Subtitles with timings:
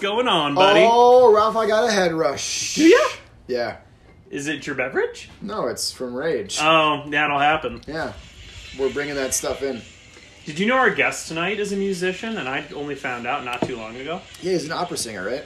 [0.00, 0.24] Hello, Ralph.
[0.24, 0.86] What's going on, buddy?
[0.88, 2.74] Oh, Ralph, I got a head rush.
[2.76, 2.98] Do ya?
[3.46, 3.76] Yeah.
[4.30, 5.28] Is it your beverage?
[5.40, 6.58] No, it's from Rage.
[6.60, 7.80] Oh, that'll happen.
[7.86, 8.12] yeah.
[8.78, 9.80] We're bringing that stuff in.
[10.44, 12.36] Did you know our guest tonight is a musician?
[12.38, 14.20] And I only found out not too long ago.
[14.40, 15.44] Yeah, he's an opera singer, right?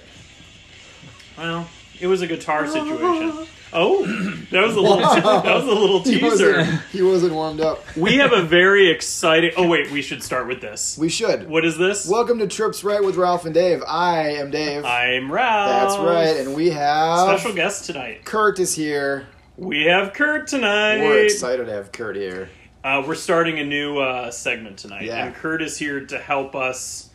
[1.38, 1.68] Well,
[2.00, 3.46] it was a guitar situation.
[3.74, 4.04] Oh,
[4.50, 6.58] that was a little that was a little He teaser.
[6.58, 7.84] wasn't, he wasn't warmed up.
[7.96, 9.52] We have a very exciting.
[9.56, 10.98] Oh wait, we should start with this.
[10.98, 11.48] We should.
[11.48, 12.06] What is this?
[12.06, 13.82] Welcome to Trips Right with Ralph and Dave.
[13.86, 14.84] I am Dave.
[14.84, 15.70] I'm Ralph.
[15.96, 18.24] That's right, and we have Special guest tonight.
[18.26, 19.26] Kurt is here.
[19.56, 20.98] We have Kurt tonight.
[21.00, 22.50] We're excited to have Kurt here.
[22.84, 25.24] Uh, we're starting a new uh, segment tonight, Yeah.
[25.26, 27.08] and Kurt is here to help us.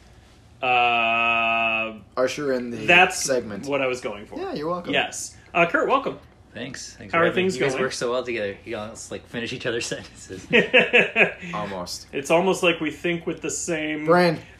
[0.63, 3.67] Uh, Usher in the that's segment.
[3.67, 4.39] what I was going for.
[4.39, 4.91] Yeah, you're welcome.
[4.93, 6.17] Yes, uh, Kurt, welcome.
[6.57, 6.95] Thanks.
[6.95, 7.13] Thanks.
[7.13, 7.51] How for are having me.
[7.51, 7.61] things going?
[7.61, 7.83] you guys going?
[7.83, 8.57] work so well together.
[8.65, 10.47] You almost like finish each other's sentences.
[11.53, 12.07] Almost.
[12.11, 14.05] it's almost like we think with the same.
[14.05, 14.39] Brian,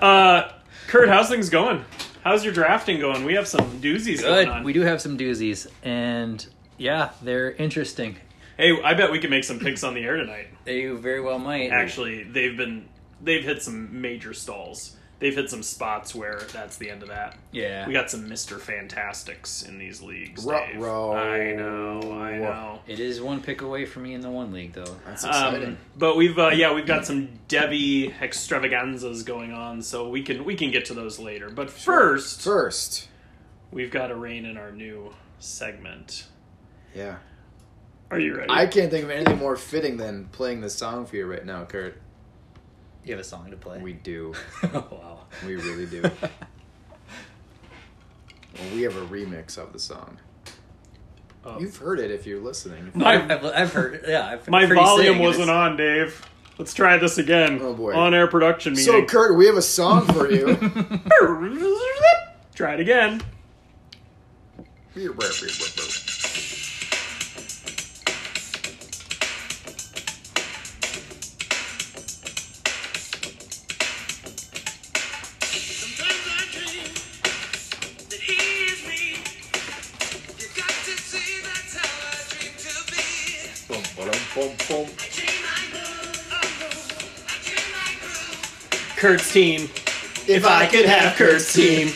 [0.00, 0.52] Uh,
[0.86, 1.84] Kurt, how's things going?
[2.22, 3.24] How's your drafting going?
[3.24, 4.58] We have some doozies going on.
[4.58, 4.64] Good.
[4.66, 6.44] We do have some doozies, and
[6.76, 8.16] yeah, they're interesting.
[8.56, 10.48] hey, I bet we can make some picks on the air tonight.
[10.64, 11.70] They very well might.
[11.70, 12.88] Actually, they've been
[13.22, 14.96] they've hit some major stalls.
[15.20, 17.36] They've hit some spots where that's the end of that.
[17.50, 17.86] yeah.
[17.88, 20.44] We got some Mister Fantastics in these leagues.
[20.44, 20.76] Dave.
[20.76, 21.12] Ruh-roh.
[21.16, 22.78] I know, I know.
[22.86, 24.96] It is one pick away from me in the one league, though.
[25.04, 25.70] that's exciting.
[25.70, 30.44] Um, but we've uh, yeah we've got some Devy extravaganzas going on, so we can
[30.44, 31.50] we can get to those later.
[31.50, 33.08] But first, First,
[33.72, 36.26] we've got to rein in our new segment.
[36.94, 37.16] yeah.
[38.10, 38.48] Are you ready?
[38.50, 41.64] I can't think of anything more fitting than playing this song for you right now,
[41.66, 42.00] Kurt.
[43.04, 43.78] You have a song to play.
[43.78, 44.34] We do.
[44.62, 45.20] oh, wow.
[45.46, 46.02] We really do.
[46.02, 46.12] well,
[48.74, 50.18] we have a remix of the song.
[51.44, 51.58] Oh.
[51.58, 52.90] You've heard it if you're listening.
[52.94, 54.04] My- I've, I've, I've heard.
[54.06, 56.28] Yeah, I've My heard volume wasn't on, Dave.
[56.58, 57.60] Let's try this again.
[57.62, 57.94] Oh, boy.
[57.94, 58.86] On air production meeting.
[58.86, 59.04] So.
[59.04, 60.56] Kurt, we have a song for you.
[62.54, 63.22] try it again.
[89.08, 89.70] Kurt's team.
[90.28, 91.88] If I could have Kurt's team.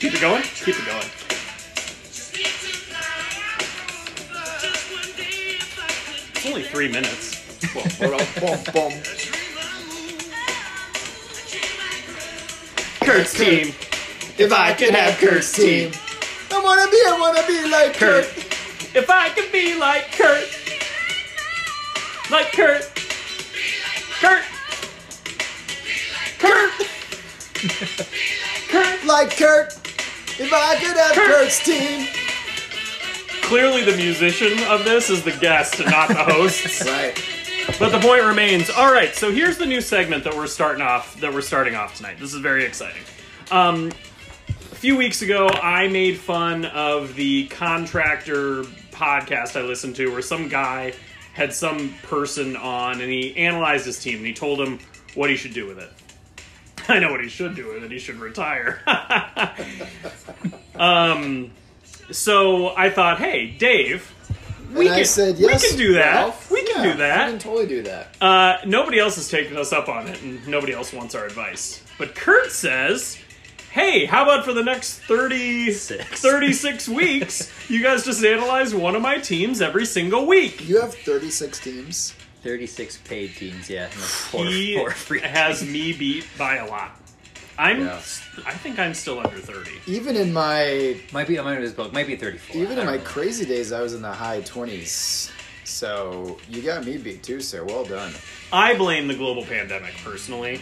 [0.00, 0.42] Keep it going.
[0.42, 1.02] Keep it going.
[2.06, 3.60] Just need to fly.
[4.62, 7.36] Just one day if I could It's only three minutes.
[7.76, 7.80] I.
[8.00, 8.08] I
[8.74, 8.92] I.
[13.04, 13.74] Kurt's team.
[14.38, 15.92] If I could have Kurt's team.
[16.50, 18.24] I wanna be, I wanna be like Kurt.
[18.24, 18.96] Kurt.
[18.96, 20.57] If I could be like Kurt.
[22.30, 22.84] Like Kurt.
[24.20, 24.44] Kurt.
[26.38, 26.72] Kurt.
[28.68, 29.04] Kurt.
[29.06, 29.72] Like Kurt.
[30.38, 31.26] If I could have Kurt.
[31.26, 32.06] Kurt's team.
[33.42, 36.86] Clearly, the musician of this is the guest and not the hosts.
[36.86, 37.18] Right.
[37.78, 38.70] But the point remains.
[38.70, 41.18] All right, so here's the new segment that we're starting off.
[41.20, 42.18] That we're starting off tonight.
[42.18, 43.02] This is very exciting.
[43.50, 43.88] Um,
[44.48, 50.22] a few weeks ago, I made fun of the contractor podcast I listened to, where
[50.22, 50.94] some guy
[51.38, 54.80] had some person on and he analyzed his team and he told him
[55.14, 55.88] what he should do with it.
[56.88, 57.92] I know what he should do with it.
[57.92, 58.80] He should retire.
[60.74, 61.52] um,
[62.10, 64.12] so I thought, hey, Dave,
[64.74, 65.62] we and I can, said, yes.
[65.62, 66.14] we can do that.
[66.14, 66.50] Ralph.
[66.50, 67.26] We can Yeah, do that.
[67.26, 68.16] We can totally do that.
[68.20, 71.82] Uh, nobody else has taken us up on it, and nobody else wants our advice.
[71.98, 73.16] But Kurt says,
[73.72, 76.20] hey, how about for the next 30, Six.
[76.20, 80.66] 36 weeks, you guys just analyze one of my teams every single week?
[80.68, 82.14] You have 36 teams.
[82.42, 83.84] 36 paid teams, yeah.
[83.84, 85.72] and Four, He four free has teams.
[85.72, 86.92] me beat by a lot.
[87.58, 87.94] I'm, Yeah.
[88.46, 89.72] I think I'm still under 30.
[89.88, 92.62] Even in my Might be, I might as well, might be 34.
[92.62, 93.02] even in my know.
[93.02, 95.32] crazy days, I was in the high 20s.
[95.64, 97.64] So you got me beat too, sir.
[97.64, 98.12] Well done.
[98.52, 100.60] I blame the global pandemic, personally.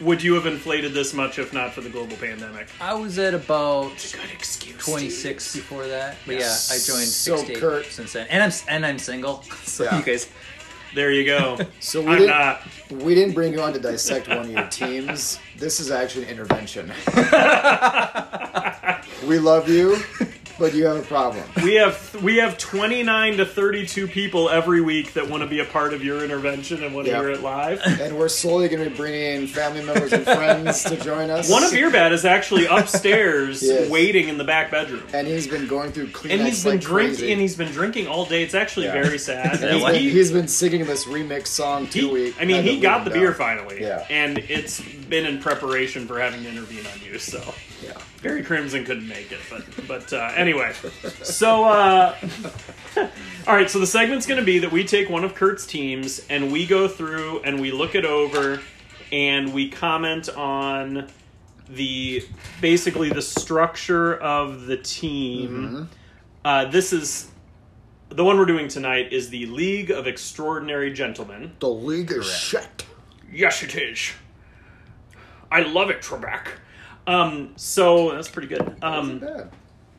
[0.00, 2.66] Would you have inflated this much if not for the global pandemic?
[2.80, 4.76] I was at about Good excuse.
[4.84, 6.16] 26 before that.
[6.26, 8.26] But yeah, I joined So, 68 Kurt- since then.
[8.28, 9.42] And I'm and I'm single.
[9.64, 9.98] So Yeah.
[9.98, 10.28] you guys
[10.94, 11.58] There you go.
[11.80, 12.60] So we I'm didn't not.
[12.90, 15.38] we didn't bring you on to dissect one of your teams.
[15.56, 16.92] This is actually an intervention.
[19.26, 19.98] we love you.
[20.58, 21.44] But you have a problem.
[21.62, 25.64] We have we have 29 to 32 people every week that want to be a
[25.64, 27.80] part of your intervention and want to hear it live.
[28.06, 31.50] And we're slowly going to be bringing in family members and friends to join us.
[31.50, 33.90] One of your bad is actually upstairs Yes.
[33.90, 35.02] waiting in the back bedroom.
[35.12, 37.32] and he's been going through Kleenex And he's been like drinking crazy.
[37.32, 38.42] and he's been drinking all day.
[38.42, 39.02] It's actually Yeah.
[39.02, 39.60] very sad.
[39.60, 39.96] Yeah, He- what?
[39.96, 42.36] he- He's been singing this remix song two he- weeks.
[42.40, 43.80] I mean, he got the beer finally.
[43.82, 44.04] Yeah.
[44.10, 47.42] And it's been in preparation for having to intervene on you, so.
[47.82, 47.92] Yeah.
[48.22, 50.72] Barry Crimson couldn't make it, but but uh, anyway.
[51.22, 52.16] So uh,
[53.46, 56.26] all right, so the segment's going to be that we take one of Kurt's teams
[56.30, 58.60] and we go through and we look it over
[59.12, 61.08] and we comment on
[61.68, 62.24] the
[62.60, 65.88] basically the structure of the team.
[66.44, 67.30] Uh, this is
[68.08, 71.52] the one we're doing tonight is the League of Extraordinary Gentlemen.
[71.58, 72.84] The league is shit.
[73.32, 74.12] Yes, it is.
[75.50, 76.48] I love it, Trebek.
[77.06, 78.76] Um, so that's pretty good.
[78.82, 79.50] Um, bad.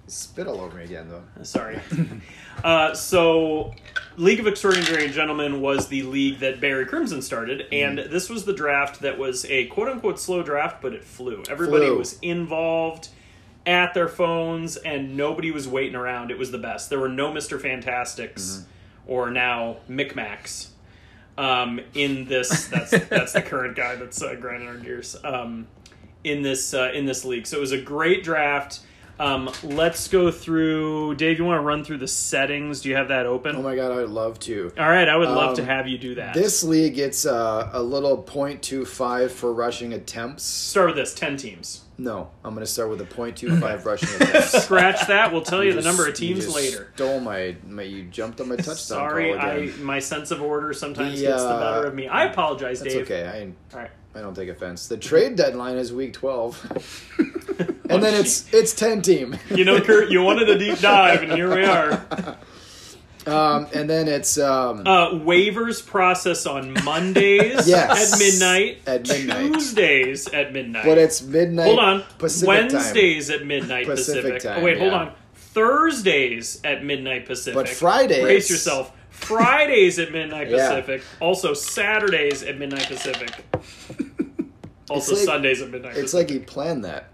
[0.07, 1.43] Spit all over me again, though.
[1.43, 1.79] Sorry.
[2.63, 3.73] uh, so,
[4.15, 8.53] League of Extraordinary Gentlemen was the league that Barry Crimson started, and this was the
[8.53, 11.43] draft that was a quote unquote slow draft, but it flew.
[11.49, 11.97] Everybody Flew.
[11.97, 13.09] was involved
[13.65, 16.31] at their phones, and nobody was waiting around.
[16.31, 16.89] It was the best.
[16.89, 17.59] There were no Mr.
[17.59, 18.65] Fantastics
[19.05, 20.69] or now Micmacs
[21.37, 22.67] um, in this.
[22.67, 25.67] That's that's the current guy that's uh, grinding our gears um,
[26.29, 27.47] in this uh, in this league.
[27.47, 28.81] So it was a great draft.
[29.19, 31.15] Um, let's go through.
[31.15, 32.81] Dave, you want to run through the settings?
[32.81, 33.55] Do you have that open?
[33.55, 34.71] Oh my god, I'd love to.
[34.77, 36.35] All right, I would love to Um, have you do that.
[36.35, 40.43] This league gets uh, a little .25 for rushing attempts.
[40.43, 41.83] start with this: ten teams.
[41.99, 44.51] No, I'm going to start with a .25 rushing attempts.
[44.65, 45.31] Scratch that.
[45.33, 46.91] We'll tell you, the just- number of you teams later.
[46.93, 51.19] Stole my, my you jumped on my touchdown Sorry, I my sense of order sometimes
[51.19, 52.07] The, gets the uh, better of me.
[52.07, 53.01] I apologize, Dave.
[53.01, 53.25] okay.
[53.25, 53.89] I All right.
[54.17, 54.87] I don't take offense.
[54.87, 57.13] The trade deadline is week 12.
[57.89, 59.37] and then it's it's 10 team.
[59.51, 62.03] You know, Kurt, you wanted a deep dive, and here we are.
[63.27, 68.13] Um, and then it's um, Uh, waivers process on Mondays Yes.
[68.13, 68.79] at midnight.
[68.87, 69.53] At midnight.
[69.53, 70.85] Tuesdays at midnight.
[70.85, 71.65] but it's midnight.
[71.67, 72.03] hold on.
[72.17, 74.41] Pacific Wednesdays at midnight Pacific Pacific.
[74.41, 74.97] time, oh wait, hold yeah.
[74.99, 75.11] on.
[75.35, 77.53] Thursdays at midnight Pacific.
[77.53, 78.91] But Fridays- Brace yourself.
[79.17, 80.69] Fridays at midnight Yeah.
[80.69, 81.01] Pacific.
[81.19, 83.31] Also Saturdays at midnight Pacific.
[84.89, 85.97] Also like- Sundays at midnight.
[85.97, 86.29] It's Pacific.
[86.29, 87.09] like he planned that.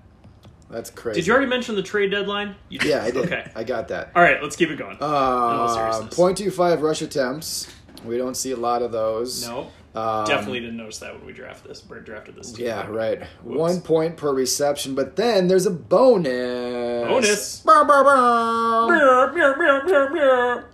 [0.69, 1.21] That's crazy.
[1.21, 2.55] Did you already mention the trade deadline?
[2.69, 2.89] You did.
[2.89, 3.25] Yeah, I did.
[3.25, 3.51] Okay.
[3.55, 4.11] I got that.
[4.15, 4.95] All right, let's keep it going.
[5.01, 6.15] all Uh, seriousness.
[6.55, 7.67] .25 rush attempts.
[8.05, 9.47] We don't see a lot of those.
[9.47, 11.81] no, Um, definitely didn't notice that when we draft this.
[11.81, 12.51] Drafted this.
[12.53, 12.65] team.
[12.65, 13.21] Yeah, right.
[13.43, 13.59] Whoops.
[13.59, 17.07] One point per reception, but then there's a bonus.
[17.07, 17.59] Bonus.
[17.59, 18.87] Bow, bow, bow.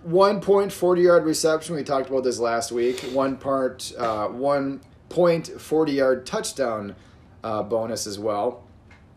[0.04, 1.76] One point forty yard reception.
[1.76, 3.00] We talked about this last week.
[3.12, 4.80] One part, uh, one
[5.10, 6.96] point forty yard touchdown
[7.44, 8.62] uh, bonus as well,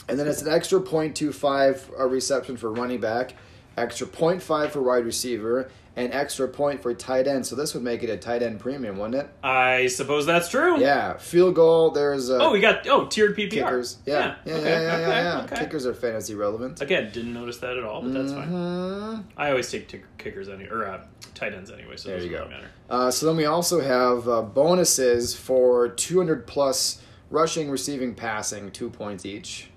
[0.10, 3.36] and then it's an extra point two five uh, reception for running back,
[3.78, 7.46] extra point five for wide receiver, and extra point for tight end.
[7.46, 9.30] So this would make it a tight end premium, wouldn't it?
[9.44, 10.80] I suppose that's true.
[10.80, 11.92] Yeah, field goal.
[11.92, 13.50] There's uh, Oh, we got oh tiered PPR.
[13.52, 13.98] kickers.
[14.06, 14.96] Yeah, yeah, yeah, okay, yeah, yeah.
[14.96, 15.42] okay, yeah.
[15.44, 15.56] okay.
[15.58, 16.82] Kickers are fantasy relevant.
[16.82, 18.50] Again, didn't notice that at all, but that's fine.
[18.50, 19.24] Mhm.
[19.38, 21.02] I always take tick- kickers any or uh,
[21.36, 22.48] tight ends anyway, so There you go.
[22.50, 22.68] matter.
[22.90, 28.90] Uh, so then we also have uh, bonuses for 200 plus rushing, receiving, passing, two
[28.90, 29.70] points each.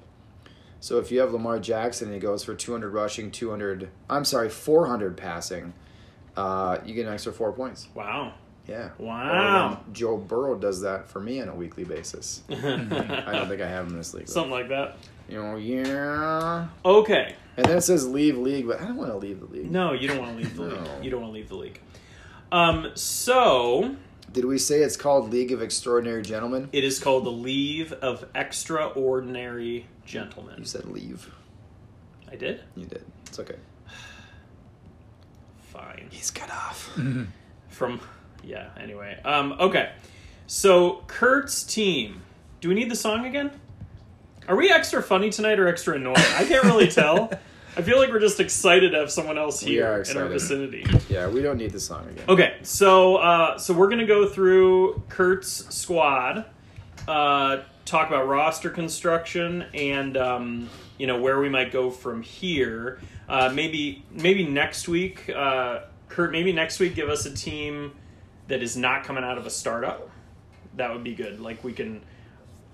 [0.80, 4.48] So if you have Lamar Jackson and he goes for 200 rushing, 200, I'm sorry,
[4.50, 5.72] 400 passing,
[6.36, 7.88] uh, you get an extra four points.
[7.94, 8.34] Wow.
[8.66, 8.90] Yeah.
[8.98, 9.74] Wow.
[9.86, 12.42] Or Joe Burrow does that for me on a weekly basis.
[12.50, 14.28] I don't think I have him in this league.
[14.28, 14.96] Something like that.
[15.28, 16.66] You know, yeah.
[16.84, 17.34] Okay.
[17.56, 19.70] And then it says leave league, but I don't want to leave the league.
[19.70, 20.80] No, you don't want to leave the league.
[20.84, 21.00] No.
[21.00, 21.80] You don't want to leave the league.
[22.52, 23.96] Um, so
[24.32, 26.68] Did we say it's called League of Extraordinary Gentlemen?
[26.72, 30.54] it is called the Leave of Extraordinary Gentlemen.
[30.58, 31.32] You said leave.
[32.30, 32.60] I did.
[32.76, 33.04] You did.
[33.26, 33.56] It's okay.
[36.10, 36.98] He's cut off.
[37.68, 38.00] From
[38.42, 38.70] yeah.
[38.78, 39.18] Anyway.
[39.24, 39.52] Um.
[39.58, 39.92] Okay.
[40.46, 42.22] So Kurt's team.
[42.60, 43.50] Do we need the song again?
[44.48, 46.16] Are we extra funny tonight or extra annoying?
[46.16, 47.30] I can't really tell.
[47.76, 50.86] I feel like we're just excited to have someone else here in our vicinity.
[51.10, 52.24] Yeah, we don't need the song again.
[52.26, 56.46] Okay, so uh, so we're gonna go through Kurt's squad,
[57.06, 62.98] uh, talk about roster construction, and um, you know where we might go from here.
[63.28, 66.30] Uh, maybe maybe next week, uh, Kurt.
[66.32, 67.92] Maybe next week, give us a team
[68.48, 70.08] that is not coming out of a startup.
[70.76, 71.40] That would be good.
[71.40, 72.02] Like we can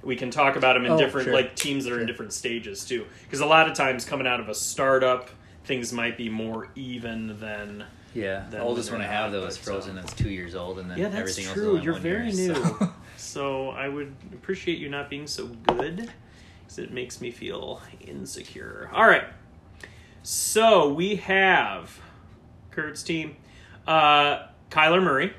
[0.03, 1.35] we can talk about them in Oh, different sure.
[1.35, 3.07] like teams that are in different stages too.
[3.25, 5.31] Because a lot of times coming out of a startup,
[5.65, 7.85] things might be more even than.
[8.15, 9.97] Yeah, the oldest one I have though is Frozen.
[9.97, 11.63] uh, That's two years old, and then Yeah, that's everything true.
[11.63, 12.55] is only You're very year, new.
[12.55, 16.11] so- So I would appreciate you not being so good
[16.65, 18.91] because it makes me feel insecure.
[18.93, 19.25] All right.
[20.25, 22.01] So we have
[22.71, 23.37] Kurt's team:
[23.89, 25.35] uh, Kyler Murray,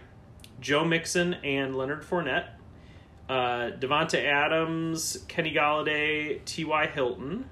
[0.60, 2.48] Joe Mixon, and Leonard Fournette.
[3.30, 6.88] Uh, Davante Adams, Kenny Golladay, T.Y.
[6.88, 7.46] Hilton,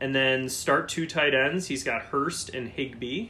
[0.00, 1.66] and then start two tight ends.
[1.66, 3.28] He's got Hurst and Higbee.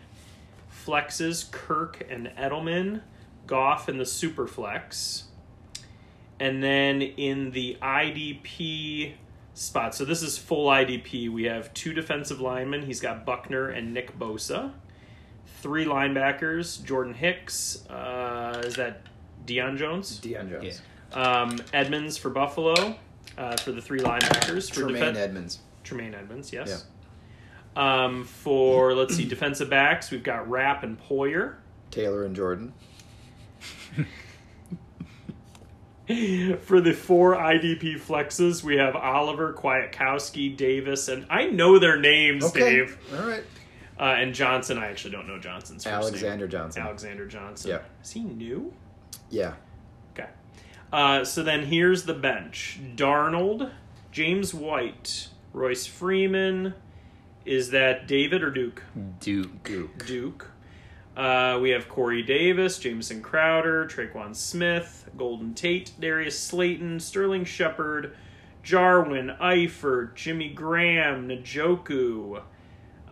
[0.87, 3.01] Flexes Kirk and Edelman,
[3.49, 5.25] Goff in the super flex,
[6.39, 9.15] and then in the IDP
[9.55, 9.95] spot.
[9.95, 11.31] So this is full IDP.
[11.31, 12.83] We have two defensive linemen.
[12.83, 14.73] He's got Buckner and Nick Bosa.
[15.61, 17.89] Three linebackers: Jordan Hicks.
[17.89, 19.03] Uh, is that
[19.47, 20.21] Deion Jones?
[20.21, 20.83] Deion Jones.
[21.15, 21.41] Yeah.
[21.43, 22.97] Um, Edmunds for Buffalo.
[23.39, 24.69] Uh, for the three linebackers.
[24.69, 25.59] For Tremaine defen- Edmunds.
[25.83, 26.85] Tremaine Edmunds, yes.
[27.77, 31.57] Um, for let's see, defensive backs, we've got Rapp and Poyer.
[31.91, 32.73] Taylor and Jordan.
[36.65, 42.45] For the four IDP flexes, we have Oliver, Kwiatkoski, Davis, and I know their names,
[42.45, 42.61] Okay.
[42.61, 42.99] Dave.
[43.17, 43.45] All right.
[43.99, 46.51] Uh, and Johnson, I actually don't know Johnson's first Alexander name.
[46.51, 46.83] Johnson.
[46.83, 47.71] Alexander Johnson.
[47.71, 47.79] Yeah.
[48.03, 48.73] Is he new?
[49.31, 49.55] Yeah.
[50.13, 50.29] Okay.
[50.93, 53.71] Uh, so then here's the bench: Darnold,
[54.13, 56.75] James White, Royce Freeman.
[57.47, 58.83] Is that David or Duke?
[59.21, 59.63] Duke.
[59.65, 60.07] Duke.
[60.07, 60.51] Duke.
[61.17, 68.17] Uh, we have Corey Davis, Jamison Crowder, Tre'Quan Smith, Golden Tate, Darius Slayton, Sterling Shepard,
[68.65, 72.43] Jarwin, Eifert, Jimmy Graham, Njoku,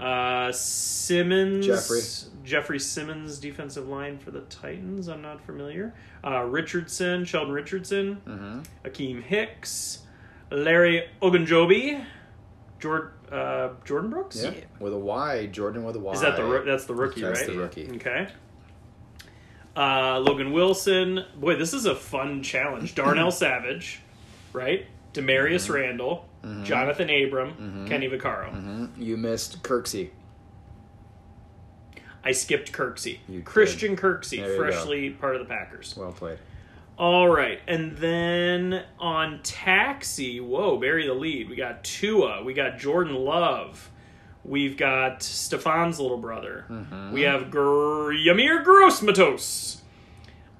[0.00, 2.00] uh, Simmons, Jeffrey.
[2.44, 5.06] Jeffery Simmons, defensive line for the Titans.
[5.09, 5.94] I'm not familiar.
[6.25, 8.61] Uh, Richardson, Sheldon Richardson, Mm-hmm.
[8.88, 10.00] Akiem Hicks,
[10.50, 12.04] Larry Ogunjobi,
[12.80, 14.42] Jordan, uh, Jordyn Brooks.
[14.42, 14.52] Yeah.
[14.78, 15.46] With a Y.
[15.46, 16.12] Jordan with a Y.
[16.12, 17.48] Is that the roo- that's the rookie, That's right?
[17.50, 17.90] the rookie.
[17.96, 18.28] Okay.
[19.76, 21.24] Uh, Logan Wilson.
[21.36, 22.94] Boy, this is a fun challenge.
[22.96, 24.00] Darnell Savage,
[24.52, 24.86] right?
[25.14, 25.72] Damarious Mm-hmm.
[25.72, 28.50] Randall, Johnathan Abram, Kenny Vaccaro.
[28.52, 28.88] Mhm.
[28.98, 30.10] You missed Kirksey.
[32.24, 33.18] I skipped Kirksey.
[33.28, 35.94] You Christian Kirksey, There you freshly part of the Packers.
[35.96, 36.38] Well played.
[37.02, 41.50] All right, and then on taxi, whoa, bury the lead.
[41.50, 43.90] We got Tua, we got Jordan Love,
[44.44, 46.64] we've got Stefon's little brother,
[47.12, 49.82] we have Gr- Yetur Gross-Matos,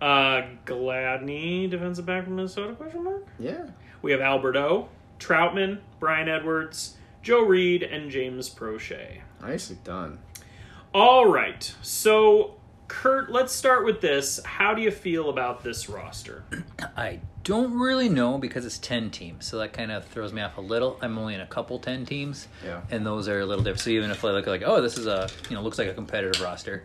[0.01, 2.75] uh, Gladney, defensive back from Minnesota?
[2.75, 3.25] Question mark.
[3.39, 3.67] Yeah.
[4.03, 4.89] We have Alberto,
[5.21, 9.21] Troutman, Bryan Edwards, Joe Reed, and James Proche.
[9.41, 10.19] Nicely done.
[10.93, 12.57] All right, so
[12.89, 14.41] Kurt, let's start with this.
[14.45, 16.45] How do you feel about this roster?
[16.97, 20.59] I don't really know because it's 10 teams, so that kind of throws me off
[20.59, 20.99] a little.
[21.01, 22.83] I'm only in a couple 10 teams, Yeah.
[22.91, 23.81] and those are a little different.
[23.81, 25.95] So even if I look like, oh, this is a, you know, looks like a
[25.95, 26.85] competitive roster,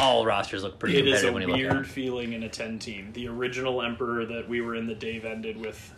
[0.00, 2.42] all rosters look pretty It is competitive a when you look at weird feeling in
[2.42, 3.12] a 10 team.
[3.12, 5.92] The original Emperor that we were in the Dave ended with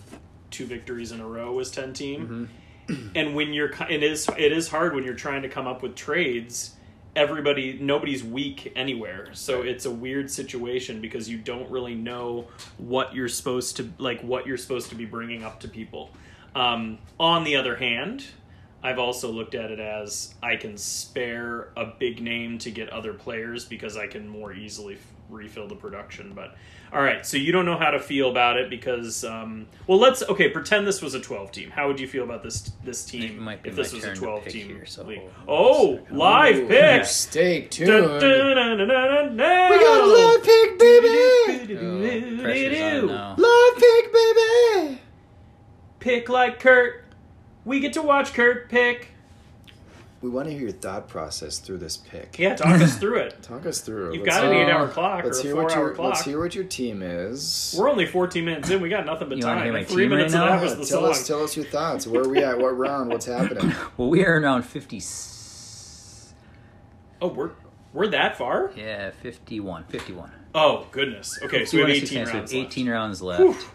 [0.50, 2.50] two victories in a row was 10 team.
[2.88, 3.08] Mm-hmm.
[3.14, 5.94] And when you're it is it is hard when you're trying to come up with
[5.94, 6.74] trades.
[7.18, 9.30] Everybody nobody's weak anywhere.
[9.32, 12.46] So it's a weird situation because you don't really know
[12.76, 16.10] what you're supposed to like what you're supposed to be bringing up to people.
[16.54, 18.24] Um, on the other hand,
[18.84, 23.12] I've also looked at it as I can spare a big name to get other
[23.12, 26.34] players because I can more easily f- refill the production.
[26.36, 26.54] But
[26.92, 30.22] all right, so you don't know how to feel about it because um, well, let's
[30.22, 31.70] okay pretend this was a twelve team.
[31.70, 34.68] How would you feel about this this team might if this was a twelve team
[34.68, 35.20] here, so league?
[35.46, 37.10] hold on a Oh, live Ooh, picks.
[37.10, 37.88] Stay tuned.
[37.88, 40.12] Dun, dun, dun, We got a dun.
[40.12, 41.76] live pick, baby.
[41.76, 43.34] Oh, pressure's on now.
[43.38, 45.00] Live pick, baby.
[46.00, 47.04] Pick like Kurt.
[47.64, 49.08] We get to watch Kurt pick.
[50.20, 52.40] We want to hear your thought process through this pick.
[52.40, 53.40] Yeah, talk us through it.
[53.42, 54.08] Talk us through.
[54.10, 54.14] It.
[54.16, 56.14] You've Let's got an hear- eight-hour clock or Let's a hear what four-hour your clock.
[56.14, 57.72] Let's hear what your team is.
[57.78, 58.80] We're only 14 minutes in.
[58.80, 59.64] We got nothing but You wanna time.
[59.66, 60.42] hear my And Three team right minutes now?
[60.42, 61.10] of that Yeah, was the tell song.
[61.12, 62.06] us, tell us your thoughts.
[62.08, 62.58] Where are we at?
[62.58, 63.10] What round?
[63.10, 63.72] What's happening?
[63.96, 65.00] Well, we are around 50.
[67.22, 67.50] oh, we're
[67.92, 68.72] we're that far?
[68.76, 69.84] Yeah, 51.
[69.84, 70.30] 51.
[70.54, 71.38] Oh goodness.
[71.44, 72.54] Okay, so we have 18 so rounds.
[72.54, 72.92] 18 left.
[72.92, 73.66] rounds left.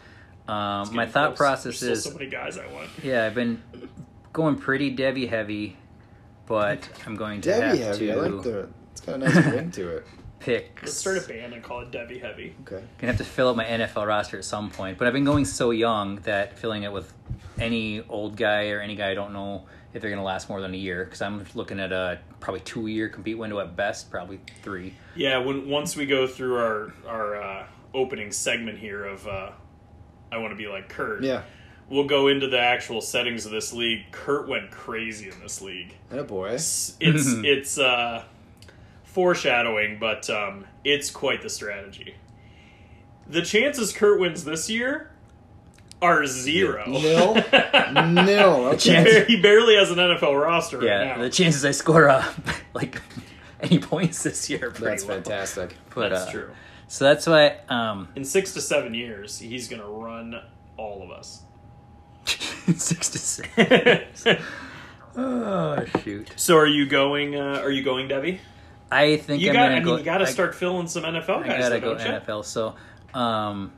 [0.48, 1.38] Um, my getting thought close.
[1.38, 2.90] process There's is still so many guys I want.
[3.02, 3.62] yeah, I've been
[4.34, 5.78] going pretty Devy heavy,
[6.46, 8.08] but I'm going to Devy have heavy.
[8.08, 8.70] to I like the.
[8.92, 10.06] It's got a nice ring to it.
[10.44, 10.80] pick.
[10.82, 12.54] Let's start a band and call it Devy Heavy.
[12.62, 12.84] Okay.
[12.98, 15.46] Gonna have to fill out my NFL roster at some point, but I've been going
[15.46, 17.12] so young that filling it with
[17.60, 20.74] any old guy or any guy I don't know if they're gonna last more than
[20.74, 24.42] a year because I'm looking at a probably two year compete window at best, probably
[24.62, 24.94] three.
[25.16, 29.52] Yeah, when once we go through our our uh, opening segment here of uh,
[30.32, 31.24] I want to be like Kurt.
[31.24, 31.44] Yeah.
[31.94, 34.06] We'll go into the actual settings of this league.
[34.12, 35.94] Kurt went crazy in this league.
[36.10, 36.50] And a boy.
[36.50, 38.24] It's it's, it's uh,
[39.04, 42.16] foreshadowing, but um, it's quite the strategy.
[43.28, 45.12] The chances Kurt wins this year
[46.02, 46.84] are zero.
[46.88, 47.36] Nil?
[48.12, 48.72] Nil.
[48.78, 49.26] He Okay.
[49.28, 51.22] he barely has an NFL roster right Yeah, now.
[51.22, 52.26] the chances I score uh,
[52.74, 53.02] like
[53.62, 55.14] any points this year are pretty That's low.
[55.14, 55.76] fantastic.
[55.96, 56.50] But, That's uh, true.
[56.88, 60.36] So that's why um, In six to seven years, he's going to run
[60.76, 61.42] all of us.
[62.26, 64.26] Six to six.
[65.16, 66.32] Oh shoot!
[66.38, 67.36] so are you going?
[67.36, 68.40] Uh, are you going, Devy?
[68.92, 69.62] I think You I'm got.
[69.64, 69.98] gonna I mean, go.
[69.98, 71.52] you got to start filling some NFL I guys.
[71.52, 72.20] I gotta though, go don't you?
[72.20, 72.46] NFL.
[72.46, 72.76] So,
[73.14, 73.72] um,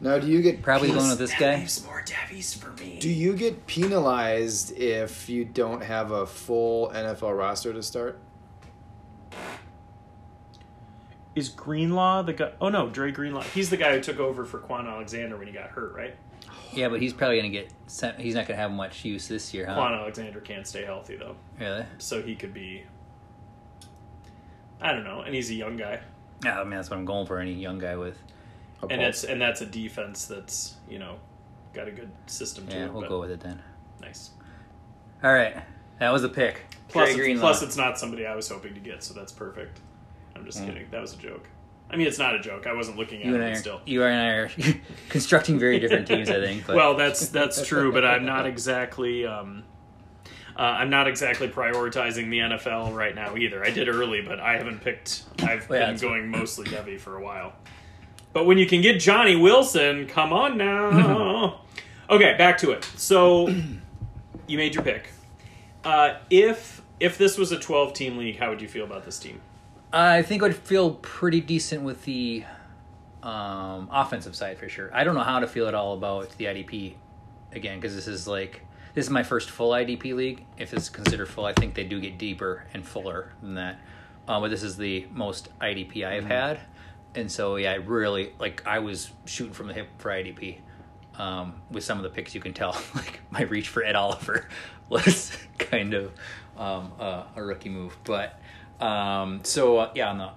[0.00, 1.56] Now, do you get probably going with this That guy.
[1.56, 2.98] leaves more Devy's for me.
[3.00, 8.18] Do you get penalized if you don't have a full NFL roster to start?
[11.34, 12.52] Is Greenlaw the guy?
[12.60, 13.42] Oh no, Dre Greenlaw.
[13.42, 16.16] He's the guy who took over for Kwon Alexander when he got hurt, right?
[16.72, 17.70] Yeah, but he's probably gonna get.
[17.86, 19.76] Sent, he's not gonna have much use this year, huh?
[19.76, 21.84] Kwon Alexander can't stay healthy though, Really?
[21.98, 22.84] so he could be.
[24.80, 26.00] I don't know, and he's a young guy,
[26.44, 27.38] Yeah, I mean that's what I'm going for.
[27.38, 28.16] Any young guy with.
[28.82, 31.16] A and Paul- it's and that's a defense that's you know
[31.74, 32.92] got a good system to Yeah, it.
[32.92, 33.62] we'll but go with it then.
[34.00, 34.30] Nice.
[35.22, 35.56] All right,
[35.98, 36.62] that was a pick.
[36.88, 37.40] Plus, Trey it's, Greenlaw.
[37.42, 39.80] plus, it's not somebody I was hoping to get, so that's perfect.
[40.34, 40.46] I'm Mm.
[40.46, 40.86] just kidding.
[40.90, 41.46] That was a joke.
[41.92, 42.66] I mean, it's not a joke.
[42.66, 43.80] I wasn't looking at you it I are, still.
[43.84, 44.50] you and I are
[45.08, 46.66] constructing very different teams, I think.
[46.66, 49.26] But Well, that's that's true, but I'm not exactly.
[49.26, 49.64] Um,
[50.56, 53.64] uh, I'm not exactly prioritizing the NFL right now either.
[53.64, 55.24] I did early, but I haven't picked.
[55.42, 57.54] I've Well, yeah, been going mostly Devy for a while.
[58.32, 61.62] But when you can get Johnny Wilson, come on now.
[62.10, 62.84] okay, back to it.
[62.96, 63.48] So
[64.46, 65.08] you made your pick.
[65.82, 69.18] Uh, if if this was a 12 team league, how would you feel about this
[69.18, 69.40] team?
[69.92, 72.44] I think I would feel pretty decent with the
[73.22, 74.90] um, offensive side for sure.
[74.94, 76.94] I don't know how to feel at all about the IDP
[77.52, 78.62] again because this is like
[78.94, 80.44] this is my first full IDP league.
[80.58, 83.80] If it's considered full, I think they do get deeper and fuller than that.
[84.28, 86.60] Uh, but this is the most IDP I've had,
[87.16, 90.58] and so yeah, I really like I was shooting from the hip for IDP.
[91.18, 94.48] Um, with some of the picks, you can tell like my reach for Ed Oliver
[94.88, 96.12] was kind of
[96.56, 97.96] um, uh, a rookie move.
[98.04, 98.40] But
[98.80, 100.30] um, so uh, yeah, on the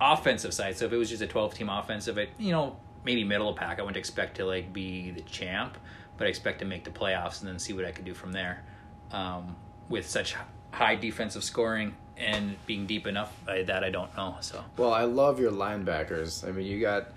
[0.00, 3.24] offensive side, so if it was just a twelve team offensive, it you know maybe
[3.24, 5.76] middle of pack, I wouldn't expect to like be the champ,
[6.16, 8.32] but I expect to make the playoffs and then see what I could do from
[8.32, 8.64] there.
[9.10, 9.56] Um,
[9.88, 10.36] with such
[10.70, 14.36] high defensive scoring and being deep enough, I, that I don't know.
[14.40, 16.46] So Well, I love your linebackers.
[16.46, 17.08] I mean, you got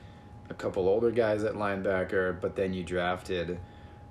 [0.49, 3.59] a couple older guys at linebacker, but then you drafted.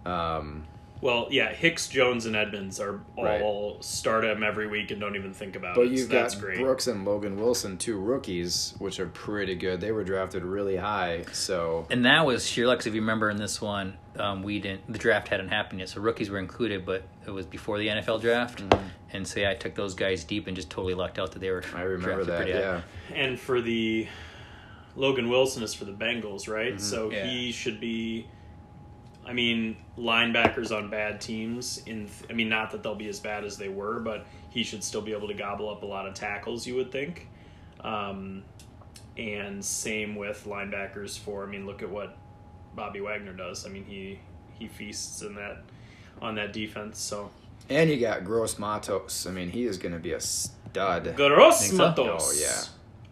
[0.05, 0.65] Um,
[1.03, 3.43] Well, yeah, Hicks, Jones, and Edmunds are Right.
[3.43, 5.89] all start them every week and don't even think about but it.
[5.89, 6.59] so you've that's got great.
[6.61, 9.81] Brooks and Logan Wilson, two rookies, which are pretty good.
[9.81, 12.87] They were drafted really high, so and that was sheer luck.
[12.87, 16.01] if you remember in this one, um, we didn't the draft hadn't happened yet, so
[16.01, 18.63] rookies were included, but it was before the NFL draft,
[19.13, 21.51] and so yeah, I took those guys deep and just totally lucked out that they
[21.51, 21.65] were.
[21.75, 22.37] I remember drafted that.
[22.37, 22.59] pretty high.
[22.61, 22.81] Yeah,
[23.17, 24.07] and for the
[24.95, 26.81] Logan Wilson is for the Bengals, right?
[26.81, 27.27] So Yeah.
[27.27, 28.29] he should be.
[29.25, 31.83] I mean, linebackers on bad teams.
[31.87, 34.83] In I mean, not that they'll be as bad as they were, but he should
[34.83, 36.67] still be able to gobble up a lot of tackles.
[36.67, 37.29] You would think.
[37.81, 38.43] Um,
[39.17, 41.45] and same with linebackers for.
[41.45, 42.17] I mean, look at what
[42.75, 43.65] Bobby Wagner does.
[43.67, 44.19] I mean, he
[44.59, 45.63] he feasts in that
[46.21, 46.99] on that defense.
[46.99, 47.31] So
[47.69, 49.27] and you got Gross-Matos.
[49.27, 51.15] I mean, he is going to be a stud.
[51.17, 51.77] Gross so?
[51.77, 52.23] Matos.
[52.23, 52.63] Oh, yeah.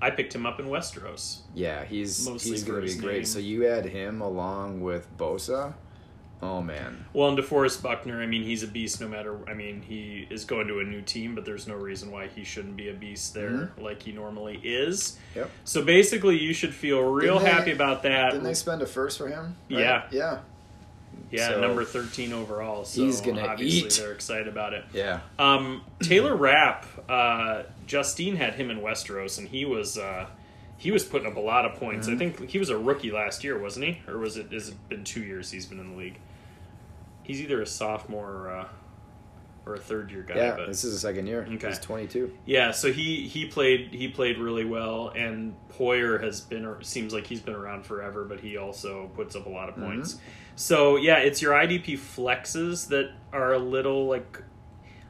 [0.02, 1.40] I picked him up in Westeros.
[1.54, 3.16] Yeah, he's Mostly he's going to be great.
[3.16, 3.24] name.
[3.26, 5.74] So you add him along with Bosa.
[6.42, 9.36] Oh man, Well, and DeForest Buckner, I mean, he's a beast no matter.
[9.46, 12.44] I mean, he is going to a new team, but there's no reason why he
[12.44, 13.82] shouldn't be a beast there Mm-hmm.
[13.82, 15.18] like he normally is.
[15.34, 15.50] Yep.
[15.64, 18.30] So basically, you should feel real Didn't they- happy about that.
[18.30, 19.54] didn't they spend a first for him?
[19.70, 19.80] Right?
[19.80, 20.02] Yeah.
[20.10, 20.38] yeah,
[21.30, 22.86] yeah, so- number 13 overall.
[22.86, 23.98] So He's gonna obviously eat.
[24.00, 24.86] they're excited about it.
[24.94, 25.20] yeah.
[25.38, 30.24] Um, Taylor Rapp, uh, Justine had him in Westeros, and he was uh,
[30.78, 32.06] he was putting up a lot of points.
[32.06, 32.16] Mm-hmm.
[32.16, 34.00] I think he was a rookie last year, wasn't he?
[34.08, 34.50] Or was it?
[34.52, 36.16] Has it been two years he's been in the league?
[37.30, 38.68] He's either a sophomore or, uh,
[39.64, 40.34] or a third year guy.
[40.34, 41.46] Yeah, but this is the second year.
[41.48, 41.68] Okay.
[41.68, 42.36] He's 22.
[42.44, 47.26] yeah, so he he played he played really well, and Poyer has been seems like
[47.28, 50.18] he's been around forever, but he also puts up a lot of points.
[50.56, 54.42] So yeah, it's your IDP flexes that are a little like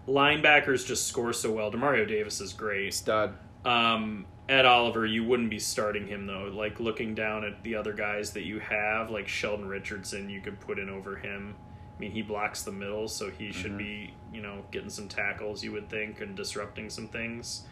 [0.06, 1.72] linebackers just score so well.
[1.72, 2.92] Demario Davis is great.
[2.92, 3.32] Stud.
[3.64, 6.50] Um, Ed Oliver, you wouldn't be starting him though.
[6.52, 10.58] Like looking down at the other guys that you have, like Sheldon Richardson, you could
[10.58, 11.54] put in over him.
[12.00, 15.62] I mean, he blocks the middle, so he should be, you know, getting some tackles,
[15.62, 17.64] you would think, and disrupting some things.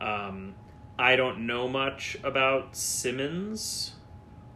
[0.00, 0.54] Um,
[0.98, 3.92] I don't know much about Simmons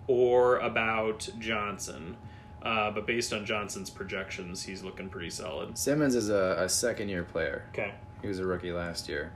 [0.08, 2.16] or about Johnson,
[2.60, 5.78] uh, but based on Johnson's projections, he's looking pretty solid.
[5.78, 7.66] Simmons is a, a second year player.
[7.68, 7.94] Okay.
[8.20, 9.30] He was a rookie last year.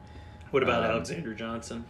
[0.50, 1.84] What about Um, Alexander Johnson?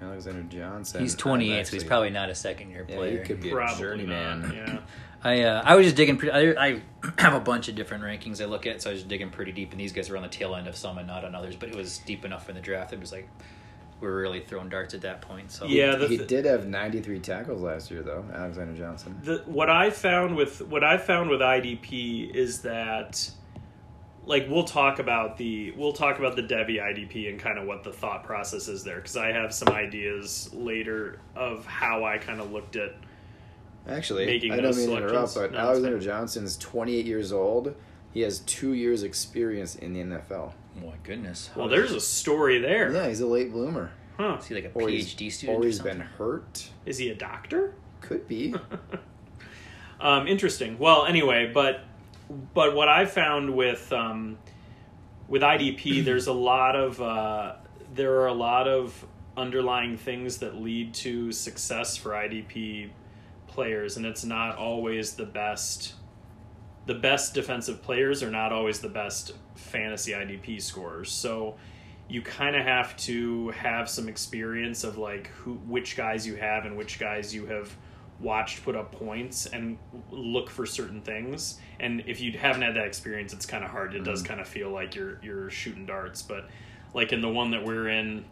[0.00, 1.02] Alexander Johnson.
[1.02, 2.96] He's I'm 28, so he's probably not a second year player.
[2.98, 3.18] yeah, player.
[3.20, 4.40] he could be a journeyman.
[4.42, 4.54] not.
[4.56, 4.78] Yeah.
[5.24, 6.16] I uh, I was just digging.
[6.16, 6.82] Pretty, I, I
[7.18, 9.52] have a bunch of different rankings I look at, so I was just digging pretty
[9.52, 11.56] deep, and these guys were on the tail end of some and not on others.
[11.56, 12.92] But it was deep enough in the draft.
[12.92, 13.28] It was like
[14.00, 15.52] we were really throwing darts at that point.
[15.52, 19.20] So Yeah, the, he did have 93 tackles last year, though, Alexander Johnson.
[19.22, 23.30] the what I found with what I found with IDP is that
[24.26, 27.84] like we'll talk about the we'll talk about the Devy IDP and kind of what
[27.84, 32.40] the thought process is there because I have some ideas later of how I kind
[32.40, 32.94] of looked at
[33.88, 36.06] Actually, Making I don't those mean to interrupt, but No, Alexander fine.
[36.06, 37.74] Johnson's 28 years old.
[38.12, 40.52] He has two years experience in the NFL.
[40.82, 43.90] oh my goodness, well there's a story there Yeah, he's a late bloomer.
[44.18, 45.58] huh is he like a Or he's, PhD student?
[45.58, 45.98] or or he's something?
[45.98, 46.68] been hurt.
[46.86, 48.54] is he a doctor Could be.
[50.00, 50.78] Um, interesting.
[50.80, 51.80] Well, anyway, but
[52.54, 54.36] but what I found with um,
[55.28, 57.54] with IDP, there's a lot of uh,
[57.94, 62.90] there are a lot of underlying things that lead to success for IDP
[63.52, 65.94] players, and it's not always the best.
[66.86, 71.12] The best defensive players are not always the best fantasy IDP scorers.
[71.12, 71.56] So
[72.08, 76.64] you kind of have to have some experience of like who which guys you have
[76.64, 77.74] and which guys you have
[78.20, 79.78] watched put up points and
[80.10, 83.94] look for certain things and if you haven't had that experience it's kind of hard
[83.94, 84.28] it does mm-hmm.
[84.28, 86.48] kind of feel like you're you're shooting darts but
[86.94, 88.24] like in the one that we're in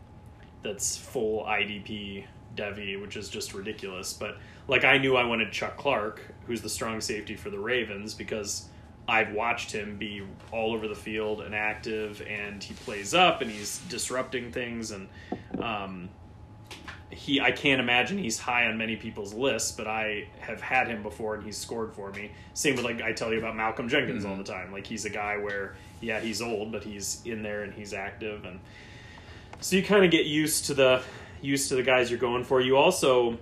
[0.63, 2.25] that's full IDP
[2.57, 4.13] Devy, which is just ridiculous.
[4.13, 4.37] But
[4.71, 8.69] like I knew I wanted Chuck Clark, who's the strong safety for the Ravens, because
[9.09, 13.51] I've watched him be all over the field and active, and he plays up and
[13.51, 15.09] he's disrupting things, and
[15.61, 16.09] um,
[17.11, 21.03] he I can't imagine he's high on many people's lists, but I have had him
[21.03, 22.31] before and he's scored for me.
[22.55, 24.71] Same with like I tell you about Malcolm Jenkins all the time.
[24.71, 28.45] Like he's a guy where yeah he's old, but he's in there and he's active,
[28.45, 28.61] and
[29.61, 31.03] so you kind of get used to the
[31.43, 32.61] used to the guys you're going for.
[32.61, 33.37] You also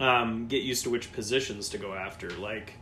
[0.00, 2.30] um, get used to which positions to go after.
[2.30, 2.72] Like,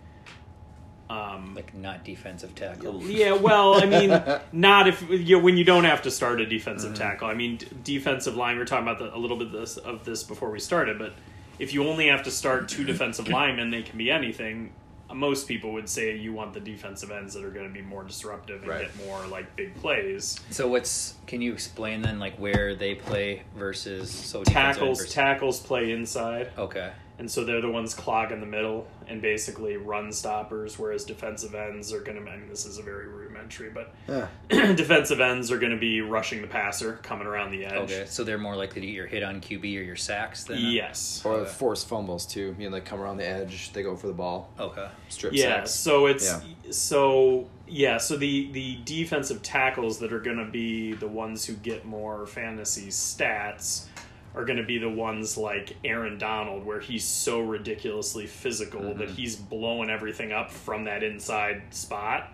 [1.10, 3.02] um, like not defensive tackle.
[3.02, 6.46] yeah, well, I mean, not if you know, when you don't have to start a
[6.46, 7.28] defensive tackle.
[7.28, 8.56] I mean, d- defensive line.
[8.56, 10.98] We are talking about the, a little bit of this, of this before we started,
[10.98, 11.14] but
[11.58, 14.72] if you only have to start two defensive linemen, they can be anything.
[15.12, 18.04] Most people would say you want the defensive ends that are going to be more
[18.04, 18.94] disruptive and Right.
[18.94, 20.38] get more like big plays.
[20.50, 25.60] So what's can you explain then like where they play versus so Tackles, versus- tackles
[25.60, 26.50] play inside.
[26.58, 26.92] Okay.
[27.18, 31.92] And so they're the ones clogging the middle and basically run stoppers whereas defensive ends
[31.92, 34.28] are going to i mean this is a very rudimentary but Yeah.
[34.74, 38.04] defensive ends are going to be rushing the passer coming around the edge Okay.
[38.06, 40.58] So they're more likely to get your hit on QB or your sacks then.
[40.60, 42.54] yes Or force fumbles too.
[42.58, 44.88] You know, they come around the edge, they go for the ball, Okay.
[45.08, 45.70] strip yeah sacks.
[45.72, 46.40] so it's Yeah.
[46.70, 51.52] so yeah so the the defensive tackles that are going to be the ones who
[51.54, 53.86] get more fantasy stats
[54.34, 59.10] are going to be the ones like Aaron Donald where he's so ridiculously physical that
[59.10, 62.32] he's blowing everything up from that inside spot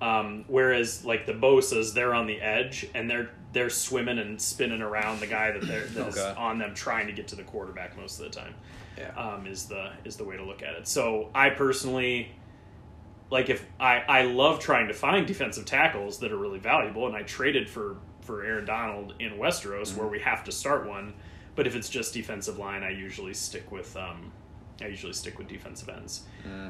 [0.00, 4.82] um, whereas like the Bosa's they're on the edge and they're they're swimming and spinning
[4.82, 6.34] around the guy that they're that is Okay.
[6.38, 8.54] on them trying to get to the quarterback most of the time
[8.98, 9.10] Yeah.
[9.16, 10.86] um, is the is the way to look at it.
[10.88, 12.32] So I personally
[13.30, 17.16] like if I I love trying to find defensive tackles that are really valuable, and
[17.16, 21.14] I traded for for Aaron Donald in Westeros where we have to start one.
[21.56, 24.30] But if it's just defensive line, I usually stick with um,
[24.80, 26.22] I usually stick with defensive ends.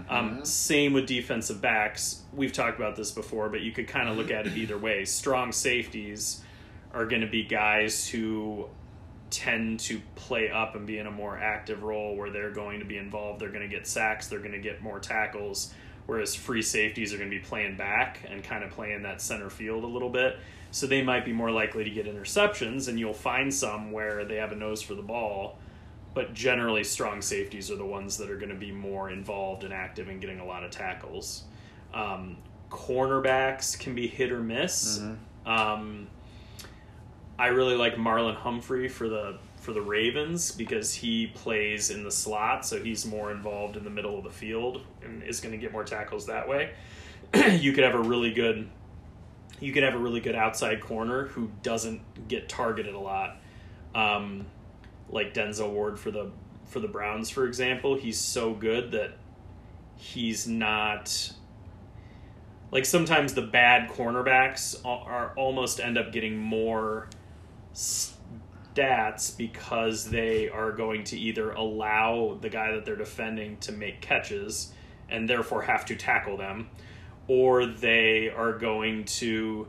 [0.09, 2.23] Um, same with defensive backs.
[2.33, 5.05] We've talked about this before, but you could kind of look at it either way.
[5.05, 6.43] Strong safeties
[6.95, 8.69] are going to be guys who
[9.31, 12.87] tend to play up and be in a more active role where they're going to
[12.87, 13.41] be involved.
[13.41, 14.29] They're going to get sacks.
[14.29, 15.75] They're going to get more tackles.
[16.07, 19.51] Whereas free safeties are going to be playing back and kind of playing that center
[19.51, 20.39] field a little bit.
[20.77, 24.37] So they might be more likely to get interceptions, and you'll find some where they
[24.37, 25.57] have a nose for the ball.
[26.13, 29.73] But generally, strong safeties are the ones that are going to be more involved and
[29.73, 31.45] active in getting a lot of tackles.
[31.95, 32.37] Um,
[32.69, 34.99] cornerbacks can be hit or miss.
[35.47, 36.09] Um,
[37.39, 42.11] I really like Marlon Humphrey for the for the Ravens because he plays in the
[42.11, 45.59] slot, so he's more involved in the middle of the field and is going to
[45.59, 46.73] get more tackles that way.
[47.53, 48.69] you could have a really good
[49.61, 53.39] you could have a really good outside corner who doesn't get targeted a lot.
[53.95, 54.47] Um,
[55.09, 56.31] like Denzel Ward for the
[56.67, 59.13] for the Browns, for example, he's so good that
[59.97, 61.33] he's not
[62.71, 67.09] like sometimes the bad cornerbacks are, are almost end up getting more
[67.73, 74.01] stats because they are going to either allow the guy that they're defending to make
[74.01, 74.73] catches
[75.09, 76.69] and therefore have to tackle them
[77.29, 79.67] or they are going to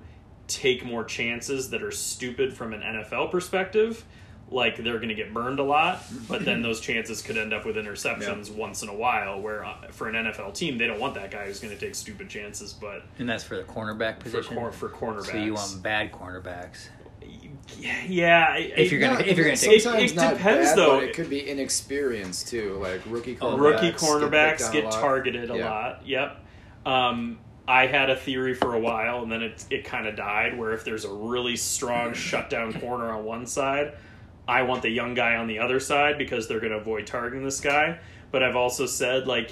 [0.48, 4.06] take more chances that are stupid from an NFL perspective
[4.50, 7.66] like they're going to get burned a lot, but then those chances could end up
[7.66, 8.56] with interceptions Yeah.
[8.56, 9.42] once in a while.
[9.42, 11.96] Where uh, for an NFL team, they don't want that guy who's going to take
[11.96, 12.72] stupid chances.
[12.72, 14.56] But And that's for the cornerback for position.
[14.56, 16.88] cor- for cornerbacks, so you want bad cornerbacks.
[17.78, 21.00] yeah, If you're gonna- Not- if you're gonna take- sometimes It- it depends, bad, though.
[21.00, 23.60] But it could be inexperience too, like rookie cornerbacks.
[23.60, 25.70] Rookie get cornerbacks on a get, targeted a Yeah.
[25.70, 26.08] lot.
[26.08, 26.38] Yep.
[26.86, 30.58] Um, I had a theory for a while, and then it it kind of died.
[30.58, 33.94] Where if there's a really strong shutdown corner on one side,
[34.48, 37.44] I want the young guy on the other side because they're going to avoid targeting
[37.44, 38.00] this guy.
[38.32, 39.52] But I've also said like,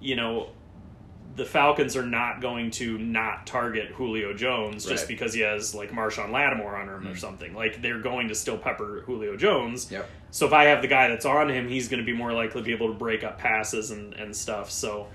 [0.00, 0.50] you know.
[1.36, 5.08] The Falcons are not going to not target Julio Jones just Right.
[5.08, 7.16] because he has like Marshon Lattimore on him or hmm.
[7.16, 7.54] something.
[7.54, 9.90] Like they're going to still pepper Julio Jones.
[9.90, 10.08] Yep.
[10.30, 12.60] So if I have the guy that's on him, he's going to be more likely
[12.60, 14.70] to be able to break up passes and, and stuff.
[14.70, 15.08] So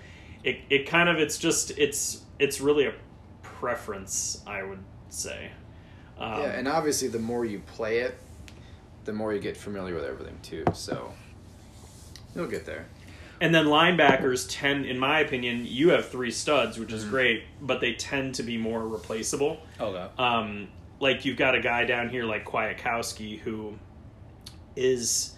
[0.43, 2.93] it, it kind of it's just it's it's really a
[3.41, 5.51] preference, I would say.
[6.17, 8.17] Um, Yeah, and obviously the more you play it,
[9.05, 10.63] the more you get familiar with everything too.
[10.73, 11.11] So
[12.35, 12.85] you'll get there.
[13.41, 17.79] and then linebackers tend, in my opinion, you have three studs, which is great, but
[17.81, 19.61] they tend to be more replaceable.
[19.79, 20.07] Okay.
[20.17, 20.67] Um,
[20.99, 23.75] like you've got a guy down here like Kwiatkoski who
[24.75, 25.33] is,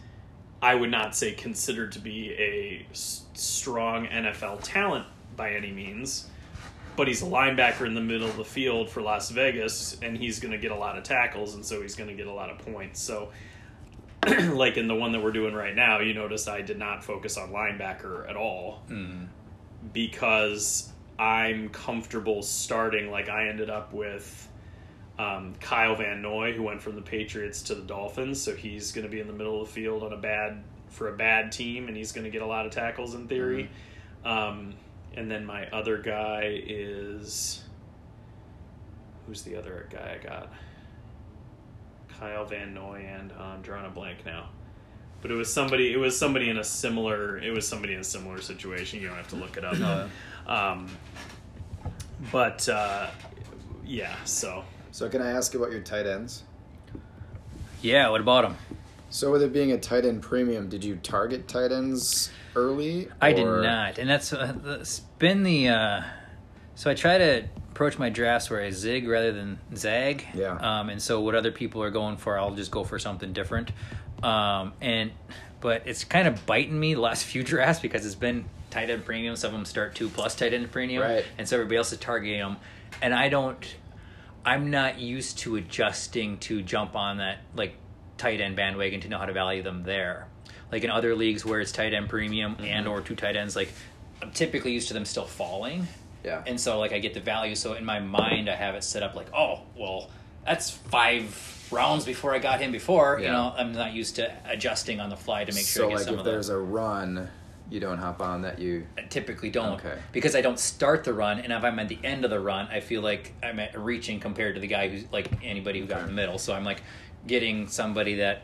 [0.62, 6.28] I would not say considered to be a s- strong NFL talent by any means,
[6.96, 10.40] but he's a linebacker in the middle of the field for Las Vegas, and he's
[10.40, 12.50] going to get a lot of tackles, and so he's going to get a lot
[12.50, 13.02] of points.
[13.02, 13.30] So,
[14.28, 17.38] like in the one that we're doing right now, you notice I did not focus
[17.38, 18.84] on linebacker at all
[19.94, 24.48] because I'm comfortable starting like I ended up with
[25.20, 29.06] um, Kyle Van Noy, who went from the Patriots to the Dolphins, so he's going
[29.06, 31.88] to be in the middle of the field on a bad for a bad team,
[31.88, 33.70] and he's going to get a lot of tackles in theory.
[34.24, 34.76] Um,
[35.16, 37.64] and then my other guy is
[39.26, 40.54] who's the other guy I got?
[42.20, 44.50] Kyle Van Noy, and uh, I'm drawing a blank now.
[45.22, 45.92] But it was somebody.
[45.92, 47.38] It was somebody in a similar.
[47.40, 49.02] It was somebody in a similar situation.
[49.02, 50.10] You don't have to look it up.
[50.48, 50.88] Um,
[52.32, 53.08] but uh,
[53.86, 56.44] yeah, so So can I ask about your tight ends?
[57.82, 58.10] Yeah.
[58.10, 58.56] What about him?
[59.12, 63.10] So with it being a tight end premium, did you target tight ends early?
[63.22, 65.68] I did not, and that's uh, that's been the.
[65.68, 66.04] Uh,
[66.76, 70.26] so I try to approach my drafts where I zig rather than zag.
[70.34, 70.54] Yeah.
[70.56, 73.72] Um, and so what other people are going for, I'll just go for something different.
[74.24, 75.12] Um, and
[75.60, 79.04] but it's kind of biting me the last few drafts because it's been tight end
[79.06, 79.36] premium.
[79.36, 81.26] Some of them start two plus tight end premium, Right.
[81.38, 82.56] and so everybody else is targeting them.
[83.02, 83.76] And I don't.
[84.44, 87.76] I'm not used to adjusting to jump on that like
[88.22, 90.28] tight end bandwagon to know how to value them there.
[90.72, 92.66] Like in other leagues where it's tight end premium mm-hmm.
[92.66, 93.74] and or two tight ends, like
[94.22, 95.88] I'm typically used to them still falling.
[96.24, 96.44] Yeah.
[96.46, 97.56] And so like I get the value.
[97.56, 100.12] So in my mind I have it set up like, oh, well,
[100.46, 103.18] that's five rounds before I got him before.
[103.20, 103.26] Yeah.
[103.26, 105.90] You know, I'm not used to adjusting on the fly to make sure so I
[105.90, 107.28] get like some if of the there's a run,
[107.72, 108.60] you don't hop on that.
[108.60, 109.98] You I typically don't Okay.
[110.12, 112.68] because I don't start the run, and if I'm at the end of the run,
[112.68, 116.02] I feel like I'm at reaching compared to the guy who's like anybody who got
[116.02, 116.38] in the middle.
[116.38, 116.84] So I'm like
[117.28, 118.44] getting somebody that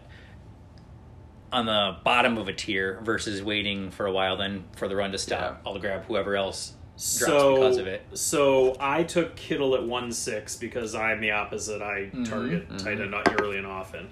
[1.52, 5.12] on the bottom of a tier versus waiting for a while then for the run
[5.13, 5.62] to stop.
[5.63, 5.72] Yeah.
[5.72, 8.02] I'll grab whoever else drops so because of it.
[8.13, 11.82] so I took Kittle at one six because I'm the opposite.
[11.82, 12.24] I Mm-hmm.
[12.24, 14.10] target tight end not early and often.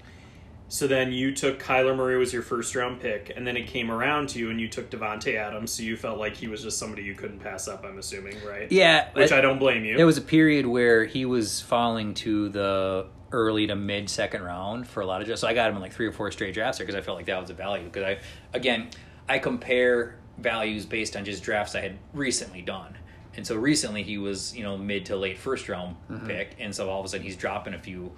[0.67, 3.91] So then you took Kyler Murray was your first round pick, and then it came
[3.91, 5.71] around to you, and you took Davante Adams.
[5.71, 7.85] So you felt like he was just somebody you couldn't pass up.
[7.85, 8.69] I'm assuming, right?
[8.71, 9.95] Yeah, Which it- I don't blame you.
[9.95, 14.87] There was a period where he was falling to the early to mid second round
[14.87, 15.41] for a lot of drafts.
[15.41, 17.25] So I got him in like three or four straight drafts because I felt like
[17.27, 17.85] that was a value.
[17.85, 18.19] Because I,
[18.53, 18.89] again,
[19.27, 22.97] I compare values based on just drafts I had recently done.
[23.37, 26.55] And so recently he was, you know, mid to late first round pick.
[26.59, 28.11] And so all of a sudden he's dropping a few,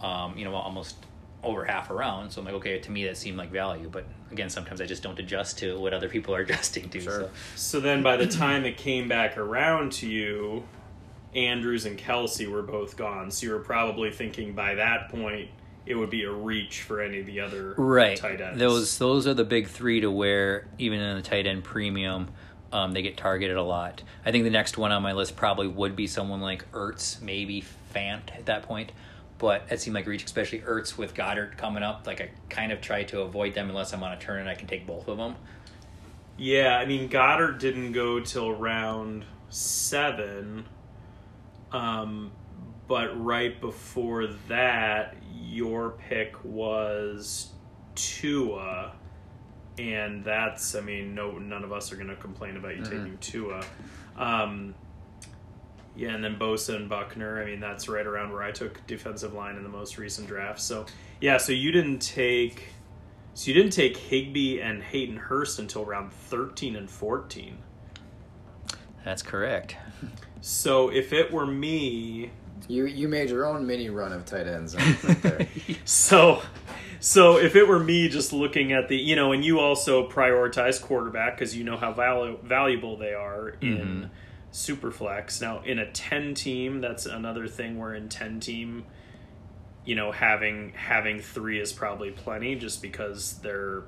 [0.00, 0.96] um, you know, almost
[1.44, 2.32] over half a round.
[2.32, 3.88] So I'm like, okay, to me that seemed like value.
[3.88, 7.00] But again, sometimes I just don't adjust to what other people are adjusting to.
[7.00, 7.20] Sure.
[7.20, 7.30] So.
[7.54, 10.64] So then by the time it came back around to you,
[11.36, 13.30] Andrews and Kelsey were both gone.
[13.30, 15.50] So you were probably thinking by that point
[15.84, 18.58] it would be a reach for any of the other right tight ends.
[18.58, 22.28] those those are the big three to where even in the tight end premium
[22.72, 25.68] um, they get targeted a lot i think the next one on my list probably
[25.68, 27.62] would be someone like ertz maybe
[27.94, 28.90] fant at that point
[29.38, 32.80] but it seemed like reach especially ertz with goedert coming up like i kind of
[32.80, 35.16] try to avoid them unless i'm on a turn and i can take both of
[35.18, 35.36] them
[36.36, 40.64] Yeah, I mean Goedert didn't go till round seven.
[41.76, 42.32] Um,
[42.88, 47.50] but right before that, your pick was
[47.94, 48.92] Tua,
[49.78, 53.18] and that's I mean no none of us are going to complain about you taking
[53.20, 53.64] Tua.
[54.16, 54.74] Um,
[55.96, 57.42] Yeah, and then Bosa and Buckner.
[57.42, 60.60] I mean, that's right around where I took defensive line in the most recent draft.
[60.60, 60.84] So,
[61.22, 62.64] yeah, so you didn't take,
[63.32, 67.58] so you didn't take Higbee and Hayden Hurst until round thirteen and fourteen.
[69.06, 69.76] That's correct.
[70.46, 72.30] So if it were me,
[72.68, 75.48] You you made your own mini run of tight ends right there.
[75.84, 76.40] so
[77.00, 80.80] so if it were me just looking at the you know and you also prioritize
[80.80, 84.52] quarterback because you know how valu- valuable they are in mm-hmm.
[84.52, 85.42] superflex.
[85.42, 88.84] Now in a 10 team that's another thing where in 10 team
[89.84, 93.82] you know having having three is probably plenty just because they're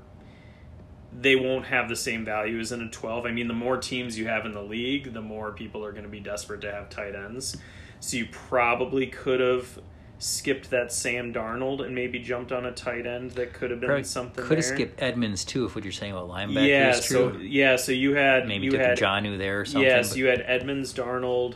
[1.13, 4.19] they won't have the same value as in a 12 i mean the more teams
[4.19, 6.91] you have in the league the more people are going to be desperate to have
[6.91, 7.57] tight ends
[8.01, 9.79] so you probably could have
[10.21, 13.87] skipped that Sam Darnold and maybe jumped on a tight end that could have been
[13.89, 14.45] Probably something.
[14.45, 14.75] could have there.
[14.77, 17.33] skipped Edmunds too, if what you're saying about linebackers Yeah, is true.
[17.35, 19.83] so yeah, so you had Maybe you took had Njoku there or something.
[19.83, 21.55] yes, but- you had Edmunds, Darnold,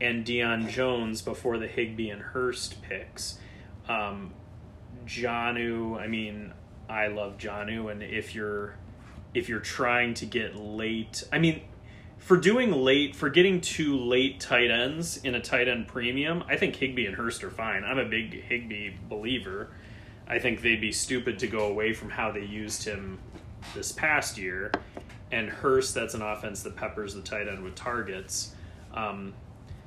[0.00, 3.38] and Deion Jones before the Higbee and Hurst picks.
[3.88, 4.32] Um,
[5.04, 6.52] Njoku, I mean,
[6.88, 8.74] I love Njoku, and if you're
[9.34, 11.62] if you're trying to get late, I mean,
[12.18, 16.56] for doing late for getting two late tight ends in a tight end premium, I
[16.56, 17.84] think Higbee and Hurst are fine.
[17.84, 19.70] I'm a big Higbee believer.
[20.26, 23.18] I think they'd be stupid to go away from how they used him
[23.74, 24.70] this past year.
[25.30, 28.54] And Hurst, that's an offense that peppers the tight end with targets.
[28.94, 29.34] Um,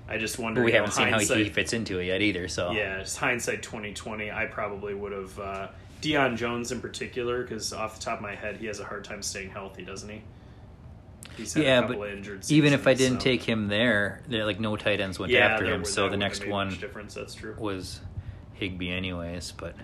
[0.07, 0.61] I just wonder.
[0.61, 2.47] but we you know, haven't seen how he fits into it yet either.
[2.47, 4.31] So yeah, it's hindsight twenty twenty.
[4.31, 5.67] I probably would have uh,
[6.01, 9.03] Deion Jones in particular because off the top of my head, he has a hard
[9.03, 10.21] time staying healthy, doesn't he?
[11.37, 12.43] He's had Yeah, a couple but injured.
[12.49, 15.47] even if I didn't so- take him there, there like no tight ends went yeah,
[15.47, 15.81] after him.
[15.81, 17.13] would- So the next one difference.
[17.13, 17.55] That's true.
[17.57, 18.01] was
[18.55, 19.53] Higbee, anyways.
[19.53, 19.75] But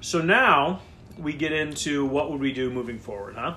[0.00, 0.80] So now
[1.18, 3.54] we get into what would we do moving forward, huh?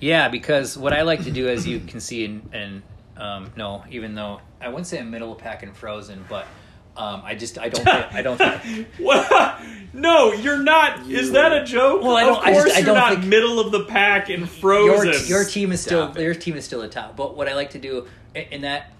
[0.00, 2.82] yeah, because what I like to do, as you can see, and
[3.16, 6.46] um, no, even though I wouldn't say I'm middle of pack and frozen, but
[6.96, 9.62] um, I just I don't think, I don't think What?
[9.92, 11.08] No, you're not.
[11.08, 12.02] Is that a joke?
[12.02, 13.84] Well, I of don't- I course just- I you're don't not think- middle of the
[13.84, 15.26] pack and frozen.
[15.28, 16.22] your team is still Stop it.
[16.22, 17.16] your team is still at top.
[17.16, 18.90] But what I like to do in, in that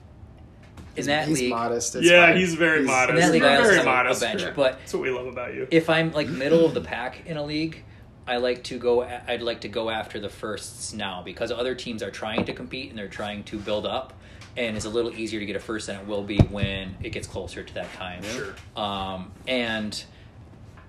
[0.97, 1.97] in that he's league, modest.
[1.97, 2.37] It's yeah, fine.
[2.37, 3.11] he's very He's- modest.
[3.11, 4.23] in that league, You're I also very modest.
[4.23, 4.43] a bench.
[4.43, 4.53] Yeah.
[4.55, 5.67] But That's what we love about you.
[5.73, 7.83] if I'm like middle of the pack in a league,
[8.27, 9.03] I like to go.
[9.03, 12.91] I'd like to go after the firsts now because other teams are trying to compete
[12.91, 14.15] and they're trying to build up,
[14.57, 17.11] and it's a little easier to get a first than it will be when it
[17.11, 18.23] gets closer to that time.
[18.23, 18.55] Sure.
[18.77, 20.05] Um, and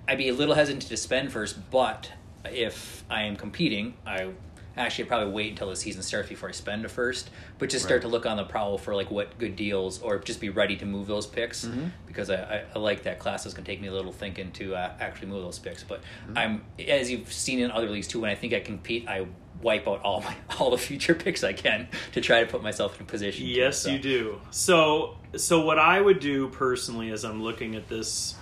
[0.08, 2.12] I'd be a little hesitant to spend first, but
[2.46, 4.30] if I am competing, I
[4.78, 7.86] actually I'd probably wait until the season starts before I spend a first, but just
[7.86, 8.02] start Right.
[8.04, 10.86] to look on the prowl for like what good deals or just be ready to
[10.86, 11.68] move those picks
[12.08, 13.46] because I, I, I like that class.
[13.46, 15.84] It's going to take me a little thinking to uh, actually move those picks.
[15.84, 16.02] But
[16.36, 18.20] I'm as you've seen in other leagues too.
[18.22, 19.28] When I think I compete, I
[19.62, 22.98] wipe out all my all the future picks I can to try to put myself
[22.98, 23.46] in a position.
[23.46, 23.90] to, Yes, so.
[23.90, 24.42] you do.
[24.52, 28.36] So, so what I would do personally, as I'm looking at this,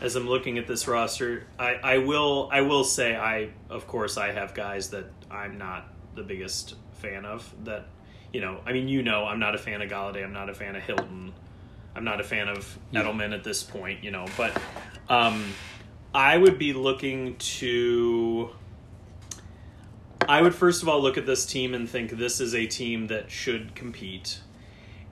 [0.00, 4.16] as I'm looking at this roster, I, I will, I will say, I of course
[4.16, 7.52] I have guys that I'm not the biggest fan of.
[7.64, 7.86] That,
[8.32, 10.24] you know, I mean, you know, I'm not a fan of Golladay.
[10.24, 11.32] I'm not a fan of Hilton.
[11.96, 14.04] I'm not a fan of Edelman at this point.
[14.04, 14.60] You know, but
[15.08, 15.44] um,
[16.14, 18.50] I would be looking to.
[20.28, 23.06] I would first of all look at this team and think this is a team
[23.08, 24.40] that should compete.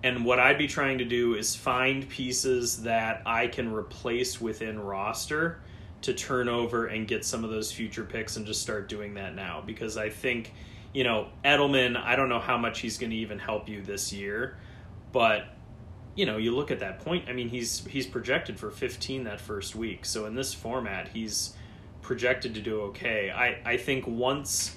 [0.02, 4.78] And what I'd be trying to do is find pieces that I can replace within
[4.78, 5.60] roster
[6.02, 9.34] to turn over and get some of those future picks and just start doing that
[9.34, 9.62] now.
[9.64, 10.52] Because I think,
[10.92, 14.12] you know, Edelman, I don't know how much he's going to even help you this
[14.12, 14.58] year,
[15.12, 15.46] but
[16.14, 17.28] you know, you look at that point.
[17.28, 20.06] I mean, he's he's projected for 15 that first week.
[20.06, 21.54] So in this format, he's
[22.00, 23.30] projected to do okay.
[23.30, 24.74] I I think once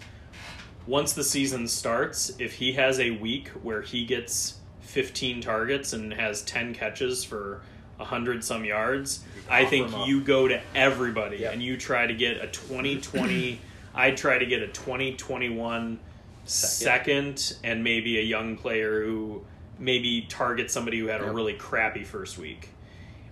[0.86, 4.59] once the season starts, if he has a week where he gets
[4.90, 7.62] 15 targets and has 10 catches for
[7.98, 11.54] 100 some yards, I think you go to everybody Yep.
[11.54, 13.60] and you try to get a 2020
[13.94, 16.00] I'd try to get a 2021
[16.46, 19.44] second and maybe a young player who
[19.78, 22.70] maybe targets somebody who had a really crappy first week.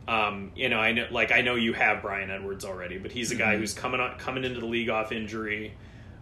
[0.08, 3.32] Um, you know, I know, like I know you have Bryan Edwards already, but he's
[3.32, 5.74] a guy who's coming on, coming into the league off injury.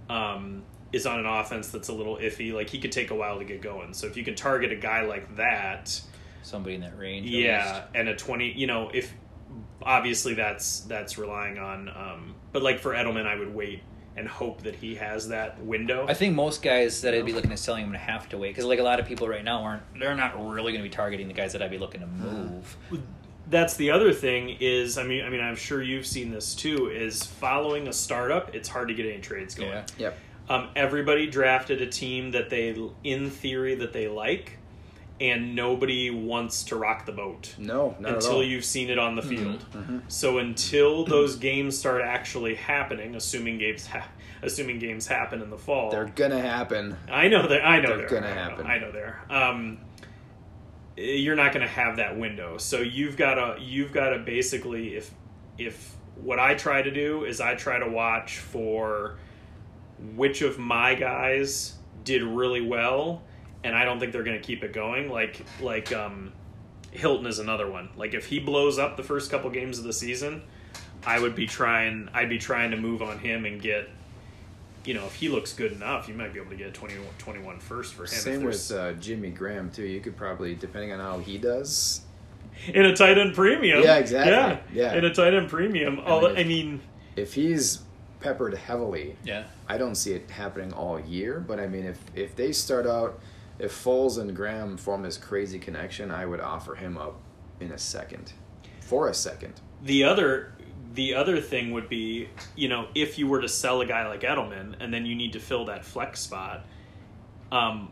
[0.09, 0.63] Um,
[0.95, 2.53] is on an offense that's a little iffy.
[2.53, 3.93] Like he could take a while to get going.
[3.93, 5.99] So if you can target a guy like that,
[6.41, 7.29] Somebody in that range.
[7.29, 7.81] yeah, least.
[7.95, 9.13] and a twenty, you know, if
[9.83, 11.89] obviously that's that's relying on.
[11.89, 13.83] Um, but like for Edelman, I would wait
[14.17, 16.05] and hope that he has that window.
[16.07, 18.37] I think most guys that I'd be looking at selling, I'm going to have to
[18.37, 19.83] wait because like a lot of people right now aren't.
[19.99, 22.77] They're not really going to be targeting the guys that I'd be looking to move.
[23.49, 26.89] that's the other thing is I mean I mean I'm sure you've seen this too
[26.89, 29.69] is following a startup it's hard to get any trades going.
[29.69, 29.85] Yeah.
[29.97, 30.17] Yep.
[30.47, 34.59] Um, everybody drafted a team that they in theory that they like
[35.19, 38.43] and nobody wants to rock the boat No, not at until all.
[38.43, 39.35] you've seen it on the Mm-hmm.
[39.77, 40.01] field.
[40.09, 44.09] So until those games start actually happening, assuming games ha-
[44.41, 46.97] assuming games happen in the fall, They're gonna happen.
[47.09, 48.67] I know that I know They're they're, gonna I know, happen.
[48.67, 49.21] I know they're.
[49.29, 49.77] Um,
[50.97, 54.95] you're not going to have that window, so you've got to you've got to basically
[54.95, 55.11] if
[55.57, 59.17] if what I try to do is I try to watch for
[60.15, 63.23] which of my guys did really well,
[63.63, 65.09] and I don't think they're going to keep it going.
[65.09, 66.33] Like like um,
[66.91, 67.89] Hilton is another one.
[67.97, 70.43] Like if he blows up the first couple games of the season,
[71.05, 72.09] I would be trying.
[72.13, 73.89] I'd be trying to move on him and get.
[74.85, 77.59] You know, if he looks good enough, you might be able to get 21, 21
[77.59, 78.07] first for him.
[78.09, 79.83] Same with uh, Jimmy Graham too.
[79.83, 82.01] You could probably, depending on how he does,
[82.67, 83.81] in a tight end premium.
[83.81, 84.31] Yeah, exactly.
[84.31, 84.95] Yeah, Yeah.
[84.95, 85.99] In a tight end premium.
[86.01, 86.81] Although, if- I mean,
[87.15, 87.81] if he's
[88.20, 89.43] peppered heavily, Yeah.
[89.68, 91.39] I don't see it happening all year.
[91.39, 93.20] But I mean, if if they start out,
[93.59, 97.16] if Foles and Graham form this crazy connection, I would offer him up
[97.59, 98.34] in a second,
[98.82, 99.53] for a second.
[99.84, 100.51] the other
[100.93, 104.22] the other thing would be, you know, if you were to sell a guy like
[104.22, 106.66] Edelman and then you need to fill that flex spot,
[107.51, 107.91] um,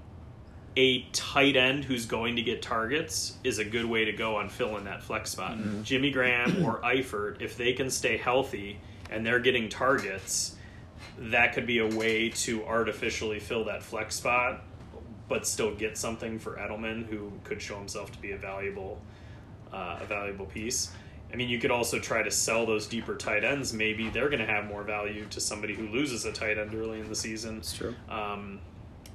[0.77, 4.47] a tight end who's going to get targets is a good way to go on
[4.49, 5.57] filling that flex spot.
[5.83, 8.79] Jimmy Graham or Eifert, if they can stay healthy
[9.13, 10.55] and they're getting targets,
[11.17, 14.63] that could be a way to artificially fill that flex spot,
[15.29, 18.99] but still get something for Edelman, who could show himself to be a valuable,
[19.71, 20.91] uh, a valuable piece.
[21.31, 23.73] I mean, you could also try to sell those deeper tight ends.
[23.73, 26.99] Maybe they're going to have more value to somebody who loses a tight end early
[26.99, 27.57] in the season.
[27.57, 27.95] It's true.
[28.09, 28.59] Um,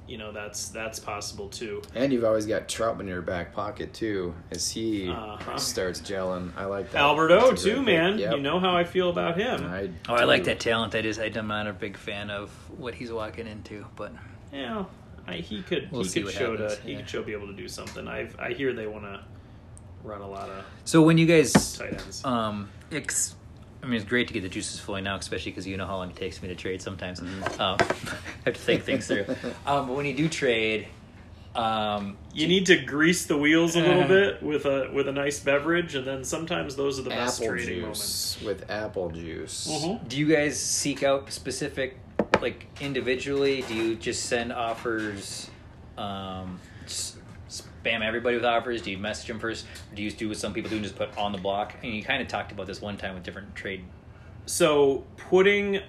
[0.09, 1.81] you know, that's that's possible too.
[1.95, 5.57] And you've always got Trautman in your back pocket too, as he Uh-huh.
[5.57, 6.51] starts gelling.
[6.57, 6.99] I like that.
[7.01, 7.85] Alberto That's too, pick.
[7.85, 8.17] man.
[8.17, 8.33] Yep.
[8.35, 9.63] You know how I feel about him.
[9.65, 10.95] I Oh, I like that talent.
[10.95, 14.11] I just I'm not a big fan of what he's walking into, but
[14.51, 14.85] Yeah,
[15.27, 17.47] I, he could We'll he see could show happens, to he could show be able
[17.47, 18.07] to do something.
[18.07, 19.19] I I hear they want to
[20.03, 22.23] run a lot of so when you guys tight ends.
[22.25, 23.35] Um, it's,
[23.81, 25.95] I mean, it's great to get the juices flowing now, especially because you know how
[25.97, 27.21] long it takes me to trade sometimes.
[27.21, 27.27] Um,
[27.59, 27.75] I
[28.45, 29.25] have to think things through.
[29.65, 30.87] Um, but when you do trade,
[31.55, 34.07] um, you need to grease the wheels a little Uh.
[34.07, 37.53] bit with a with a nice beverage, and then sometimes those are the best apple
[37.55, 38.37] trading moments.
[38.45, 39.67] with apple juice.
[39.71, 40.07] Mhm.
[40.07, 41.97] do you guys seek out specific,
[42.41, 43.63] like individually?
[43.67, 45.49] Do you just send offers?
[45.97, 46.68] Um, s-
[47.89, 48.81] spam everybody with offers?
[48.81, 49.65] Do you message them first?
[49.91, 51.75] Or do you do what some people do and just put on the block?
[51.83, 53.83] And you kind of talked about this one time with different trade.
[54.45, 55.81] So putting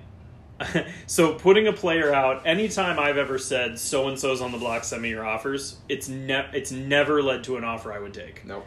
[1.07, 4.85] so putting a player out anytime I've ever said so and so's on the block,
[4.85, 5.79] send me your offers.
[5.89, 8.45] It's ne- it's never led to an offer I would take.
[8.45, 8.67] Nope.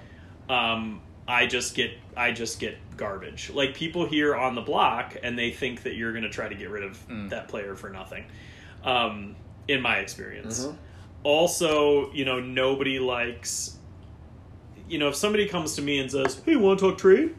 [0.49, 3.49] um, I just get I just get garbage.
[3.51, 6.55] Like people here on the block, and they think that you're going to try to
[6.55, 8.25] get rid of that player for nothing.
[8.83, 9.35] Um,
[9.67, 10.75] in my experience, Mhm.
[11.23, 13.77] Also, you know, nobody likes.
[14.87, 17.33] You know, if somebody comes to me and says, "Hey, want to talk trade?"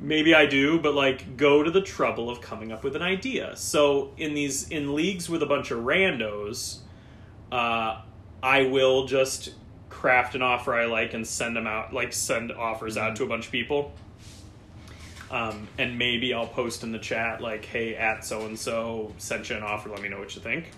[0.00, 3.56] Maybe I do, but like go to the trouble of coming up with an idea.
[3.56, 6.78] So in these in leagues with a bunch of randos,
[7.50, 8.00] uh,
[8.42, 9.54] I will just
[9.88, 13.26] craft an offer I like and send them out, like send offers out to a
[13.26, 13.92] bunch of people.
[15.30, 19.50] Um, and maybe I'll post in the chat like, "Hey, at so and so sent
[19.50, 19.90] you an offer.
[19.90, 20.70] Let me know what you think."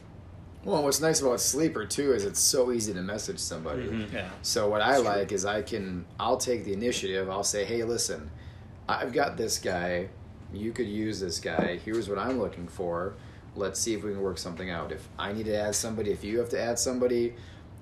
[0.65, 3.85] Well, what's nice about Sleeper too is it's so easy to message somebody.
[3.85, 4.15] Mm-hmm.
[4.15, 4.29] Yeah.
[4.43, 7.31] So what I like is I can I'll take the initiative.
[7.31, 8.31] I'll say, "Hey, listen,
[8.89, 10.09] I've got this guy.
[10.53, 11.81] You could use this guy.
[11.85, 13.15] Here's what I'm looking for.
[13.57, 14.93] Let's see if we can work something out.
[14.93, 17.35] If I need to add somebody, if you have to add somebody,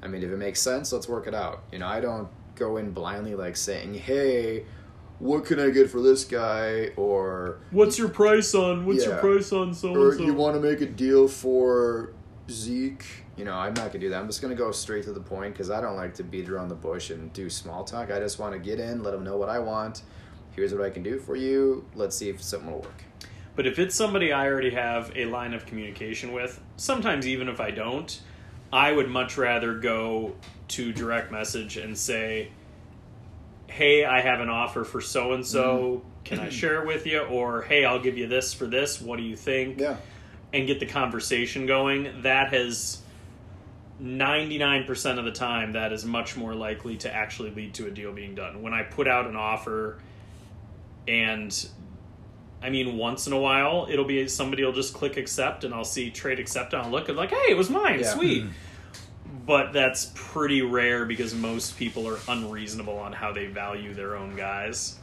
[0.03, 1.65] I mean, if it makes sense, let's work it out.
[1.73, 4.67] You know, I don't go in blindly like saying, "Hey,
[5.19, 8.87] what can I get for this guy?" or What's your price on?
[8.87, 10.25] What's your price on so or and so?
[10.25, 12.13] you want to make a deal for
[12.51, 13.05] Zeke.
[13.37, 14.21] You know, I'm not gonna do that.
[14.21, 16.69] I'm just gonna go straight to the point because I don't like to beat around
[16.69, 18.11] the bush and do small talk.
[18.11, 20.03] I just want to get in, let them know what I want.
[20.57, 21.85] Here's what I can do for you.
[21.95, 23.05] Let's see if something will work.
[23.55, 27.61] But if it's somebody I already have a line of communication with, sometimes even if
[27.61, 28.21] I don't,
[28.73, 30.35] I would much rather go
[30.69, 32.51] to direct message and say,
[33.67, 36.03] "Hey, I have an offer for so and so.
[36.03, 36.09] Mm-hmm.
[36.25, 39.01] Can I share it with you?" Or, "Hey, I'll give you this for this.
[39.01, 39.97] What do you think?" Yeah.
[40.53, 43.03] And get the conversation going, that has
[44.03, 48.13] 99% of the time that is much more likely to actually lead to a deal
[48.13, 48.63] being done.
[48.63, 49.99] When I put out an offer
[51.07, 51.69] and
[52.63, 55.85] I mean once in a while it'll be somebody will just click accept and I'll
[55.85, 58.01] see trade accept and I'll look at like, "Hey, it was mine.
[58.01, 58.15] Yeah.
[58.15, 58.51] Sweet." Hmm.
[59.47, 64.37] But that's pretty rare because most people are unreasonable on how they value their own
[64.37, 64.98] guys.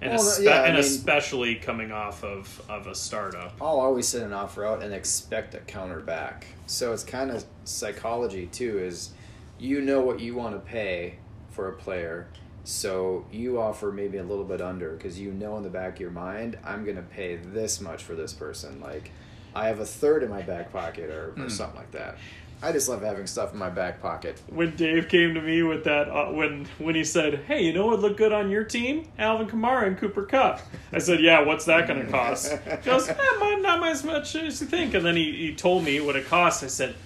[0.00, 3.54] And, Well, espe- yeah, and mean- especially coming off of, of a startup.
[3.60, 6.46] I'll always send an offer out and expect a counter back.
[6.66, 8.78] So it's kind of psychology too.
[8.78, 9.10] Is
[9.58, 11.18] you know what you want to pay
[11.50, 12.28] for a player,
[12.64, 16.00] so you offer maybe a little bit under because you know in the back of
[16.00, 18.80] your mind, I'm going to pay this much for this person.
[18.80, 19.10] Like,
[19.54, 21.48] I have a third in my back pocket or, or hmm.
[21.48, 22.18] something like that.
[22.60, 24.40] I just love having stuff in my back pocket.
[24.48, 27.86] when Dave came to me with that uh, when when he said, "Hey, you know
[27.86, 29.08] what would look good on your team?
[29.18, 30.60] Alvin Kamara and Cooper Kupp."
[30.92, 34.34] I said, "Yeah, what's that going to cost?" He goes, eh, might- "Not as much
[34.34, 36.64] as you think." And then he, he told me what it cost.
[36.64, 36.96] I said,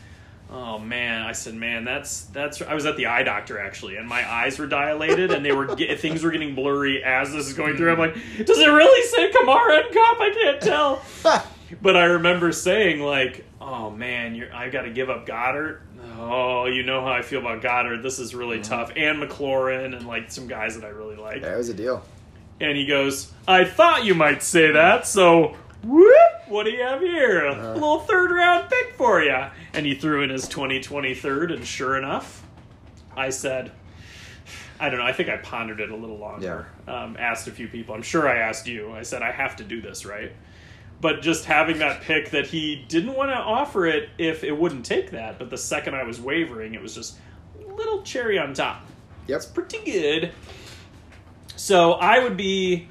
[0.51, 4.09] "Oh man," I said, "Man, that's that's." I was at the eye doctor actually, and
[4.09, 7.53] my eyes were dilated, and they were get, things were getting blurry as this is
[7.53, 7.93] going through.
[7.93, 10.21] I'm like, "Does it really say Kamara and Kupp?
[10.21, 11.03] I can't tell."
[11.81, 15.81] But I remember saying like, "Oh man, you're, I got to give up Goedert."
[16.19, 18.03] Oh, you know how I feel about Goedert.
[18.03, 18.93] This is really tough.
[18.97, 21.43] And McLaurin and like some guys that I really like.
[21.43, 22.03] Yeah, it was a deal.
[22.61, 26.17] And he goes, "I thought you might say that, so whoop,
[26.49, 27.47] what do you have here?
[27.47, 31.65] A little third round pick for you." And he threw in his 2020 third, and
[31.67, 32.43] sure enough,
[33.17, 33.73] I said.
[34.81, 35.05] I don't know.
[35.05, 36.67] I think I pondered it a little longer.
[36.89, 37.95] Um, asked a few people.
[37.95, 38.91] I'm sure I asked you.
[38.93, 40.33] I said I have to do this, right?
[41.03, 44.87] But just having that pick that he didn't want to offer it if it wouldn't
[44.87, 47.19] take that but the second i was wavering it was just
[47.69, 48.83] a little cherry on top.
[49.27, 49.43] Yep.
[49.55, 50.33] pretty good.
[51.57, 52.89] So i would be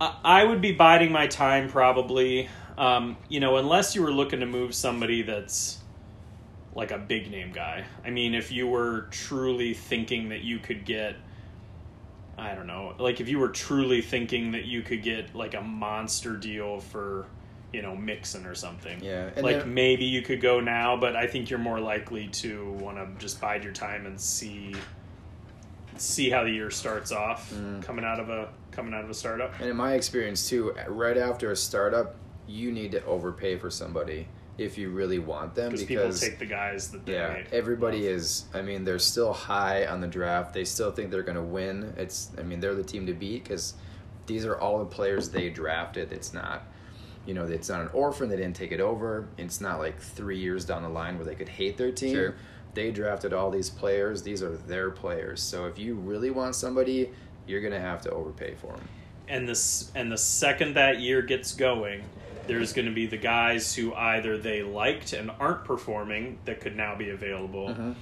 [0.00, 2.48] I- i would be biding my time probably
[2.78, 5.78] um, you know unless you were looking to move somebody that's
[6.74, 7.84] like a big name guy.
[8.04, 11.16] I mean if you were truly thinking that you could get
[12.40, 12.94] I don't know.
[12.98, 17.26] Like if you were truly thinking that you could get like a monster deal for,
[17.72, 19.02] you know, Mixon or something.
[19.04, 22.96] Yeah, like maybe you could go now, but I think you're more likely to want
[22.96, 24.74] to just bide your time and see
[25.98, 27.82] see how the year starts off Mm.
[27.82, 29.52] coming out of a coming out of a startup.
[29.60, 32.16] And in my experience too, right after a startup,
[32.46, 34.26] you need to overpay for somebody
[34.60, 37.46] if you really want them Because people take the guys that they made.
[37.50, 38.44] yeah, everybody is.
[38.54, 40.52] I mean, they're still high on the draft.
[40.52, 41.94] They still think they're going to win.
[41.96, 42.30] It's.
[42.38, 43.74] I mean, they're the team to beat because
[44.26, 46.12] these are all the players they drafted.
[46.12, 46.62] It's not.
[47.26, 48.28] You know, it's not an orphan.
[48.28, 49.28] They didn't take it over.
[49.38, 52.14] It's not like three years down the line where they could hate their team.
[52.14, 52.34] Sure.
[52.74, 54.22] They drafted all these players.
[54.22, 55.42] These are their players.
[55.42, 57.10] So if you really want somebody,
[57.46, 58.88] you're going to have to overpay for them.
[59.28, 62.02] and this and the second that year gets going
[62.50, 66.76] there's going to be the guys who either they liked and aren't performing that could
[66.76, 67.92] now be available mm-hmm.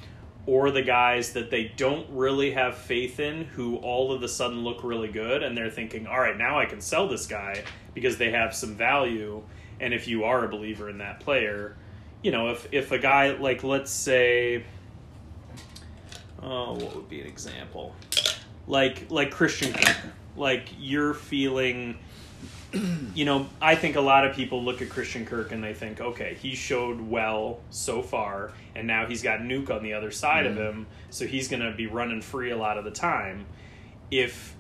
[0.47, 4.65] or the guys that they don't really have faith in who all of a sudden
[4.65, 7.63] look really good and they're thinking all right now i can sell this guy
[7.95, 9.43] because they have some value
[9.81, 11.77] and if you are a believer in that player
[12.23, 14.65] you know if if a guy like let's say
[16.43, 17.95] oh what would be an example
[18.69, 19.97] like like Christian Kirk.
[20.37, 21.99] Like you're feeling
[23.15, 26.01] you know, I think a lot of people look at Christian Kirk and they think,
[26.01, 30.47] okay, he showed well so far, and now he's got Nuk on the other side
[30.47, 33.47] of him, so he's going to be running free a lot of the time.
[34.11, 34.55] If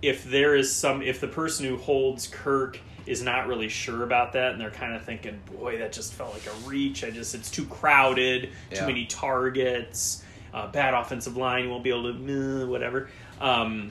[0.00, 4.34] if there is some, if the person who holds Kirk is not really sure about
[4.34, 7.02] that, and they're kind of thinking, boy, that just felt like a reach.
[7.04, 10.22] I just, it's too crowded, too many targets,
[10.52, 13.08] uh, bad offensive line, won't be able to, meh, whatever.
[13.40, 13.90] Um,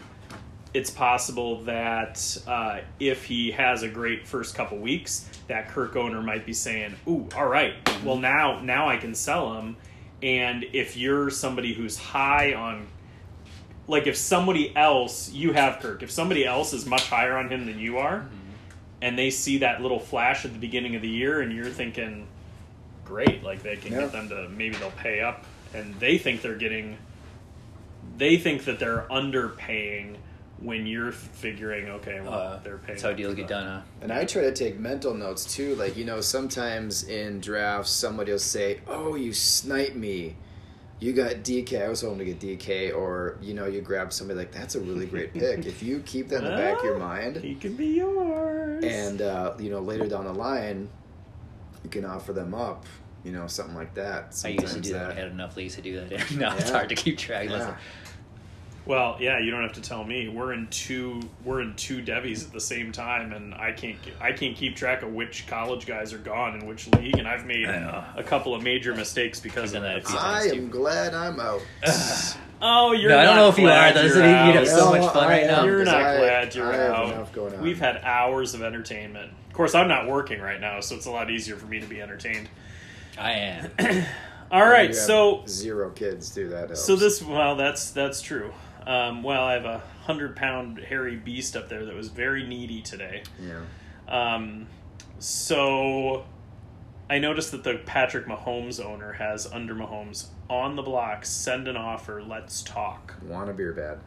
[0.74, 6.22] it's possible that uh, if he has a great first couple weeks, that Kirk owner
[6.22, 9.78] might be saying, "Ooh, all right, well now now I can sell him."
[10.22, 12.88] And if you're somebody who's high on,
[13.88, 17.66] like if somebody else you have Kirk, if somebody else is much higher on him
[17.66, 18.28] than you are,
[19.02, 22.28] and they see that little flash at the beginning of the year, and you're thinking,
[23.06, 24.02] "Great, like they can Yeah.
[24.02, 26.98] get them to maybe they'll pay up," and they think they're getting
[28.18, 30.16] they think that they're underpaying
[30.60, 32.88] when you're figuring, okay, well, Uh, they're paying.
[32.88, 33.82] that's how up deals get done, huh?
[34.02, 35.76] And I try to take mental notes too.
[35.76, 40.36] Like, you know, sometimes in drafts, somebody will say, Oh, you snipe me.
[41.00, 41.86] You got DK.
[41.86, 42.92] I was hoping to get DK.
[42.96, 45.66] Or, you know, you grab somebody like, That's a really great pick.
[45.68, 48.84] if you keep that in the back of your mind, He can be yours.
[48.84, 50.90] and, uh, you know, later down the line,
[51.84, 52.86] you can offer them up,
[53.24, 54.36] you know, something like that.
[54.44, 55.12] I used to do that.
[55.12, 56.32] I had enough leagues to do that.
[56.36, 57.48] now it's hard to keep track.
[57.48, 57.78] Yeah.
[58.88, 60.30] Well, yeah, you don't have to tell me.
[60.30, 61.20] We're in two.
[61.44, 63.98] We're in two Devys at the same time, and I can't.
[64.22, 67.46] I can't keep track of which college guys are gone in which league, and I've
[67.46, 70.06] made a couple of major mistakes because of that that.
[70.06, 70.46] a few So- times.
[70.46, 70.56] I too.
[70.62, 71.62] am glad I'm out.
[72.60, 73.12] Oh, you're.
[73.12, 74.02] No, I don't know if you glad are.
[74.02, 75.64] Doesn't you're it- you'd have so much fun I right am, now.
[75.66, 77.32] You're not I- glad you're I have out.
[77.32, 77.62] going on.
[77.62, 79.32] We've had hours of entertainment.
[79.48, 81.86] Of course, I'm not working right now, so it's a lot easier for me to
[81.86, 82.50] be entertained.
[83.16, 83.72] I am.
[84.52, 86.70] All You right, have so zero kids do that.
[86.70, 86.82] Helps.
[86.84, 88.52] So this, well, that's that's true.
[88.88, 92.82] Um, well, I have a hundred pound hairy beast up there that was very needy
[92.82, 93.24] today.
[93.40, 93.60] yeah.
[94.08, 94.68] Um,
[95.20, 96.26] so
[97.10, 101.26] I noticed that the Patrick Mahomes owner has under Mahomes on the block.
[101.26, 102.24] Send an offer.
[102.24, 103.16] Let's talk.
[103.24, 104.00] Want a beer bad?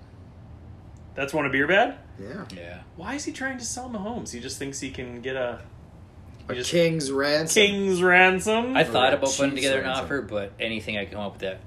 [1.14, 1.98] That's want a beer bad.
[2.18, 2.44] Yeah.
[2.56, 2.78] Yeah.
[2.96, 4.30] Why is he trying to sell Mahomes?
[4.32, 5.60] He just thinks he can get a
[6.48, 7.62] A just- king's ransom.
[7.66, 8.76] king's ransom.
[8.76, 11.60] I thought about putting Chiefs together an offer, but anything I come up with that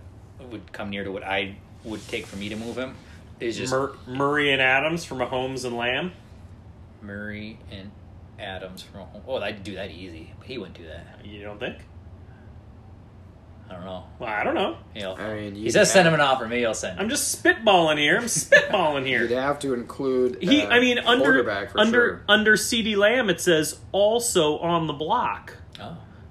[0.49, 2.95] would come near to what I would take for me to move him
[3.39, 6.13] is just Mur- Murray and Adams for Mahomes and Lamb.
[7.01, 7.91] Murray and
[8.39, 9.21] Adams from home.
[9.27, 11.25] Oh, I'd do that easy, but he wouldn't do that.
[11.25, 11.77] You don't think?
[13.69, 14.03] I don't know.
[14.19, 14.77] Well, I don't know.
[14.93, 16.47] He'll, I mean, he you'd says send him an offer.
[16.47, 16.99] Maybe I'll send.
[16.99, 18.17] I'm just spitballing here.
[18.17, 19.21] I'm spitballing here.
[19.27, 20.38] You'd have to include.
[20.41, 22.23] He, uh, I mean, under for under sure.
[22.27, 25.57] under CeeDee Lamb, it says also on the block.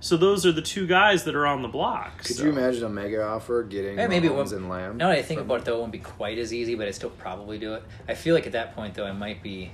[0.02, 2.24] So those are the two guys that are on the block.
[2.24, 4.96] Could so- you imagine a mega offer getting Yeah, maybe it Mahomes won't- and Lamb?
[4.96, 6.88] now that I think from- about it, though, it won't be quite as easy, but
[6.88, 7.84] I'd still probably do it.
[8.08, 9.70] I feel like at that point, though, I might be.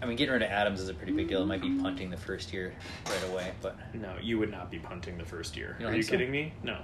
[0.00, 1.42] I mean, getting rid of Adams is a pretty big deal.
[1.42, 2.72] It might be punting the first year
[3.06, 5.76] right away, but No, you would not be punting the first year.
[5.78, 6.12] You Are you so?
[6.12, 6.54] kidding me?
[6.62, 6.78] No.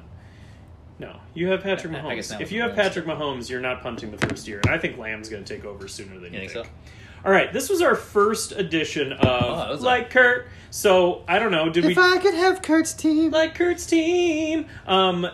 [0.99, 1.17] No.
[1.33, 2.15] You have Patrick I- I Mahomes.
[2.17, 2.77] guess if you have Mahomes.
[2.77, 4.61] Patrick Mahomes, you're not punting the first year.
[4.67, 6.71] And I think Lamb's going to take over sooner than you, You think so?
[7.25, 10.49] All right, this was our first edition of Oh, that was a- Like Kurt.
[10.71, 13.31] So, I don't know, did we If I could have Kurt's team.
[13.33, 14.67] like Kurt's team?
[14.87, 15.27] Um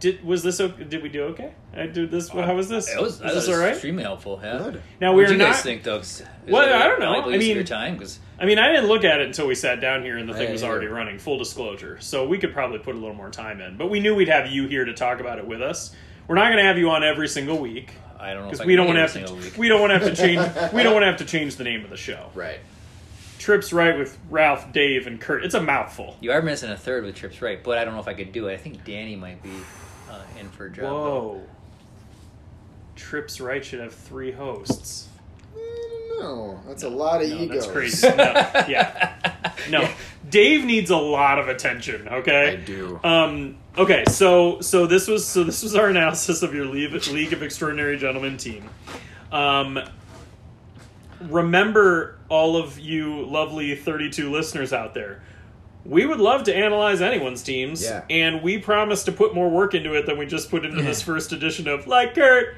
[0.00, 0.84] did was this okay?
[0.84, 1.52] Did we do okay?
[1.74, 2.28] I do this.
[2.28, 2.92] How was this?
[2.92, 3.72] it was, was this all right?
[3.72, 4.38] extremely helpful.
[4.42, 4.58] Yeah.
[4.58, 4.82] Good.
[5.00, 5.52] Now What we're do you not.
[5.52, 5.96] guys think, though?
[5.98, 7.06] 'Cause it was Well, a I don't know.
[7.12, 9.26] valuable I use of mean- your time because I mean, I didn't look at it
[9.28, 10.94] until we sat down here and the I thing was didn't already either.
[10.96, 11.18] running.
[11.20, 13.76] Full disclosure, so we could probably put a little more time in.
[13.78, 15.94] But we knew we'd have you here to talk about it with us.
[16.26, 17.92] We're not going to have you on every single week
[18.24, 19.40] I don't know if because I we can don't want to have to.
[19.40, 19.60] single.
[19.60, 20.72] We don't want to have to change.
[20.72, 22.30] we don't want to have to change the name of the show.
[22.34, 22.58] Right.
[23.38, 25.44] Trips right with Ralph, Dave, and Kurt.
[25.44, 26.16] It's a mouthful.
[26.20, 28.32] You are missing a third with trips right, but I don't know if I could
[28.32, 28.54] do it.
[28.54, 29.50] I think Danny might be
[30.10, 30.84] uh, in for a job.
[30.84, 30.92] though.
[30.94, 31.42] Whoa.
[32.96, 35.08] Trips right should have three hosts.
[36.18, 37.50] No, that's a lot of No, egos.
[37.66, 38.08] that's crazy.
[38.16, 38.24] No,
[38.68, 39.14] yeah.
[39.70, 39.88] No,
[40.28, 42.08] Dave needs a lot of attention.
[42.08, 43.00] Okay, I do.
[43.04, 47.32] Um, okay, so so this was so this was our analysis of your League, League
[47.32, 48.68] of Extraordinary Gentlemen team.
[49.32, 49.78] Um,
[51.20, 55.22] remember, all of you lovely thirty-two listeners out there,
[55.84, 58.04] we would love to analyze anyone's teams, Yeah.
[58.10, 61.02] and we promise to put more work into it than we just put into this
[61.02, 62.56] first edition of Like Kurt.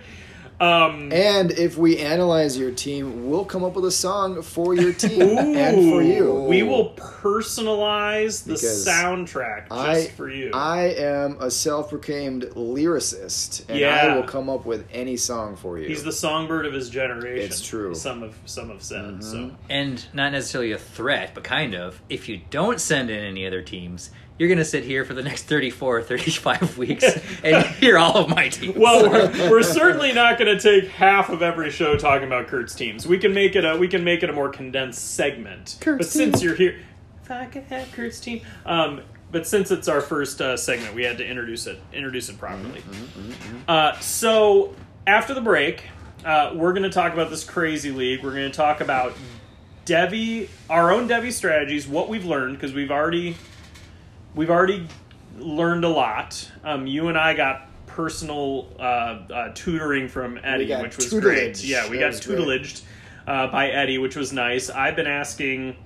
[0.59, 4.93] Um, And if we analyze your team, we'll come up with a song for your
[4.93, 6.33] team and for you.
[6.49, 10.51] we will personalize the Because soundtrack just I, for you.
[10.55, 13.97] I am a self-proclaimed lyricist, and Yeah.
[13.97, 15.89] I will come up with any song for you.
[15.89, 17.45] He's the songbird of his generation.
[17.45, 17.91] It's true.
[17.91, 17.95] Mm-hmm.
[17.95, 19.51] Some have some have said so.
[19.69, 22.01] And not necessarily a threat, but kind of.
[22.09, 25.23] If you don't send in any other teams, you're going to sit here for the
[25.23, 27.05] next 34 or 35 weeks
[27.43, 28.77] and hear all of my teams.
[28.77, 32.75] Well, we're, we're certainly not going to take half of every show talking about Kurt's
[32.75, 33.07] teams.
[33.07, 35.79] We can make it a we can make it a more condensed segment.
[35.81, 36.49] Kurt's but since team.
[36.49, 36.79] you're here,
[37.23, 38.43] if I could have Kurt's team.
[38.65, 42.39] Um, but since it's our first uh, segment, we had to introduce it introduce it
[42.39, 42.83] properly.
[43.67, 44.75] Uh, so
[45.07, 45.85] after the break,
[46.25, 48.23] uh, we're going to talk about this crazy league.
[48.23, 49.15] We're going to talk about
[49.85, 53.37] Devy, our own Devy strategies, what we've learned because we've already
[54.37, 54.87] we've already
[55.39, 56.49] learned a lot.
[56.63, 61.65] Um, you and I got personal uh, uh, tutoring from Eddie, which was great.
[61.65, 62.83] Yeah, we That got tutelaged
[63.27, 64.71] uh, by Eddie, which was nice.
[64.71, 65.77] I've been asking.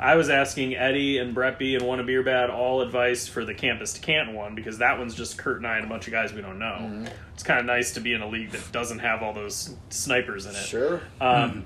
[0.00, 3.44] I was asking Eddie and Brett B and One a Beer Bad all advice for
[3.44, 6.08] the Campus to Canton one because that one's just Kurt and I and a bunch
[6.08, 6.78] of guys we don't know.
[6.80, 7.06] Mm-hmm.
[7.34, 10.46] It's kind of nice to be in a league that doesn't have all those snipers
[10.46, 10.64] in it.
[10.64, 11.00] Sure.
[11.20, 11.64] Um,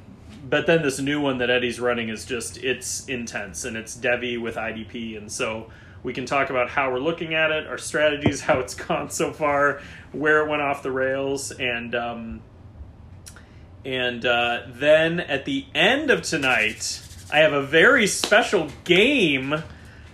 [0.51, 4.39] But then this new one that Eddie's running is just it's intense and it's Devy
[4.39, 5.70] with IDP, and so
[6.03, 9.33] we can talk about how we're looking at it, our strategies, how it's gone so
[9.33, 9.81] far,
[10.13, 12.43] where it went off the rails, and um,
[13.85, 19.63] and uh, then at the end of tonight, I have a very special game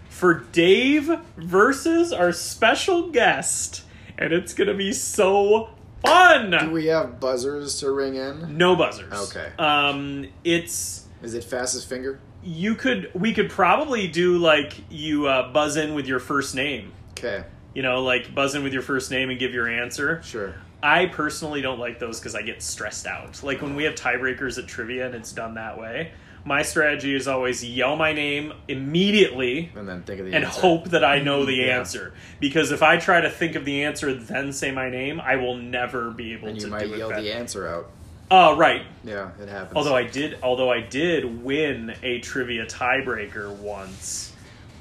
[0.09, 3.83] for Dave versus our special guest,
[4.19, 5.71] and it's gonna be so
[6.05, 6.51] fun.
[6.51, 8.57] Do we have buzzers to ring in?
[8.57, 9.13] No buzzers.
[9.31, 9.53] Okay.
[9.59, 12.21] Um, it's Is it fastest finger?
[12.43, 16.93] You could we could probably do like you uh, buzz in with your first name.
[17.19, 20.21] Okay, You know, like buzz in with your first name and give your answer.
[20.25, 20.55] sure.
[20.85, 23.41] I personally don't like those because I get stressed out.
[23.45, 26.11] Like when we have tiebreakers at trivia and it's done that way.
[26.45, 30.61] My strategy is always yell my name immediately And then think of the and answer.
[30.61, 31.79] hope that I know the Yeah.
[31.79, 32.15] answer.
[32.41, 35.55] Because if I try to think of the answer then say my name, I will
[35.57, 37.23] never be able And to you might do yell better.
[37.23, 37.91] the answer out.
[38.35, 38.87] Oh, right.
[39.05, 39.77] Yeah, it happens.
[39.77, 44.33] Although I did, although I did win a trivia tiebreaker once,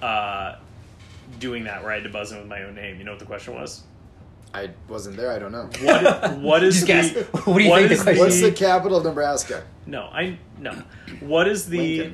[0.02, 0.56] uh,
[1.38, 2.98] doing that where I had to buzz in with my own name.
[2.98, 3.84] You know what the question was?
[4.54, 5.70] I wasn't there, I don't know.
[5.82, 7.12] What What is Just guess.
[7.12, 9.64] the What do you think the is question What's the capital of Nebraska?
[9.86, 10.04] no?
[10.04, 10.72] I no.
[11.20, 12.14] What is the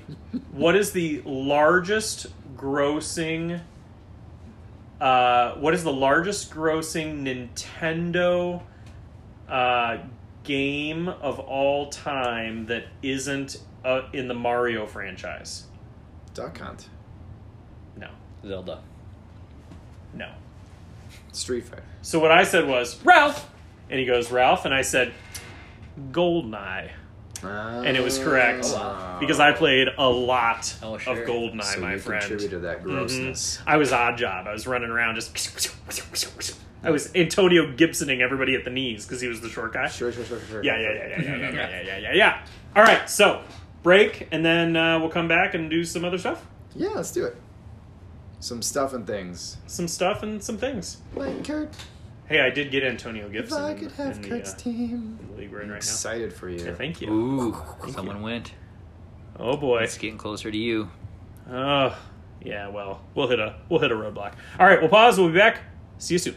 [0.51, 3.61] what is the largest grossing?
[4.99, 8.61] Uh, what is the largest grossing Nintendo
[9.47, 9.97] uh,
[10.47, 15.65] game of all time that isn't uh, in the Mario franchise?
[16.33, 16.89] Duck Hunt.
[17.97, 18.09] No,
[18.45, 18.81] Zelda.
[20.13, 20.31] no.
[21.31, 21.83] Street Fighter.
[22.01, 23.49] So what I said was Ralph,
[23.89, 25.13] and he goes Ralph, and I said
[26.11, 26.89] Goldeneye,
[27.43, 29.17] and it was correct Ah.
[29.19, 31.21] because I played a lot Oh, sure.
[31.21, 32.21] of Goldeneye, so my you friend.
[32.21, 33.59] contributed to that grossness.
[33.67, 34.47] I was odd job.
[34.47, 35.35] I was running around just.
[36.83, 39.87] I was Antonio Gibsoning everybody at the knees because he was the short guy.
[39.87, 40.63] Sure, sure, sure, sure.
[40.63, 42.45] Yeah, yeah, yeah, yeah, yeah, yeah, yeah, yeah, yeah, yeah.
[42.75, 43.41] All right, so
[43.83, 47.25] break, and then uh, we'll come back and do some other stuff, Yeah, let's do
[47.25, 47.35] it.
[48.39, 49.57] Some stuff and things.
[49.65, 50.97] some stuff, and some things.
[51.15, 51.73] Like Kurt,
[52.27, 53.63] Hey, I did get Antonio if Gibson.
[53.63, 55.17] I could have in the, Kurt's uh, team.
[55.21, 55.77] in the league we're in right now.
[55.77, 56.63] Excited for you.
[56.63, 57.09] Yeah, thank you.
[57.11, 58.23] Ooh, Thank someone you.
[58.23, 58.51] went.
[59.39, 59.79] Oh boy.
[59.83, 60.89] It's getting closer to you.
[61.49, 61.97] Oh,
[62.43, 62.67] yeah.
[62.67, 64.33] Well, we'll hit a we'll hit a roadblock.
[64.59, 65.17] All right, we'll pause.
[65.17, 65.61] We'll be back.
[65.99, 66.35] See you soon.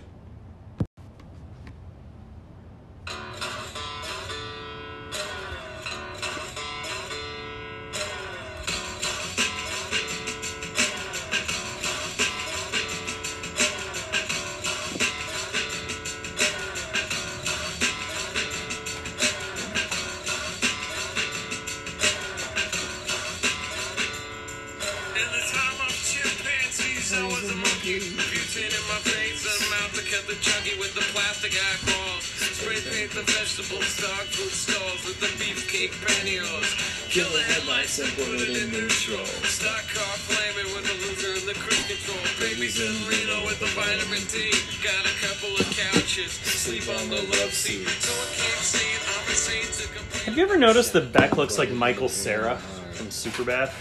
[47.01, 47.87] On the love seat.
[47.89, 50.25] So I can't see it, I'm insane to complain.
[50.25, 52.57] Have you ever noticed that Beck looks like Michael Cera
[52.93, 53.73] from Superbad?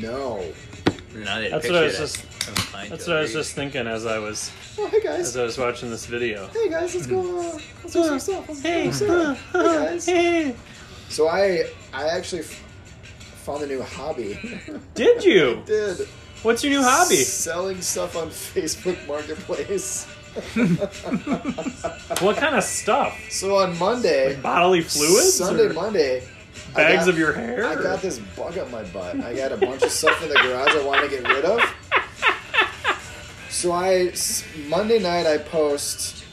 [0.00, 0.44] No.
[1.14, 3.40] Now that That's what I was just- I'm fine That's what I was agree.
[3.42, 5.20] just thinking as I was Oh, hey guys.
[5.20, 6.48] as I was watching this video.
[6.48, 7.20] Hey guys, let's go.
[7.40, 7.42] Uh,
[7.82, 8.48] let's do some stuff.
[8.48, 9.34] Let's Hey, go Sarah.
[9.34, 10.06] Hey guys.
[10.06, 10.56] hey.
[11.08, 12.62] So I, I actually f-
[13.44, 14.38] found a new hobby.
[14.94, 15.62] Did you?
[15.66, 16.08] Did
[16.42, 17.16] What's your new hobby?
[17.16, 20.06] selling stuff on Facebook Marketplace.
[22.20, 23.18] What kind of stuff?
[23.30, 25.34] So on Monday, Bodily fluids?
[25.34, 26.22] Sunday, or Monday,
[26.74, 27.66] I bags got- of your hair?
[27.66, 29.20] I got this bug up my butt.
[29.20, 31.60] I got a bunch of stuff in the garage I want to get rid of.
[33.48, 36.24] So I s- Monday night I post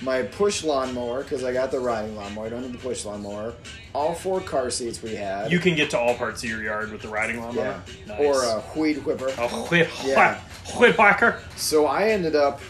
[0.00, 2.46] my push lawnmower because I got the riding lawnmower.
[2.46, 3.54] I don't need the push lawnmower.
[3.94, 5.50] All four car seats we had.
[5.52, 7.80] You can get to all parts of your yard with the riding lawnmower.
[8.06, 8.20] yeah, Nice.
[8.20, 9.28] or a weed whipper.
[9.38, 10.38] a whip, Yeah.
[10.78, 11.40] whip whacker.
[11.56, 12.60] So I ended up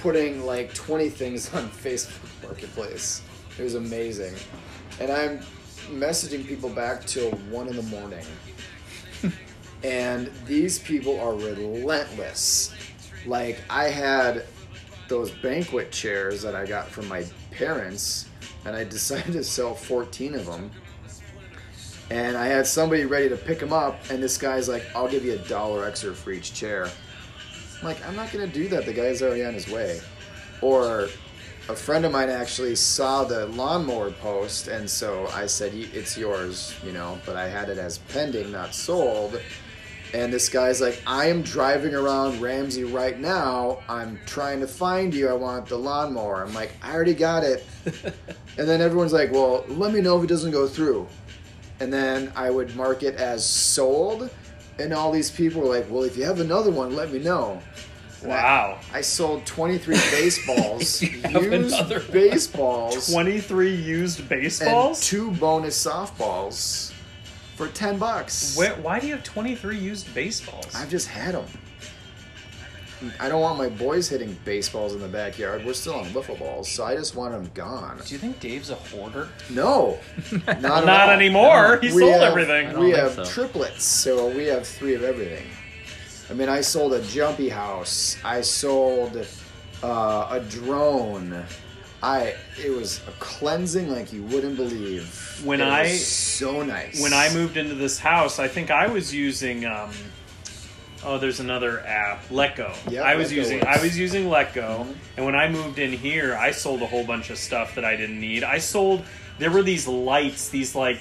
[0.00, 3.22] putting like 20 things on Facebook Marketplace.
[3.58, 4.34] It was amazing.
[5.00, 5.40] And I'm
[5.90, 8.24] messaging people back till 1 in the morning.
[9.84, 12.74] and these people are relentless.
[13.26, 14.44] Like, I had
[15.08, 18.28] those banquet chairs that I got from my parents,
[18.64, 20.70] and I decided to sell 14 of them.
[22.10, 25.24] And I had somebody ready to pick them up, and this guy's like, I'll give
[25.24, 26.90] you a dollar extra for each chair.
[27.80, 28.84] I'm like, I'm not gonna do that.
[28.84, 30.00] The guy's already on his way.
[30.60, 31.08] Or
[31.70, 36.74] a friend of mine actually saw the lawnmower post, and so I said, "It's yours,"
[36.84, 37.18] you know.
[37.24, 39.40] But I had it as pending, not sold.
[40.12, 43.78] And this guy's like, "I am driving around Ramsey right now.
[43.88, 45.28] I'm trying to find you.
[45.28, 47.64] I want the lawnmower." I'm like, "I already got it."
[48.58, 51.06] and then everyone's like, "Well, let me know if it doesn't go through."
[51.78, 54.28] And then I would mark it as sold,
[54.80, 57.60] and all these people were like, "Well, if you have another one, let me know."
[58.22, 58.78] And I- Wow.
[58.92, 65.00] I sold 23 baseballs, used another baseballs, 23 used and baseballs?
[65.06, 66.92] two bonus softballs
[67.56, 68.56] for 10 bucks.
[68.56, 70.74] Where, why do you have 23 used baseballs?
[70.74, 71.46] I've just had them.
[73.18, 75.64] I don't want my boys hitting baseballs in the backyard.
[75.64, 78.00] We're still on wiffle balls, so I just want them gone.
[78.04, 79.28] do you think Dave's a hoarder?
[79.48, 79.98] No,
[80.46, 81.10] not, Not all.
[81.10, 81.78] anymore.
[81.80, 82.78] He We sold have- everything.
[82.78, 83.24] We have so.
[83.24, 85.46] triplets, so we have three of everything.
[86.28, 88.16] I mean, I sold a jumpy house.
[88.24, 89.26] I sold
[89.82, 91.42] uh, a drone.
[92.02, 95.40] I it was a cleansing like you wouldn't believe.
[95.44, 97.02] When It was I- so nice.
[97.02, 99.64] When I moved into this house, I think I was using.
[99.64, 99.90] Um,
[101.04, 102.74] oh, there's another app, Letgo.
[102.90, 103.58] Yeah, I was Letgo using.
[103.60, 103.78] works.
[103.78, 104.94] I was using Letgo, Mhm.
[105.16, 107.96] and when I moved in here, I sold a whole bunch of stuff that I
[107.96, 108.44] didn't need.
[108.44, 109.04] I sold.
[109.38, 111.00] There were these lights, these like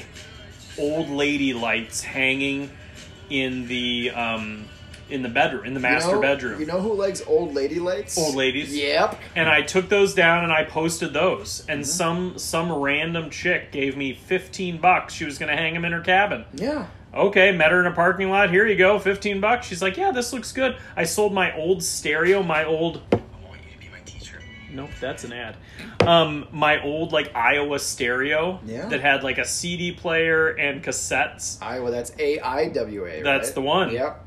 [0.78, 2.70] old lady lights hanging
[3.30, 4.66] in the um,
[5.10, 6.60] in the bedroom, in the You master know- bedroom.
[6.60, 8.16] You know who likes old lady lights?
[8.18, 8.76] Old ladies.
[8.76, 9.20] Yep.
[9.36, 11.66] and I took those down and I posted those.
[11.68, 11.90] And Mm-hmm.
[11.90, 15.14] some some random chick gave me fifteen bucks.
[15.16, 16.46] She was going to hang them in her cabin.
[16.54, 16.86] Yeah.
[17.14, 18.52] Okay, met her in a parking lot.
[18.52, 19.66] Here you go, fifteen bucks.
[19.68, 20.78] She's like, yeah, this looks good.
[20.96, 23.16] I sold my old stereo, my old I
[23.48, 24.40] want you to be my teacher.
[24.72, 25.58] Nope, that's an ad.
[26.02, 28.86] Um, my old like Aiwa stereo Yeah.
[28.90, 31.58] that had like a CD player and cassettes.
[31.60, 33.22] Aiwa, that's A I W A.
[33.24, 33.56] That's right?
[33.56, 33.92] the one.
[33.92, 34.26] Yep.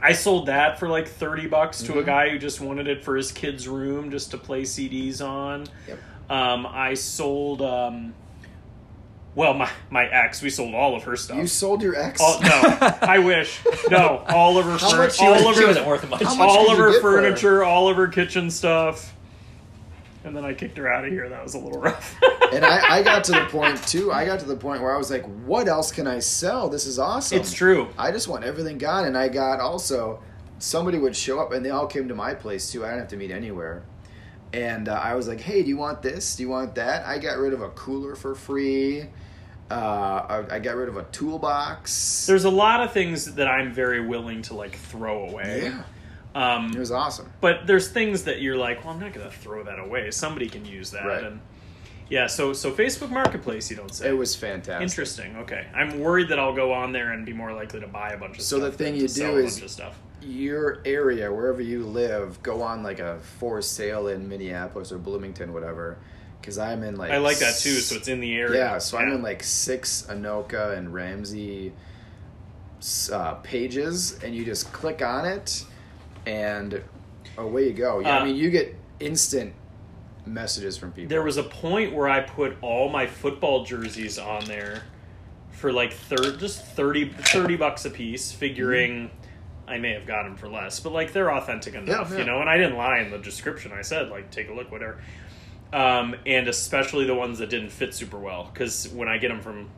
[0.00, 2.06] I sold that for like thirty bucks to a Mhm.
[2.06, 5.66] guy who just wanted it for his kid's room just to play CDs on.
[5.86, 5.98] Yep.
[6.30, 7.60] Um, I sold.
[7.60, 8.14] Um,
[9.34, 11.36] well, my my ex, we sold all of her stuff.
[11.38, 12.20] You sold your ex.
[12.20, 12.48] all, no,
[13.02, 13.60] I wish.
[13.90, 16.08] No, all of her, How fur- much she all was- of she her, wasn't worth
[16.10, 16.22] much.
[16.22, 17.18] How much all did of you her get for her?
[17.22, 19.14] furniture, all of her kitchen stuff.
[20.24, 21.28] And then I kicked her out of here.
[21.28, 22.18] That was a little rough.
[22.52, 24.10] and I, I got to the point too.
[24.12, 26.68] I got to the point where I was like, "What else can I sell?
[26.68, 27.88] This is awesome." It's true.
[27.96, 30.20] I just want everything gone, and I got also
[30.58, 32.84] somebody would show up, and they all came to my place too.
[32.84, 33.84] I didn't have to meet anywhere,
[34.52, 36.36] and uh, I was like, "Hey, do you want this?
[36.36, 39.06] Do you want that?" I got rid of a cooler for free.
[39.70, 42.26] Uh, I, I got rid of a toolbox.
[42.26, 45.64] There's a lot of things that I'm very willing to like throw away.
[45.64, 45.82] yeah,
[46.34, 47.30] Um, it was awesome.
[47.42, 50.10] but there's things that you're like, well, I'm not going to throw that away.
[50.10, 51.04] Somebody can use that.
[51.04, 51.24] Right.
[51.24, 51.40] And
[52.08, 54.08] yeah, so so Facebook Marketplace, you don't say.
[54.08, 54.80] It was fantastic.
[54.82, 55.36] interesting.
[55.36, 58.16] Okay, I'm worried that I'll go on there and be more likely to buy a
[58.18, 58.60] bunch of stuff.
[58.60, 58.78] So stuff.
[58.78, 59.98] the thing you do is- stuff.
[60.20, 65.52] Your area, wherever you live, go on like a for sale in Minneapolis or Bloomington,
[65.52, 65.98] whatever.
[66.40, 67.70] Because I'm in like I like that too.
[67.80, 68.58] So it's in the area.
[68.58, 71.72] Yeah, so I'm in like six Anoka and Ramsey
[73.12, 75.64] uh, pages, and you just click on it,
[76.26, 76.82] and
[77.36, 78.00] away you go.
[78.00, 79.54] Yeah, Uh, I mean, you get instant
[80.26, 81.08] messages from people.
[81.08, 84.82] There was a point where I put all my football jerseys on there
[85.50, 89.10] for like thir- just 30, 30 bucks a piece, figuring
[89.68, 92.18] I may have got them for less, but like they're authentic enough, yeah.
[92.18, 92.40] you know.
[92.40, 93.72] And I didn't lie in the description.
[93.72, 95.00] I said like take a look, whatever.
[95.72, 99.40] Um, and especially the ones that didn't fit super well, because when I get them
[99.40, 99.68] from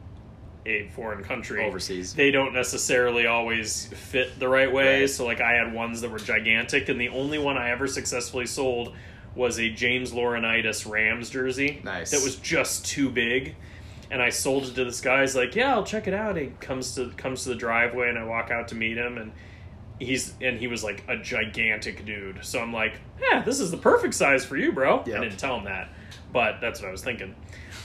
[0.67, 2.15] a foreign country Overseas.
[2.15, 5.01] they don't necessarily always fit the right way.
[5.01, 5.11] Right.
[5.11, 8.47] So like I had ones that were gigantic, and the only one I ever successfully
[8.47, 8.95] sold
[9.35, 11.81] was a James Laurinaitis Rams jersey.
[11.85, 12.11] Nice.
[12.11, 13.55] That was just too big.
[14.11, 15.21] And I sold it to this guy.
[15.21, 18.19] He's like, "Yeah, I'll check it out." He comes to comes to the driveway, and
[18.19, 19.31] I walk out to meet him, and
[20.01, 22.45] he's and he was like a gigantic dude.
[22.45, 25.17] So I'm like, "Yeah, this is the perfect size for you, bro." Yep.
[25.17, 25.89] I didn't tell him that,
[26.33, 27.35] but that's what I was thinking.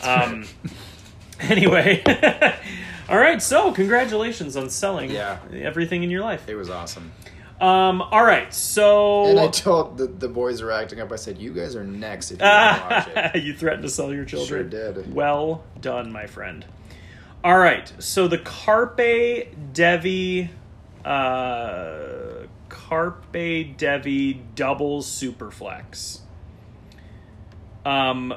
[0.02, 0.46] Um,
[1.42, 2.02] anyway,
[3.10, 3.42] all right.
[3.42, 5.38] So congratulations on selling Yeah.
[5.54, 6.48] everything in your life.
[6.50, 7.12] It was awesome.
[7.62, 8.54] Um, all right.
[8.54, 11.12] So And I told the, the boys were acting up.
[11.12, 14.26] I said, "You guys are next if you watch it." you threatened to sell your
[14.26, 14.48] children.
[14.48, 14.64] Sure
[14.94, 15.14] did.
[15.14, 16.66] Well done, my friend.
[17.44, 18.98] All right, so the Carpe
[19.72, 20.50] Devy,
[21.06, 26.20] uh, Carpe Devy double superflex.
[27.86, 28.34] Um,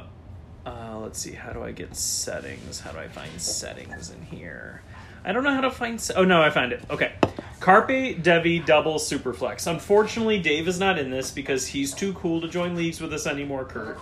[0.66, 1.33] uh, let's see.
[1.33, 2.81] How do I get settings?
[2.81, 4.83] How do I find settings in here?
[5.25, 6.01] I don't know how to find.
[6.01, 6.83] Se- oh no, I found it.
[6.91, 7.12] Okay,
[7.61, 7.89] Carpe
[8.23, 9.66] Devy double superflex.
[9.66, 13.27] Unfortunately, Dave is not in this because he's too cool to join leagues with us
[13.27, 13.64] anymore.
[13.64, 13.99] Kurt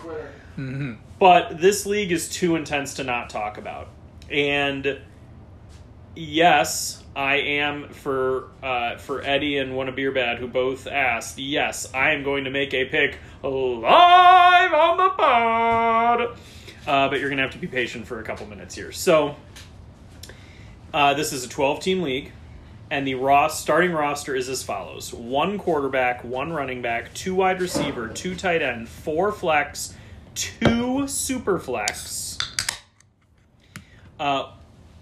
[1.19, 3.89] but this league is too intense to not talk about.
[4.29, 4.99] And
[6.15, 11.39] yes, I am for uh, for Eddie and One a Beer Bad who both asked.
[11.39, 16.37] Yes, I am going to make a pick live on the pod.
[16.85, 18.91] Uh, but you're gonna have to be patient for a couple minutes here.
[18.91, 19.35] So
[20.93, 22.33] uh, this is a 12 team league.
[22.91, 27.59] And the raw starting roster is as follows: one quarterback, one running back, two wide
[27.59, 29.95] receiver, two tight end, four flex,
[30.35, 32.37] two super flex.
[34.19, 34.51] Uh,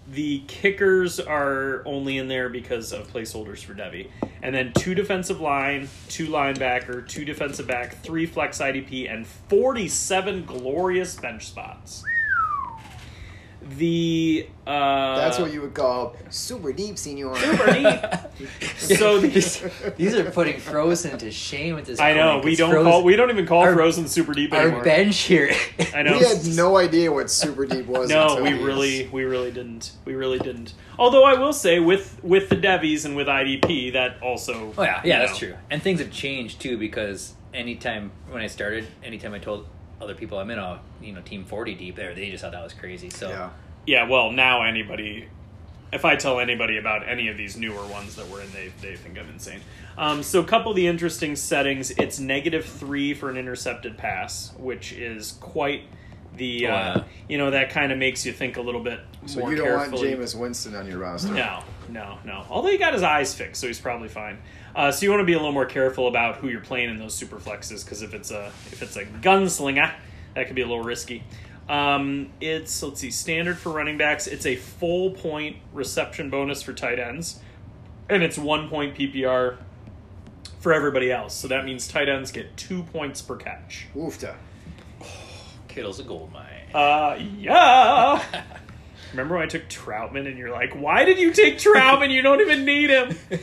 [0.08, 4.08] the kickers are only in there because of placeholders for Devy,
[4.42, 10.44] and then two defensive line, two linebacker, two defensive back, three flex IDP, and forty-seven
[10.44, 12.04] glorious bench spots.
[13.78, 17.34] The uh, That's what you would call super deep, senior.
[17.36, 18.48] super deep.
[18.76, 19.62] so these,
[19.96, 22.90] these are putting Frozen to shame at this I know point, we 'cause don't Frozen-
[22.92, 24.84] call we don't even call our- Frozen super deep our anymore.
[24.84, 25.50] bench here.
[25.94, 26.18] I know.
[26.18, 28.08] We had no idea what super deep was.
[28.08, 28.62] No, we these.
[28.62, 29.92] really, we really didn't.
[30.04, 30.74] We really didn't.
[30.98, 34.72] Although I will say, with with the Devys and with IDP, that also.
[34.78, 35.48] Oh yeah, yeah, that's know.
[35.48, 35.56] true.
[35.70, 39.66] And things have changed too because anytime when I started, anytime I told
[40.00, 42.62] other people I'm in a you know team forty deep there, they just thought that
[42.64, 43.10] was crazy.
[43.10, 43.50] So Yeah.
[43.86, 45.28] Yeah, well, now anybody,
[45.92, 48.96] if I tell anybody about any of these newer ones that we're in, they they
[48.96, 49.60] think I'm insane.
[49.96, 51.90] Um, so a couple of the interesting settings.
[51.92, 55.82] It's negative three for an intercepted pass, which is quite
[56.36, 57.04] the Oh, uh, yeah.
[57.28, 59.66] you know that kind of makes you think a little bit So more you don't
[59.66, 60.14] carefully.
[60.14, 61.32] want Jameis Winston on your roster.
[61.32, 62.44] No, no, no.
[62.50, 64.38] Although he got his eyes fixed, so he's probably fine.
[64.76, 66.98] Uh, so you want to be a little more careful about who you're playing in
[66.98, 69.90] those super flexes because if it's a if it's a gunslinger,
[70.34, 71.24] that could be a little risky.
[71.66, 74.26] Um, it's let's see, standard for running backs.
[74.26, 77.40] It's a full point reception bonus for tight ends,
[78.10, 79.56] and it's one point PPR
[80.60, 81.34] for everybody else.
[81.34, 83.86] So that means tight ends get two points per catch.
[83.96, 84.34] Oofta.
[85.68, 86.74] Kittle's a gold mine.
[86.74, 88.22] Uh, yeah.
[89.12, 92.10] Remember when I took Trautman and you're like, why did you take Trautman?
[92.10, 93.16] You don't even need him.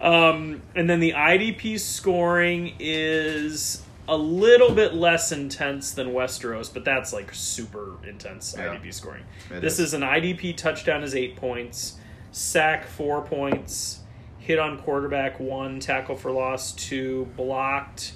[0.00, 6.84] Um, and then the IDP scoring is a little bit less intense than Westeros, but
[6.84, 8.74] that's like super intense Yeah.
[8.74, 9.24] IDP scoring.
[9.50, 9.88] It this is.
[9.88, 11.96] is an IDP touchdown is eight points,
[12.30, 14.00] sack four points,
[14.38, 18.12] hit on quarterback one, tackle for loss two, blocked,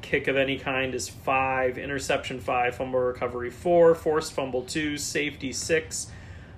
[0.00, 5.52] kick of any kind is five, interception five, fumble recovery four, forced fumble two, safety
[5.52, 6.06] six,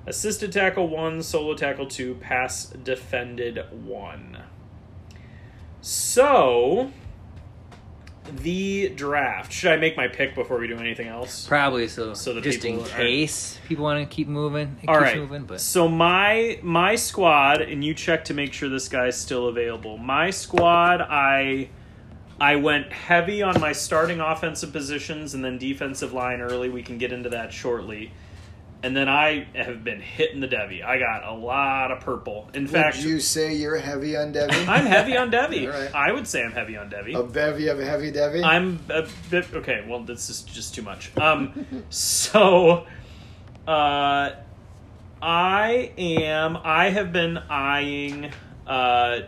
[0.06, 4.42] assisted tackle one, solo tackle two, pass defended one.
[5.86, 6.90] So,
[8.36, 9.52] the draft.
[9.52, 11.46] Should I make my pick before we do anything else?
[11.46, 12.14] Probably so.
[12.14, 15.18] So the just in people are- case people want to keep moving, it All right.
[15.18, 15.44] moving.
[15.44, 19.98] But So my my squad, and you check to make sure this guy's still available.
[19.98, 21.68] My squad, I
[22.40, 26.70] I went heavy on my starting offensive positions and then defensive line early.
[26.70, 28.10] We can get into that shortly.
[28.84, 30.84] And then I have been hitting the Devy.
[30.84, 32.50] I got a lot of purple.
[32.52, 34.52] In fact, you say you're heavy on Devy?
[34.68, 35.72] I'm heavy on Devy.
[35.72, 35.94] All right.
[35.94, 37.14] I would say I'm heavy on Devy.
[37.18, 38.44] a bevy of heavy Devy.
[38.44, 39.86] I'm a bit okay.
[39.88, 41.16] Well, this is just too much.
[41.16, 42.86] Um, so,
[43.66, 44.32] uh,
[45.22, 46.58] I am.
[46.62, 48.32] I have been eyeing
[48.66, 49.20] uh,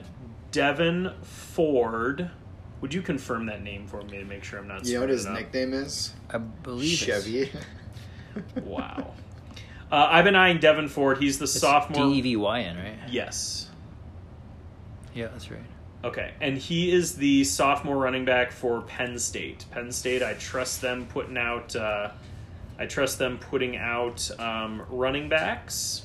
[0.52, 2.30] Devyn Ford.
[2.82, 4.84] Would you confirm that name for me to make sure I'm not?
[4.84, 5.32] you know what his up?
[5.32, 6.12] nickname is?
[6.28, 7.50] I believe it's- Chevy.
[8.62, 9.14] Wow.
[9.90, 11.18] Uh, I've been eyeing Devyn Ford.
[11.18, 12.06] He's the it's sophomore.
[12.06, 12.98] D E V Y N, right?
[13.08, 13.68] Yes.
[15.14, 15.60] Yeah, that's right.
[16.04, 19.64] Okay, and he is the sophomore running back for Penn State.
[19.70, 21.74] Penn State, I trust them putting out.
[21.74, 22.10] Uh,
[22.78, 26.02] I trust them putting out um, running backs,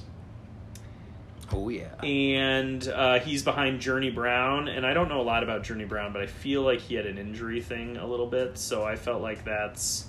[1.52, 1.94] Oh yeah.
[2.02, 4.70] and uh, he's behind Journey Brown.
[4.70, 7.06] And I don't know a lot about Journey Brown, but I feel like he had
[7.06, 10.08] an injury thing a little bit, so I felt like that's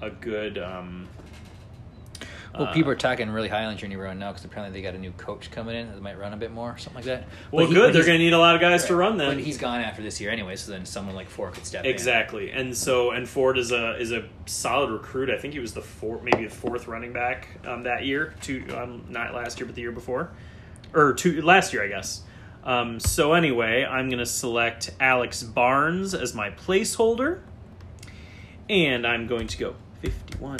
[0.00, 0.58] a good.
[0.58, 1.08] Um,
[2.54, 4.94] Well, uh, people are talking really high on Journey Brown now because apparently they got
[4.94, 7.24] a new coach coming in that might run a bit more, something like that.
[7.50, 7.94] well, he- good.
[7.94, 9.36] They're going to need a lot of guys to run then.
[9.36, 11.90] But he's gone after this year anyway, so then someone like Ford could step in.
[11.90, 15.30] Exactly, and so and Ford is a is a solid recruit.
[15.30, 18.34] I think he was the fourth, maybe the fourth running back um, that year.
[18.42, 20.30] Two, um, not last year, but the year before,
[20.94, 22.22] or two last year, I guess.
[22.64, 27.40] Um, so anyway, I'm going to select Alex Barnes as my placeholder,
[28.68, 30.58] and I'm going to go 51,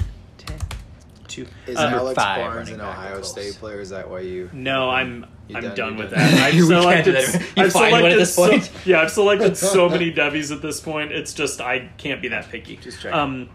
[1.35, 1.73] 10, 2.
[1.73, 3.31] Is Uh, Alex five Barnes an Ohio close.
[3.31, 3.81] State player?
[3.81, 4.51] Is that why you?
[4.53, 6.19] No, I'm You I'm done- done, with done.
[6.21, 6.43] that.
[6.55, 7.43] I've selected, that.
[7.57, 8.71] You I've find one at selected this so- point?
[8.87, 11.13] yeah, I've selected so many Devys at this point.
[11.13, 12.77] It's just I can't be that picky.
[12.77, 13.19] Just checking.
[13.19, 13.49] Um,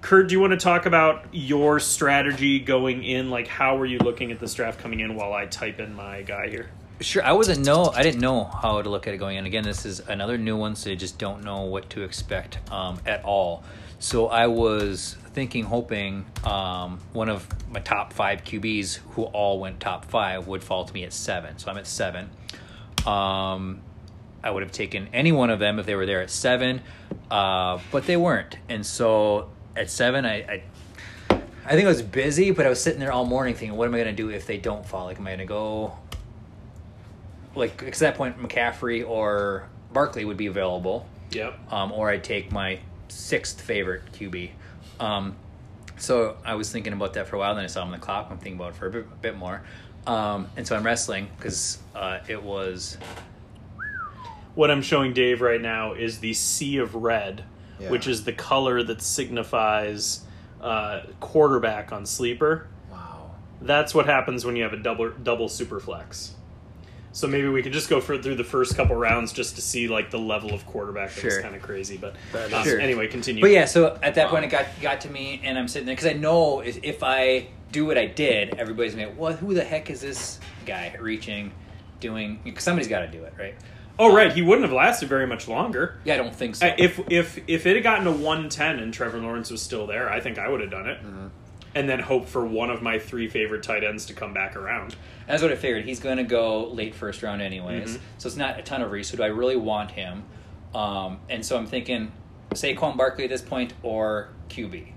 [0.00, 3.30] Kurt, do you want to talk about your strategy going in?
[3.30, 6.20] Like, how were you looking at this draft coming in while I type in my
[6.22, 6.68] guy here?
[7.00, 7.86] Sure, I wasn't know.
[7.94, 9.46] I didn't know how to look at it going in.
[9.46, 13.00] Again, this is another new one, so you just don't know what to expect um,
[13.06, 13.64] at all.
[14.04, 19.80] So I was thinking, hoping um, one of my top five QBs, who all went
[19.80, 21.56] top five, would fall to me at seven.
[21.56, 22.28] So I'm at seven.
[23.06, 23.80] Um,
[24.42, 26.82] I would have taken any one of them if they were there at seven,
[27.30, 28.58] uh, but they weren't.
[28.68, 30.62] And so at seven, I, I
[31.64, 33.94] I think I was busy, but I was sitting there all morning thinking, what am
[33.94, 35.06] I going to do if they don't fall?
[35.06, 35.96] Like, am I going to go
[37.54, 41.72] like at that point McCaffrey or Barkley would be available, Yep.
[41.72, 42.80] um, or I'd take my
[43.14, 44.50] sixth favorite QB.
[45.00, 45.36] Um,
[45.96, 47.54] so I was thinking about that for a while.
[47.54, 48.28] Then I saw him on the clock.
[48.30, 49.62] I'm thinking about it for a bit, bit more,
[50.06, 52.98] um, and so I'm wrestling because uh, it was
[54.54, 57.44] What I'm showing Dave right now is the sea of red,
[57.80, 57.90] Yeah.
[57.90, 60.24] which is the color that signifies
[60.60, 62.66] uh, quarterback on sleeper.
[62.90, 63.32] Wow.
[63.60, 66.34] That's what happens when you have a double double super flex.
[67.14, 69.86] So maybe we could just go for, through the first couple rounds just to see
[69.86, 71.42] like the level of quarterback that was Sure.
[71.42, 71.96] kind of crazy.
[71.96, 72.16] But
[72.52, 72.80] um, Sure.
[72.80, 73.40] anyway, continue.
[73.40, 75.94] But yeah, so at that point it got got to me, and I'm sitting there
[75.94, 79.36] because I know if, if I do what I did, everybody's gonna be, what?
[79.36, 81.52] Who the heck is this guy reaching,
[82.00, 82.40] doing?
[82.42, 83.54] Because somebody's got to do it, right?
[83.96, 86.00] Oh right, he wouldn't have lasted very much longer.
[86.04, 86.66] Yeah, I don't think so.
[86.66, 89.86] Uh, If if if it had gotten to one ten and Trevor Lawrence was still
[89.86, 91.26] there, I think I would have done it, Mm-hmm.
[91.76, 94.96] and then hope for one of my three favorite tight ends to come back around.
[95.26, 95.84] That's what I figured.
[95.84, 98.00] He's going to go late first round anyways, Mhm.
[98.18, 99.06] so it's not a ton of reach.
[99.06, 100.24] So do I really want him?
[100.74, 102.12] Um, and so I'm thinking
[102.50, 104.92] Saquon Barkley at this point or QB.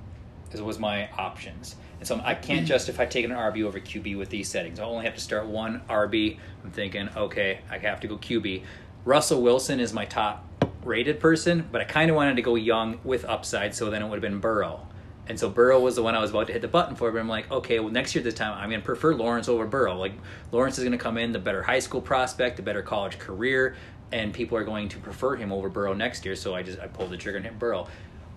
[0.49, 1.75] This was my options.
[1.99, 4.79] And so I can't justify taking an RB over QB with these settings.
[4.79, 6.37] I only have to start one RB.
[6.63, 8.63] I'm thinking, okay, I have to go QB.
[9.05, 10.43] Russell Wilson is my top
[10.83, 14.07] rated person, but I kind of wanted to go young with upside, so then it
[14.07, 14.87] would have been Burrow
[15.29, 17.19] And so Burrow was the one I was about to hit the button for, but
[17.19, 19.95] I'm like, okay, well, next year this time I'm going to prefer Lawrence over Burrow.
[19.97, 20.13] Like
[20.51, 23.75] Lawrence is going to come in the better high school prospect, the better college career,
[24.11, 26.35] and people are going to prefer him over Burrow next year.
[26.35, 27.87] So I just I pulled the trigger and hit Burrow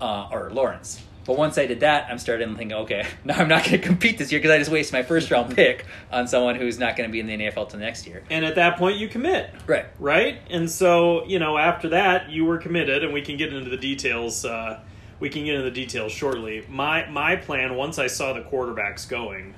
[0.00, 1.02] uh, or Lawrence.
[1.26, 4.18] But once I did that, I'm starting thinking, okay, now I'm not going to compete
[4.18, 7.08] this year because I just wasted my first round pick on someone who's not going
[7.08, 8.24] to be in the NFL till next year.
[8.30, 9.50] And at that point, you commit.
[9.66, 9.86] Right.
[9.98, 10.40] right?
[10.50, 13.76] And so, you know, after that, you were committed, and we can get into the
[13.76, 14.44] details.
[14.44, 14.80] Uh,
[15.20, 16.64] we can get into the details shortly.
[16.68, 19.54] My my plan, once I saw the quarterbacks going,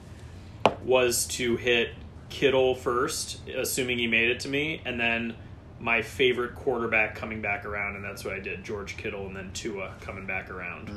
[0.84, 1.90] was to hit
[2.28, 5.34] Kittle first, assuming he made it to me, and then
[5.78, 9.50] my favorite quarterback coming back around, and that's what I did: George Kittle, and then
[9.52, 10.88] Tua coming back around.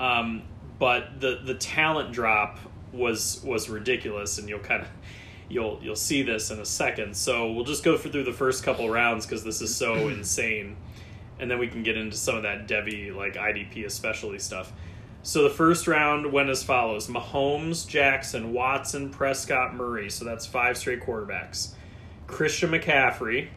[0.00, 0.42] Um,
[0.78, 2.58] but the the talent drop
[2.92, 4.88] was was ridiculous, and you'll kind of
[5.48, 7.16] you'll you'll see this in a second.
[7.16, 10.76] So we'll just go through the first couple rounds because this is so insane,
[11.42, 14.72] and then we can get into some of that Devy like IDP especially stuff.
[15.24, 20.08] So the first round went as follows: Mahomes, Jackson, Watson, Prescott, Murray.
[20.08, 21.72] So that's five straight quarterbacks.
[22.28, 23.48] Christian McCaffrey,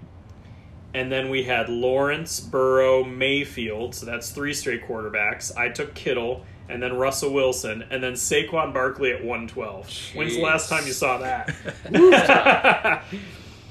[0.96, 3.94] and then we had Lawrence, Burrow, Mayfield.
[3.94, 5.56] So that's three straight quarterbacks.
[5.56, 10.16] I took Kittle, and then Russell Wilson, and then Saquon Barkley at 112.
[10.16, 11.54] When's the last time you saw that?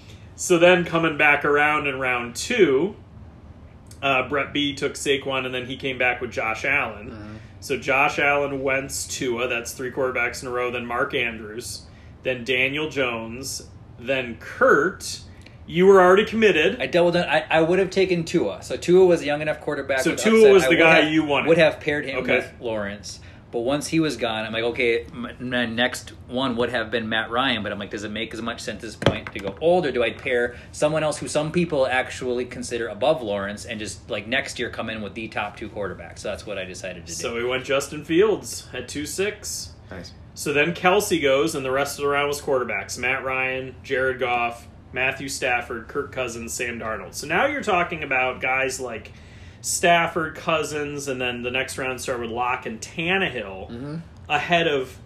[0.36, 2.94] so then coming back around in round two,
[4.04, 7.40] uh, Brett B took Saquon, and then he came back with Josh Allen.
[7.60, 9.48] So Josh Allen, Wentz, Tua.
[9.48, 10.70] That's three quarterbacks in a row.
[10.70, 11.86] Then Mark Andrews,
[12.22, 15.20] then Daniel Jones, then Kurt.
[15.66, 16.78] You were already committed.
[16.82, 17.26] I doubled down.
[17.26, 18.62] I, I would have taken Tua.
[18.62, 20.00] So Tua was a young enough quarterback.
[20.00, 20.52] So Tua upside.
[20.52, 21.48] was the guy have- you wanted.
[21.48, 22.36] Would have paired him Okay.
[22.36, 23.20] with Lawrence.
[23.54, 27.30] But once he was gone, I'm like, okay, my next one would have been Matt
[27.30, 27.62] Ryan.
[27.62, 29.86] But I'm like, does it make as much sense at this point to go old,
[29.86, 34.10] or do I pair someone else who some people actually consider above Lawrence and just
[34.10, 36.18] like next year come in with the top two quarterbacks?
[36.18, 37.16] So that's what I decided to do.
[37.16, 39.72] So we went Justin Fields at two six.
[39.88, 40.12] Nice.
[40.34, 44.18] So then Kelce goes, and the rest of the round was quarterbacks: Matt Ryan, Jared
[44.18, 47.14] Goff, Matthew Stafford, Kirk Cousins, Sam Darnold.
[47.14, 49.12] So now you're talking about guys like
[49.64, 54.98] Stafford, Cousins, and then the next round start with Lock and Tannehill ahead of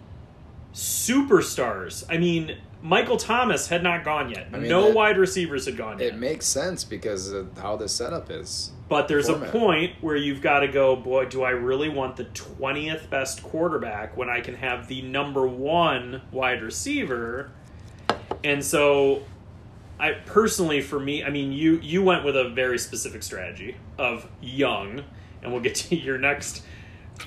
[0.73, 2.03] superstars.
[2.09, 4.51] I mean, Michael Thomas had not gone yet.
[4.51, 6.09] mean, no that- wide receivers had gone yet.
[6.09, 8.71] It makes sense because of how the setup is.
[8.89, 9.47] But there's format.
[9.47, 13.41] a point where you've got to go, boy, do I really want the 20th best
[13.41, 17.51] quarterback when I can have the number one wide receiver?
[18.43, 19.23] And so,
[19.99, 24.27] I personally, for me, I mean, you you went with a very specific strategy of
[24.41, 25.03] young,
[25.41, 26.63] and we'll get to your next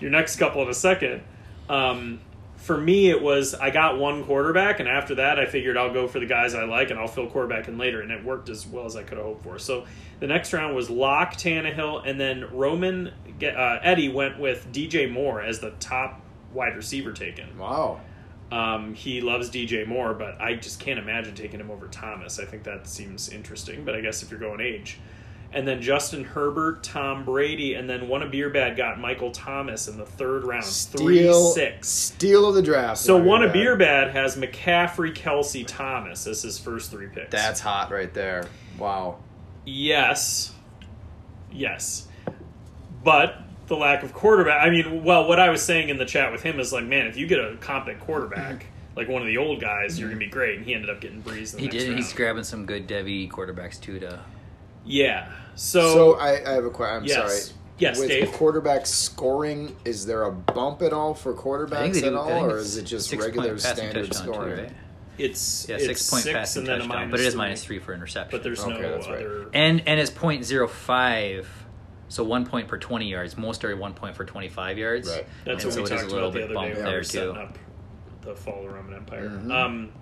[0.01, 1.23] your next couple in a second.
[1.69, 2.21] Um,
[2.57, 6.07] for me, it was I got one quarterback, and after that, I figured I'll go
[6.07, 8.67] for the guys I like, and I'll fill quarterback in later, and it worked as
[8.67, 9.59] well as I could have hoped for.
[9.59, 9.85] So
[10.21, 13.09] the next round was Lock, Tannehill, and then Roman
[13.43, 17.59] uh, Eddie went with DJ Moore as the top wide receiver taken.
[17.59, 18.01] Wow.
[18.53, 22.39] Um, he loves DJ Moore, but I just can't imagine taking him over Thomas.
[22.39, 25.01] I think that seems interesting, but I guess if you're going age.
[25.55, 29.89] And then Justin Herbert, Tom Brady, and then one of Beer Bad got Michael Thomas
[29.89, 30.65] in the third round.
[30.65, 31.89] Three six.
[31.89, 32.99] steal of the draft.
[33.01, 37.31] So one of Beer Bad has McCaffrey, Kelce, Thomas as his first three picks.
[37.31, 38.49] That's hot right there.
[38.79, 39.19] Wow.
[39.65, 40.53] yes,
[41.51, 42.07] yes,
[43.03, 43.43] but
[43.73, 44.65] the lack of quarterback.
[44.65, 47.07] I mean, well, what I was saying in the chat with him is like, man,
[47.07, 48.97] if you get a competent quarterback, mm-hmm.
[48.99, 50.19] like one of the old guys, you're mm-hmm.
[50.19, 50.59] gonna be great.
[50.59, 51.55] And he ended up getting Brees.
[51.55, 51.89] In the he next did.
[51.89, 51.99] round.
[51.99, 53.99] He's grabbing some good Devy quarterbacks too.
[54.01, 54.21] To
[54.85, 55.33] yeah.
[55.55, 56.97] So, So I, I have a question.
[56.97, 57.47] I'm Yes.
[57.47, 57.57] sorry.
[57.79, 58.31] Yes, With Dave.
[58.33, 62.07] quarterback scoring, is there a bump at all for quarterbacks do.
[62.07, 64.59] at all, or is it just regular standard touchdown too, scoring?
[64.65, 64.73] right?
[65.19, 67.33] it's Yeah, it's six point six passing and then a touchdown, minus but it is
[67.35, 67.39] three.
[67.39, 68.39] minus for interception.
[68.39, 69.27] But there's Okay, no that's right.
[69.27, 69.51] other.
[69.53, 71.49] and and it's point zero five,
[72.13, 73.37] so one point per twenty yards.
[73.39, 75.09] Most are one point for twenty five yards.
[75.09, 75.27] Right.
[75.45, 76.85] That's and what we so it is talked a little about the other day when
[76.85, 77.41] we there setting too.
[77.41, 77.59] up
[78.23, 79.29] the fall of the Roman Empire.
[79.29, 79.51] Mhm.
[79.53, 79.93] Um,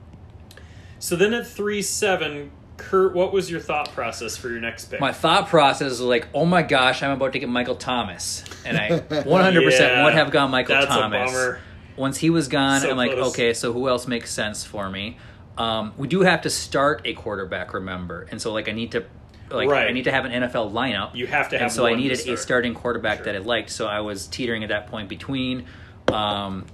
[0.98, 5.00] so then at three seven, Kurt, what was your thought process for your next pick?
[5.00, 8.76] My thought process was like, oh my gosh, I'm about to get Michael Thomas, and
[8.76, 11.30] I 100 percent Yeah, would have gone Michael that's Thomas.
[11.30, 11.60] a bummer.
[11.96, 13.28] Once he was gone, So I'm like, close.
[13.32, 15.18] okay, so who else makes sense for me?
[15.58, 19.04] Um, we do have to start a quarterback, remember, and so like I need to.
[19.50, 19.88] Like Right.
[19.88, 21.14] I need to have an NFL lineup.
[21.14, 23.24] You have to have and so I needed a starting quarterback Sure.
[23.26, 23.70] that I liked.
[23.70, 25.66] So I was teetering at that point between
[26.12, 26.66] um,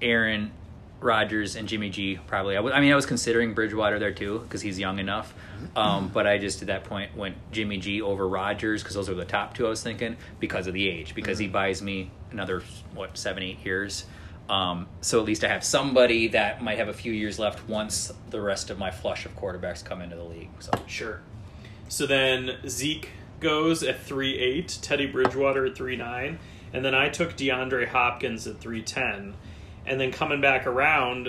[0.00, 0.50] Aaron
[1.00, 2.18] Rodgers and Jimmy G.
[2.26, 5.34] Probably, I mean, I was considering Bridgewater there too because he's young enough.
[5.76, 9.14] Um, but I just at that point went Jimmy G over Rodgers because those are
[9.14, 12.62] the top two I was thinking because of the age because he buys me another
[12.94, 14.06] what seven eight years.
[14.48, 18.12] Um, so at least I have somebody that might have a few years left once
[18.28, 20.50] the rest of my flush of quarterbacks come into the league.
[20.60, 21.20] So Sure.
[21.88, 26.38] So then Zeke goes at three eight, Teddy Bridgewater at three nine,
[26.72, 29.34] and then I took DeAndre Hopkins at 310,
[29.86, 31.28] and then coming back around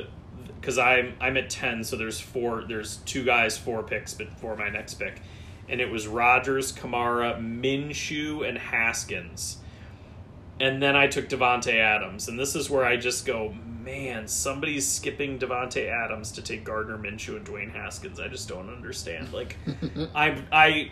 [0.60, 4.70] because I'm I'm at 10, so there's four, there's two guys, four picks before my
[4.70, 5.22] next pick,
[5.70, 9.58] and it was Rodgers, Kamara, Minshew, and Haskins.
[10.60, 13.54] And then I took Davante Adams, and this is where I just go,
[13.86, 18.20] man, somebody's skipping Davante Adams to take Gardner Minshew and Dwayne Haskins.
[18.20, 19.32] I just don't understand.
[19.32, 19.56] Like,
[20.16, 20.92] I I.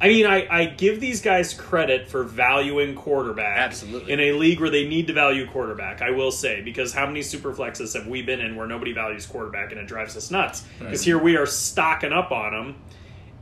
[0.00, 3.58] I mean, I, I give these guys credit for valuing quarterback.
[3.58, 4.12] Absolutely.
[4.12, 7.20] In a league where they need to value quarterback, I will say, because how many
[7.20, 10.64] super flexes have we been in where nobody values quarterback and it drives us nuts?
[10.78, 12.76] Because here we are stocking up on them,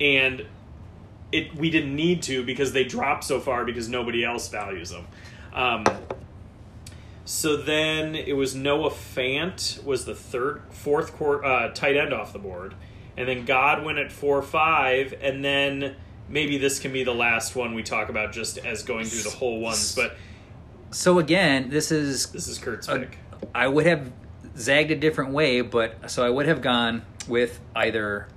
[0.01, 0.47] and
[1.31, 5.07] it we didn't need to because they dropped so far because nobody else values them.
[5.53, 5.85] Um,
[7.27, 12.33] so then it was Noah Fant was the third, fourth court, uh, tight end off
[12.33, 12.75] the board,
[13.17, 15.97] and then Godwin at four five, and then
[16.29, 19.37] maybe this can be the last one we talk about just as going through the
[19.37, 19.95] whole ones.
[19.95, 20.17] But
[20.91, 23.19] So again, this is this is Kurt's pick.
[23.55, 24.11] I would have
[24.57, 28.29] zagged a different way, but so I would have gone with either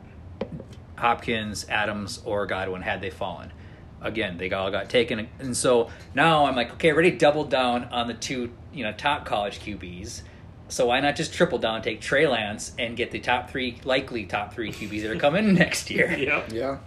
[0.95, 3.53] Hopkins, Adams, or Godwin had they fallen.
[4.01, 8.07] Again, they all got taken, and so now I'm like, okay, already doubled down on
[8.07, 10.21] the two, you know, top college QBs.
[10.67, 14.25] So why not just triple down, take Trey Lance, and get the top three, likely
[14.25, 16.11] top three QBs that are coming next year?
[16.17, 16.51] Yep.
[16.51, 16.77] Yeah.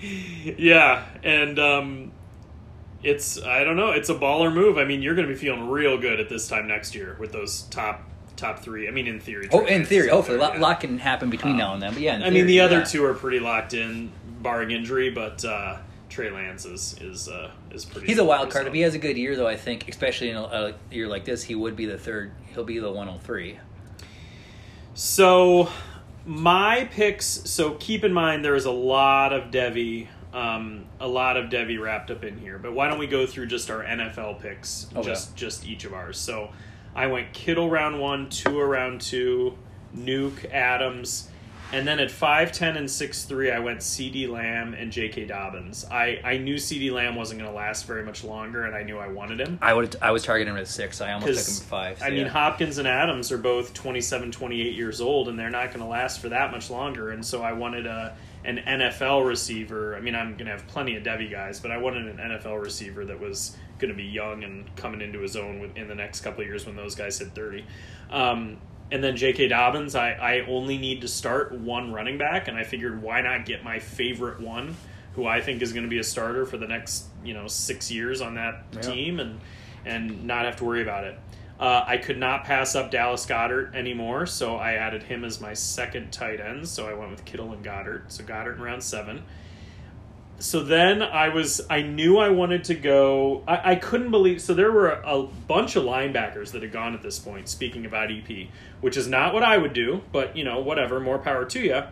[0.00, 2.12] Yeah, and um,
[3.04, 4.76] it's I don't know, it's a baller move.
[4.78, 7.30] I mean, you're going to be feeling real good at this time next year with
[7.30, 8.02] those top
[8.36, 8.88] top three.
[8.88, 9.48] I mean, in theory.
[9.52, 10.60] Oh, in theory, is up hopefully, a there, lot, yeah.
[10.60, 11.92] lot can happen between now and then.
[11.92, 15.10] But yeah, in I mean, the theory, other two are pretty locked in, barring injury.
[15.10, 15.78] But uh,
[16.12, 18.06] Trey Lance is is uh, is pretty.
[18.06, 18.66] He's a wild card.
[18.66, 21.24] If he has a good year, though, I think, especially in a, a year like
[21.24, 22.32] this, he would be the third.
[22.52, 23.58] He'll be the 103.
[24.94, 25.70] So
[26.26, 27.24] my picks.
[27.26, 31.80] So keep in mind there is a lot of Devy, um, a lot of Devy
[31.80, 32.58] wrapped up in here.
[32.58, 35.08] But why don't we go through just our NFL picks, Okay.
[35.08, 36.18] just just each of ours.
[36.18, 36.50] So
[36.94, 39.56] I went Kittle round one, two around two,
[39.96, 41.28] Nuk Adams.
[41.72, 45.24] And then at 5'10 and 6'3, I went CeeDee Lamb and J.K.
[45.24, 45.86] Dobbins.
[45.90, 48.98] I, I knew CeeDee Lamb wasn't going to last very much longer, and I knew
[48.98, 49.58] I wanted him.
[49.62, 49.96] I would.
[50.02, 51.00] I was targeting him at six.
[51.00, 51.98] I almost took him at five.
[51.98, 52.26] so I mean.
[52.26, 56.20] Hopkins and Adams are both 27, 28 years old, and they're not going to last
[56.20, 57.10] for that much longer.
[57.10, 59.96] And so I wanted a an NFL receiver.
[59.96, 62.60] I mean, I'm going to have plenty of Devy guys, but I wanted an NFL
[62.60, 66.20] receiver that was going to be young and coming into his own in the next
[66.20, 67.64] couple of years when those guys hit 30.
[68.10, 68.58] Um,
[68.92, 69.48] and then J.K.
[69.48, 73.44] Dobbins, I, I only need to start one running back, and I figured why not
[73.46, 74.76] get my favorite one,
[75.14, 77.90] who I think is going to be a starter for the next you know six
[77.90, 78.80] years on that Yeah.
[78.82, 79.40] team, and
[79.84, 81.18] and not have to worry about it.
[81.58, 85.54] Uh, I could not pass up Dallas Goedert anymore, so I added him as my
[85.54, 86.68] second tight end.
[86.68, 88.10] So I went with Kittle and Goedert.
[88.10, 89.22] So Goedert in round seven.
[90.38, 93.44] So then I was, I knew I wanted to go.
[93.46, 94.40] I, I couldn't believe.
[94.42, 97.48] So there were a, a bunch of linebackers that had gone at this point.
[97.48, 98.48] Speaking about EP,
[98.82, 101.00] which is not what I would do, but you know, whatever.
[101.00, 101.82] More power to you.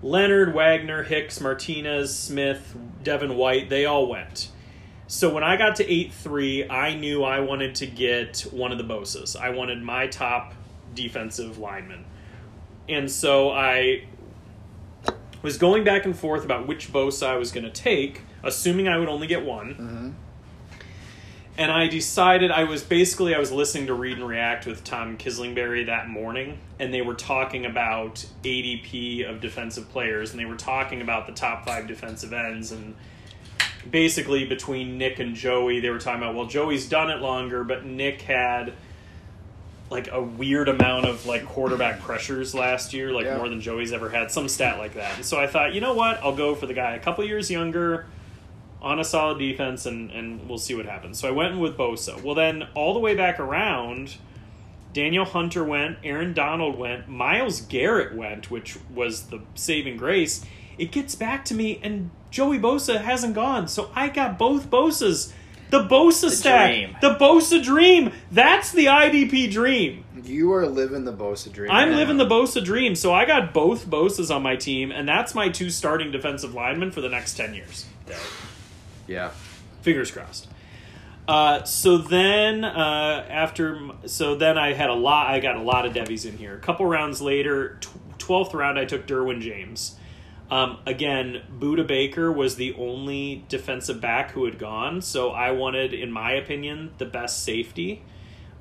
[0.00, 4.50] Leonard, Wagner, Hicks, Martinez, Smith, Devin White, they all went.
[5.06, 8.78] So when I got to 8 3, I knew I wanted to get one of
[8.78, 9.36] the Bosas.
[9.36, 10.54] I wanted my top
[10.94, 12.04] defensive lineman.
[12.88, 14.04] And so I
[15.42, 18.98] was going back and forth about which Bosa I was going to take, assuming I
[18.98, 19.68] would only get one.
[19.74, 20.10] Mm-hmm.
[21.58, 25.18] And I decided I was basically I was listening to Read and React with Tom
[25.18, 30.56] Kislingbury that morning, and they were talking about ADP of defensive players, and they were
[30.56, 32.94] talking about the top five defensive ends, and
[33.90, 37.84] basically between Nick and Joey, they were talking about well, Joey's done it longer, but
[37.84, 38.72] Nick had
[39.90, 43.36] like a weird amount of like quarterback pressures last year, like Yeah.
[43.36, 45.16] more than Joey's ever had, some stat like that.
[45.16, 47.50] And so I thought, you know what, I'll go for the guy a couple years
[47.50, 48.06] younger
[48.82, 51.18] on a solid defense and, and we'll see what happens.
[51.18, 52.20] So I went with Bosa.
[52.22, 54.16] Well, then all the way back around,
[54.92, 60.44] Danielle Hunter went, Aaron Donald went, Myles Garrett went, which was the saving grace.
[60.78, 63.68] It gets back to me, and Joey Bosa hasn't gone.
[63.68, 65.32] So I got both Bosas.
[65.70, 66.70] The Bosa stack.
[66.70, 66.96] dream.
[67.00, 68.12] The Bosa dream.
[68.30, 70.04] That's the IDP dream.
[70.24, 71.70] You are living the Bosa dream.
[71.70, 72.94] I'm right living the Bosa dream.
[72.94, 76.90] So I got both Bosas on my team, and that's my two starting defensive linemen
[76.90, 77.86] for the next 10 years.
[79.06, 79.30] Yeah.
[79.82, 80.48] fingers crossed.
[81.28, 85.28] Uh, so then, uh, after, so then I had a lot.
[85.28, 86.54] I got a lot of Devys in here.
[86.54, 87.78] A couple rounds later,
[88.18, 89.96] twelfth round, I took Derwin James.
[90.50, 95.94] Um, again, Budda Baker was the only defensive back who had gone, so I wanted,
[95.94, 98.02] in my opinion, the best safety,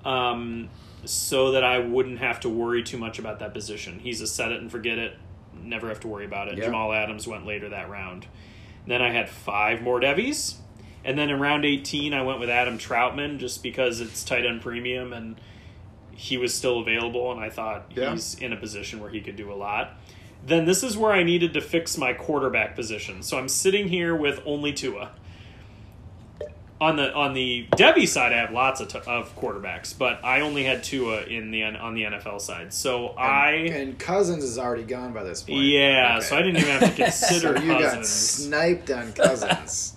[0.05, 0.69] um,
[1.03, 3.99] so that I wouldn't have to worry too much about that position.
[3.99, 5.17] He's a set it and forget it,
[5.61, 6.57] never have to worry about it.
[6.57, 6.65] Yeah.
[6.65, 8.27] Jamal Adams went later that round.
[8.87, 10.55] Then I had five more Devys,
[11.03, 14.61] And then in round 18, I went with Adam Trautman just because it's tight end
[14.61, 15.35] premium and
[16.11, 18.11] he was still available, and I thought Yeah.
[18.11, 19.99] he's in a position where he could do a lot.
[20.45, 23.23] Then this is where I needed to fix my quarterback position.
[23.23, 25.11] So I'm sitting here with only Tua.
[26.81, 30.41] On the on the Devy side, I have lots of, t- of quarterbacks, but I
[30.41, 32.73] only had Tua in the on the NFL side.
[32.73, 35.59] So I and Cousins is already gone by this point.
[35.61, 36.25] yeah, Okay.
[36.25, 39.93] so I didn't even have to consider So you got sniped on Cousins.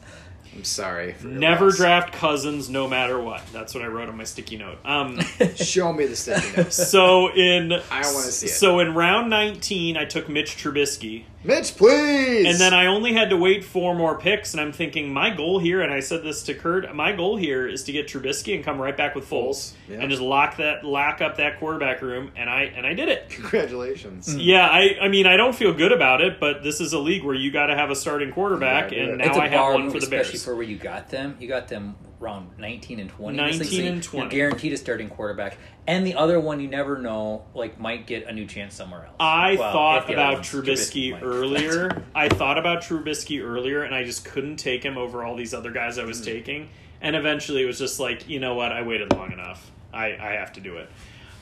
[0.55, 1.16] I'm sorry.
[1.24, 1.77] Never loss.
[1.78, 3.43] draft Cousins, no matter what.
[3.52, 4.78] That's what I wrote on my sticky note.
[4.85, 5.19] Um,
[5.56, 6.73] Show me the sticky note.
[6.73, 8.51] so in I wanna see it.
[8.51, 12.47] So in round nineteen, I took Mitch Trubisky, Mitch, please.
[12.47, 14.55] and then I only had to wait four more picks.
[14.55, 17.69] And I'm thinking, my goal here, and I said this to Kurt, my goal here
[17.69, 19.99] is to get Trubisky and come right back with Foles, Foles, yeah.
[20.01, 22.33] and just lock that lock up that quarterback room.
[22.37, 23.29] And I and I did it.
[23.31, 24.33] Congratulations.
[24.33, 24.39] Hmm.
[24.41, 27.25] Yeah, I, I mean, I don't feel good about it, but this is a league
[27.25, 29.75] where you got to have a starting quarterback, You and now it's a I have
[29.75, 30.29] one for the Bears.
[30.29, 31.37] especially for where you got them.
[31.39, 33.38] You got them around 19 and 20.
[33.38, 34.36] in this league, 19 so and You're 20.
[34.36, 35.59] guaranteed a starting quarterback.
[35.86, 39.14] And the other one, you never know, like, might get a new chance somewhere else.
[39.20, 42.02] I Well, thought if the other about one's Trubisky earlier.
[42.14, 45.70] I thought about Trubisky earlier, and I just couldn't take him over all these other
[45.70, 46.24] guys I was Hmm.
[46.24, 46.68] taking.
[47.01, 48.72] And eventually, it was just like, you know what?
[48.72, 49.70] I waited long enough.
[49.92, 50.88] I, I have to do it.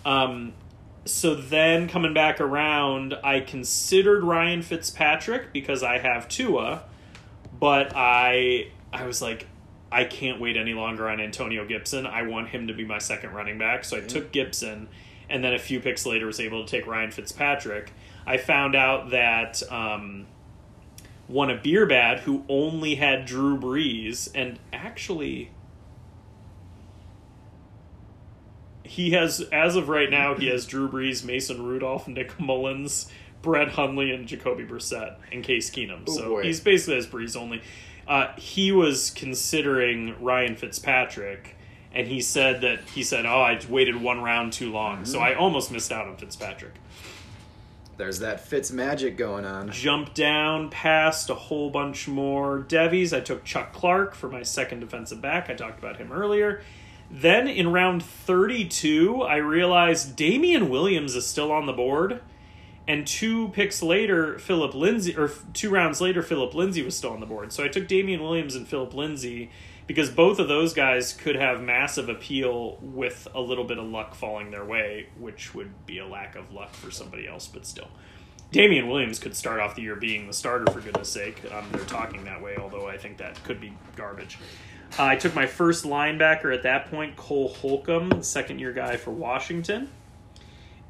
[0.04, 0.52] Um,
[1.04, 6.82] so then coming back around, I considered Ryan Fitzpatrick because I have Tua,
[7.59, 9.46] but I I was like,
[9.93, 12.06] I can't wait any longer on Antonio Gibson.
[12.06, 13.85] I want him to be my second running back.
[13.85, 14.89] So I took Gibson,
[15.28, 17.93] and then a few picks later was able to take Ryan Fitzpatrick.
[18.27, 20.27] I found out that um,
[21.27, 25.51] one of Beerbad, who only had Drew Brees, and actually
[28.85, 33.10] he has, as of right now, he has Drew Brees, Mason Rudolph, Nick Mullens,
[33.40, 36.02] Brett Hundley, and Jacoby Brissett, and Case Keenum.
[36.09, 36.43] Oh, so boy.
[36.43, 37.62] he's basically has Brees only.
[38.07, 41.57] Uh, he was considering Ryan Fitzpatrick,
[41.95, 45.35] and he said that he said, "Oh, I waited one round too long, so I
[45.35, 46.74] almost missed out on Fitzpatrick."
[47.99, 49.70] There's that Fitz magic going on.
[49.70, 53.12] Jumped down past a whole bunch more Devys.
[53.16, 55.51] I took Chuck Clark for my second defensive back.
[55.51, 56.62] I talked about him earlier.
[57.11, 62.23] Then in round 32, I realized Damian Williams is still on the board.
[62.88, 67.20] And two picks later, Philip Lindsay, or two rounds later, Philip Lindsay was still on
[67.20, 67.52] the board.
[67.52, 69.50] So I took Damian Williams and Philip Lindsay
[69.86, 74.14] because both of those guys could have massive appeal with a little bit of luck
[74.14, 77.88] falling their way, which would be a lack of luck for somebody else, but still.
[78.50, 81.40] Damian Williams could start off the year being the starter for goodness sake.
[81.52, 84.38] Um, they're talking that way, although I think that could be garbage.
[84.98, 89.10] Uh, I took my first linebacker at that point, Cole Holcomb, second year guy for
[89.10, 89.88] Washington.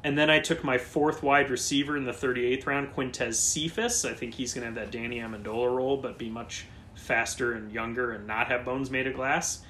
[0.03, 4.03] And then I took my fourth wide receiver in the 38th round, Quintez Cephus.
[4.03, 6.65] I think he's going to have that Danny Amendola role, but be much
[6.95, 9.61] faster and younger and not have bones made of glass.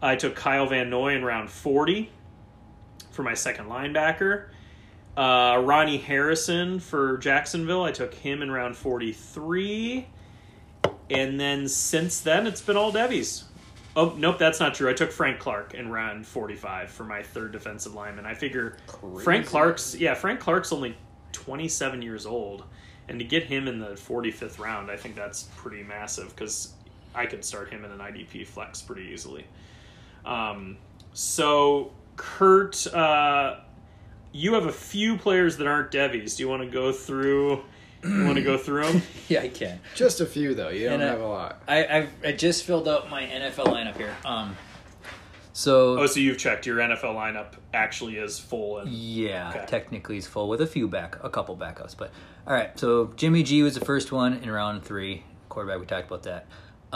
[0.00, 2.10] I took Kyle Van Noy in round 40
[3.10, 4.46] for my second linebacker.
[5.16, 7.82] Uh, Ronnie Harrison for Jacksonville.
[7.82, 10.06] I took him in round 43.
[11.10, 13.44] And then since then, it's been all Devys.
[13.94, 14.88] Oh, nope, that's not true.
[14.88, 18.24] I took Frank Clark in round 45 for my third defensive lineman.
[18.24, 18.78] I figure
[19.22, 20.96] Frank Clark's, yeah, Frank Clark's only
[21.32, 22.64] 27 years old.
[23.08, 26.72] And to get him in the 45th round, I think that's pretty massive because
[27.14, 29.44] I could start him in an IDP flex pretty easily.
[30.24, 30.78] Um,
[31.12, 33.56] so, Kurt, uh,
[34.32, 36.36] you have a few players that aren't Devys.
[36.36, 37.64] Do you want to go through?
[38.04, 39.02] You want to go through them?
[39.28, 39.80] Yeah, I can.
[39.94, 40.68] Just a few though.
[40.68, 41.62] You don't And, uh, have a lot.
[41.68, 44.14] I, I've I just filled out my NFL lineup here.
[44.24, 44.56] Um,
[45.54, 49.64] so oh, so you've checked your NFL lineup actually is full and yeah, Okay.
[49.66, 51.96] technically he's full with a few back, a couple backups.
[51.96, 52.10] But
[52.46, 55.24] all right, so Jimmy G was the first one in round three.
[55.48, 56.46] Quarterback, we talked about that.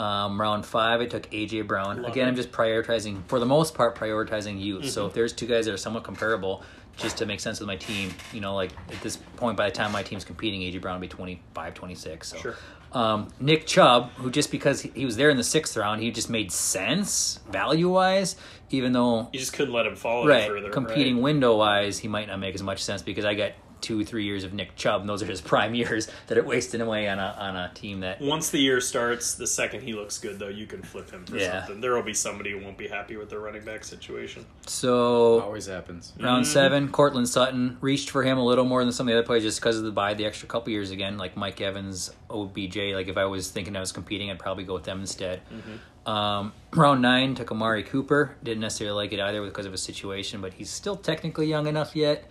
[0.01, 2.01] Um, round five, I took AJ Brown.
[2.03, 2.31] Love Again, it.
[2.31, 4.89] I'm just prioritizing for the most part prioritizing youth.
[4.89, 5.07] So Mm-hmm.
[5.09, 6.63] if there's two guys that are somewhat comparable,
[6.97, 9.75] just to make sense with my team, you know, like at this point, by the
[9.75, 12.27] time my team's competing, AJ Brown will be 25, 26.
[12.27, 12.55] So Sure.
[12.91, 16.29] um, Nick Chubb, who just because he was there in the sixth round, he just
[16.29, 18.35] made sense value wise,
[18.71, 20.69] even though you just couldn't let him fall right further.
[20.71, 21.23] competing right?
[21.23, 24.43] window wise, he might not make as much sense because I got two three years
[24.43, 27.35] of Nick Chubb, and those are his prime years that are wasting away on a
[27.39, 30.65] on a team that Once the year starts, the second he looks good, though, you
[30.65, 31.59] can flip him for Yeah.
[31.65, 31.81] something.
[31.81, 34.45] There will be somebody who won't be happy with their running back situation.
[34.65, 35.41] so.
[35.41, 36.13] Always happens.
[36.19, 36.53] Round Mm-hmm.
[36.53, 39.43] seven, Courtland Sutton reached for him a little more than some of the other players
[39.43, 42.77] just because of the buy the extra couple years again, like Mike Evans, OBJ.
[42.93, 45.41] Like if I was thinking I was competing, I'd probably go with them instead.
[45.53, 46.09] Mm-hmm.
[46.09, 48.35] Um, round nine took Amari Cooper.
[48.43, 51.95] Didn't necessarily like it either because of his situation, but he's still technically young enough
[51.95, 52.25] yet.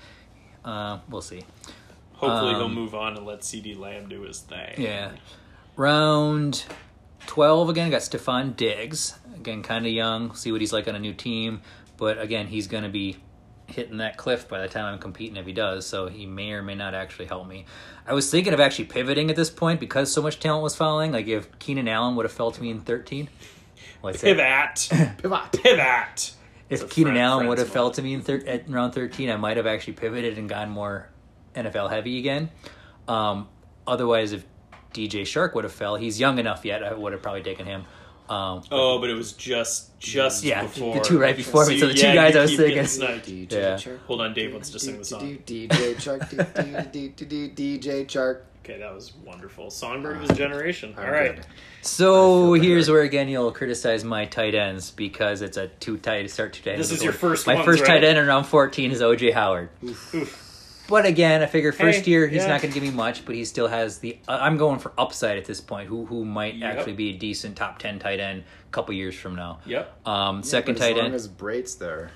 [0.67, 1.45] Uh, we'll see.
[2.15, 4.75] Hopefully, he'll Um, move on and let CeeDee Lamb do his thing.
[4.77, 5.13] Yeah.
[5.77, 6.65] Round
[7.27, 9.15] 12 again, got Stefon Diggs.
[9.37, 10.35] Again, kind of young.
[10.35, 11.61] See what he's like on a new team.
[11.97, 13.17] But again, he's going to be
[13.67, 15.87] hitting that cliff by the time I'm competing if he does.
[15.87, 17.67] So he may or may not actually help me.
[18.07, 21.13] I was thinking of actually pivoting at this point because so much talent was falling.
[21.13, 23.29] Like if Keenan Allen would have fell to me in 13.
[24.01, 24.89] What's that?
[24.89, 25.19] Pivot.
[25.19, 25.53] Pivot.
[25.63, 26.33] Pivot.
[26.69, 28.69] If It's a Keenan friend- Allen would have friends fell to me in thir- at
[28.69, 31.09] round 13, I might have actually pivoted and gone more
[31.55, 32.51] NFL heavy again.
[33.07, 33.49] Um,
[33.87, 34.45] otherwise, if
[34.93, 36.83] DJ Chark would have fell, he's young enough yet.
[36.83, 37.85] I would have probably taken him.
[38.29, 41.95] Um, Oh, but it was just just Yeah, the two right before me, so the
[41.95, 43.47] two yeah, guys I was keep getting thinking.
[43.47, 43.53] DJ
[43.87, 43.97] Yeah.
[44.09, 45.39] Hold on, Dave wants to sing the song.
[45.47, 48.41] DJ Shark, DJ Chark.
[48.69, 49.71] Okay, that was wonderful.
[49.71, 50.93] Songbird of his generation.
[50.99, 51.47] All I'm good.
[51.83, 56.53] so here's where again you'll criticize my tight ends because it's a too tight start
[56.53, 56.89] two tight ends.
[56.89, 58.01] This is your first My ones, first right?
[58.01, 59.69] tight end in round 14 is OJ Howard.
[60.89, 62.49] But again, I figure first Hey, year he's yeah.
[62.49, 64.19] not going to give me much, but he still has the.
[64.29, 65.89] Uh, I'm going for upside at this point.
[65.89, 66.77] Who who might Yep.
[66.77, 69.61] actually be a decent top ten tight end a couple years from now.
[69.67, 70.07] Yep.
[70.09, 71.15] Um, Yeah, second but as tight long end.
[71.15, 72.11] as Brate's there,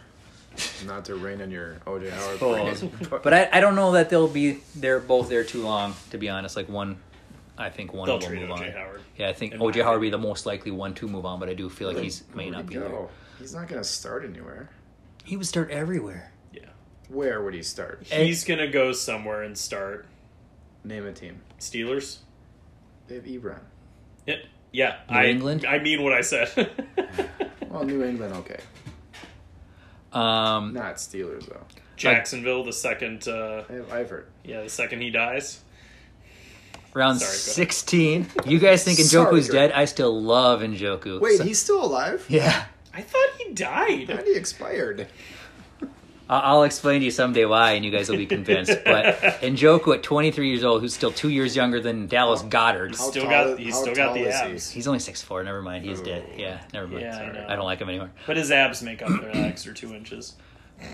[0.86, 2.38] not to rain on your OJ Howard.
[3.12, 5.94] Oh, but I, I don't know that they'll be they're both there too long.
[6.10, 6.98] To be honest, like one,
[7.58, 8.72] I think one They'll of them move OJ on.
[8.72, 9.00] Howard.
[9.16, 11.26] Yeah, I think in my OJ Howard would be the most likely one to move
[11.26, 12.88] on, but I do feel like he's may Where'd not he be there.
[12.88, 13.08] go?
[13.38, 14.70] He's not going to start anywhere.
[15.24, 16.32] He would start everywhere.
[16.52, 16.62] Yeah.
[17.08, 18.06] Where would he start?
[18.10, 18.24] Eh.
[18.24, 20.06] He's gonna go somewhere and start
[20.82, 21.40] Name a team.
[21.58, 22.18] Steelers.
[23.06, 23.60] They have Ebron.
[24.26, 24.36] Yeah.
[24.72, 24.96] Yeah.
[25.10, 25.66] New I, England?
[25.66, 26.70] I mean what I said.
[27.70, 28.58] Well, New England, okay.
[30.12, 31.62] Um, Not Steelers though.
[31.96, 33.28] Jacksonville, the second.
[33.28, 34.24] Uh, I have Eifert.
[34.44, 35.60] yeah, the second he dies.
[36.94, 38.26] round Sorry, sixteen.
[38.46, 39.70] You guys think Sorry, Njoku's Greg.
[39.70, 39.72] dead?
[39.78, 41.20] I still love Njoku.
[41.20, 42.24] Wait, So- he's still alive?
[42.28, 42.64] yeah.
[42.92, 44.06] I thought he How died.
[44.08, 45.06] did he expired?
[46.30, 48.70] I- I'll explain to you someday why, and you guys will be convinced.
[48.84, 53.10] But Njoku, at 23 years old, who's still two years younger than Dallas Goedert, How
[53.10, 54.52] Still tall- got- he's how still got tall the is he?
[54.52, 54.70] abs.
[54.70, 55.44] he's only 6'4".
[55.44, 56.24] Never mind, he's dead.
[56.26, 56.34] Oh.
[56.38, 57.00] Yeah, never mind.
[57.02, 57.32] Yeah, I Sorry.
[57.34, 57.46] know.
[57.48, 58.10] I don't like him anymore.
[58.26, 60.34] But his abs make up for that extra two inches.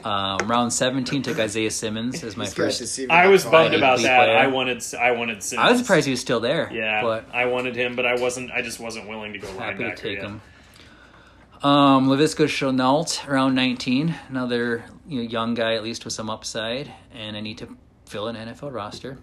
[0.05, 2.79] Um, round 17 took Isaiah Simmons as my He's first.
[2.79, 4.25] to see I was how bummed about Elite that.
[4.25, 4.37] player.
[4.37, 5.65] I wanted I wanted Simmons.
[5.65, 6.69] I was surprised he was still there.
[6.73, 8.51] Yeah, but I wanted him, but I wasn't.
[8.51, 10.25] I just wasn't willing to go happy to linebacker take yet.
[10.25, 10.41] him.
[11.63, 16.93] Um, Laviska Shenault, round 19, another you know, young guy at least with some upside,
[17.15, 17.77] and I need to
[18.07, 19.19] fill an NFL roster.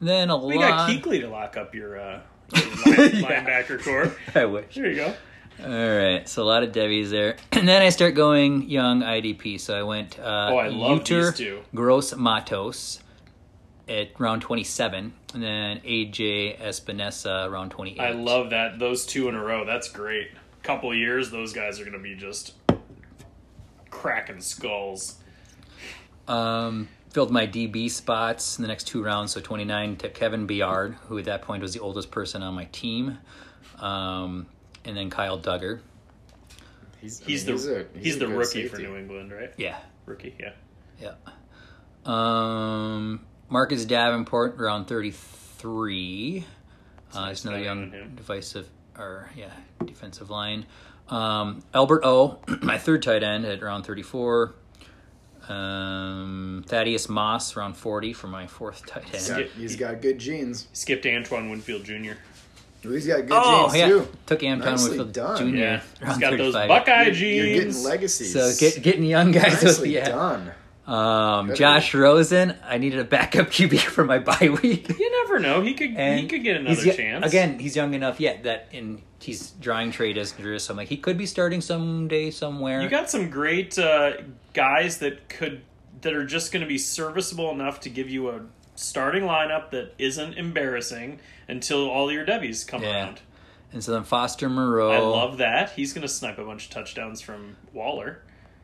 [0.00, 0.68] Then a We lot.
[0.68, 2.20] got Kuechly to lock up your, uh,
[2.54, 3.44] your line, Yeah.
[3.44, 4.14] linebacker core.
[4.34, 4.74] I wish.
[4.74, 5.14] There you go.
[5.62, 9.60] All right, so a lot of Devy's there, and then I start going young IDP.
[9.60, 10.18] So I went.
[10.18, 11.60] Uh, Oh, I love Yetur these two.
[11.74, 13.00] Gross-Matos
[13.88, 18.00] at round twenty-seven, and then AJ Epenesa round twenty-eight.
[18.00, 18.78] I love that.
[18.80, 19.64] Those two in a row.
[19.64, 20.28] That's great.
[20.64, 22.54] Couple years, those guys are going to be just
[23.90, 25.16] cracking skulls.
[26.26, 29.32] Um, filled my DB spots in the next two rounds.
[29.32, 32.64] So twenty-nine to Kevin Byard, who at that point was the oldest person on my
[32.72, 33.18] team,
[33.78, 34.46] um,
[34.86, 35.80] and then Kyle Dugger.
[37.02, 38.78] He's, He's mean, the a- he's, a the good rookie for.
[38.78, 39.52] New England, right?
[39.58, 39.76] Yeah,
[40.06, 40.52] Rookie, yeah.
[40.98, 41.12] Yeah.
[42.06, 46.46] Um, Marcus Davenport, round 33.
[47.12, 48.12] Uh, nice it's another young on him.
[48.16, 49.50] divisive, or yeah,
[49.84, 50.66] defensive line.
[51.08, 54.54] Um, Albert O, my third tight end at round 34.
[55.48, 59.44] Um, Thaddeus Moss, round 40 for my fourth tight He's end.
[59.44, 60.68] got, he's got good genes.
[60.72, 62.12] Skipped Antoine Winfield Jr.
[62.82, 63.86] He's got good Oh, genes yeah.
[63.88, 64.08] too.
[64.26, 65.38] Took Antoine Nicely Winfield done.
[65.52, 65.56] Jr.
[65.56, 66.68] Yeah, he's round got those 35.
[66.68, 67.58] Buckeye You're jeans.
[67.76, 68.32] getting legacies.
[68.32, 70.08] So get, getting young guys with, Nicely yeah.
[70.08, 70.52] done.
[70.86, 71.56] Um, Good.
[71.56, 74.88] Josh Rosen, I needed a backup QB for my bye week.
[74.98, 75.62] You never know.
[75.62, 77.24] He could And he could get another y- chance.
[77.26, 80.98] Again, he's young enough yet that in he's drawing trade as so I'm like he
[80.98, 82.82] could be starting someday somewhere.
[82.82, 84.12] You got some great uh,
[84.52, 85.62] guys that could
[86.02, 88.40] that are just going to be serviceable enough to give you a
[88.74, 93.04] starting lineup that isn't embarrassing until all your Devys come Yeah.
[93.04, 93.20] around.
[93.72, 95.70] and so then Foster Moreau, I love that.
[95.70, 98.20] He's going to snipe a bunch of touchdowns from Waller.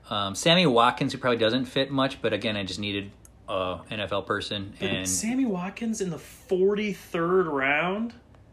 [0.08, 3.10] Um, Sammy Watkins, who probably doesn't fit much, but again, I just needed
[3.48, 8.12] a NFL person, But and Sammy Watkins in the 43rd round?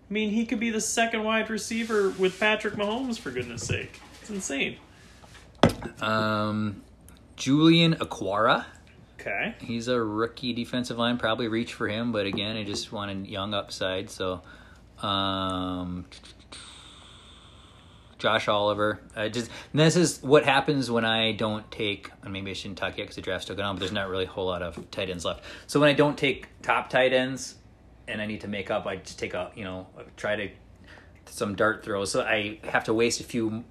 [0.10, 4.00] I mean, he could be the second wide receiver with Patrick Mahomes, for goodness sake.
[4.22, 4.78] It's insane.
[6.02, 6.82] um,
[7.36, 8.66] Julian Okwara.
[9.20, 9.56] Okay.
[9.60, 11.18] He's a rookie defensive line.
[11.18, 14.10] Probably reach for him, but again, I just wanted young upside.
[14.10, 14.42] So,
[15.02, 16.06] um,
[18.18, 19.00] Josh Oliver.
[19.16, 22.12] I just this is what happens when I don't take.
[22.24, 23.76] And maybe I shouldn't talk yet because the draft's still going on.
[23.76, 25.44] But there's not really a whole lot of tight ends left.
[25.68, 27.56] So when I don't take top tight ends,
[28.08, 30.50] and I need to make up, I just take a you know try to
[31.26, 32.12] some dart throws.
[32.12, 33.64] So I have to waste a few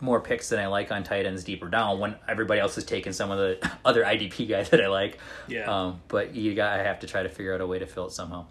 [0.00, 3.12] more picks than I like on tight ends deeper down when everybody else is taking
[3.12, 5.18] some of the other IDP guys that I like.
[5.48, 5.64] Yeah.
[5.64, 8.06] Um, but you got I have to try to figure out a way to fill
[8.06, 8.46] it somehow.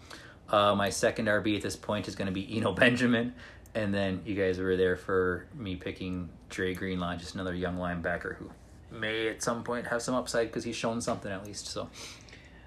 [0.50, 3.36] Uh, my second RB at this point is going to be Eno Benjamin
[3.80, 8.36] And then you guys were there for me picking Dre Greenlaw, just another young linebacker
[8.36, 8.52] who
[8.92, 11.68] may at some point have some upside because he's shown something at least.
[11.68, 11.90] So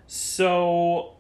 [0.07, 1.13] So,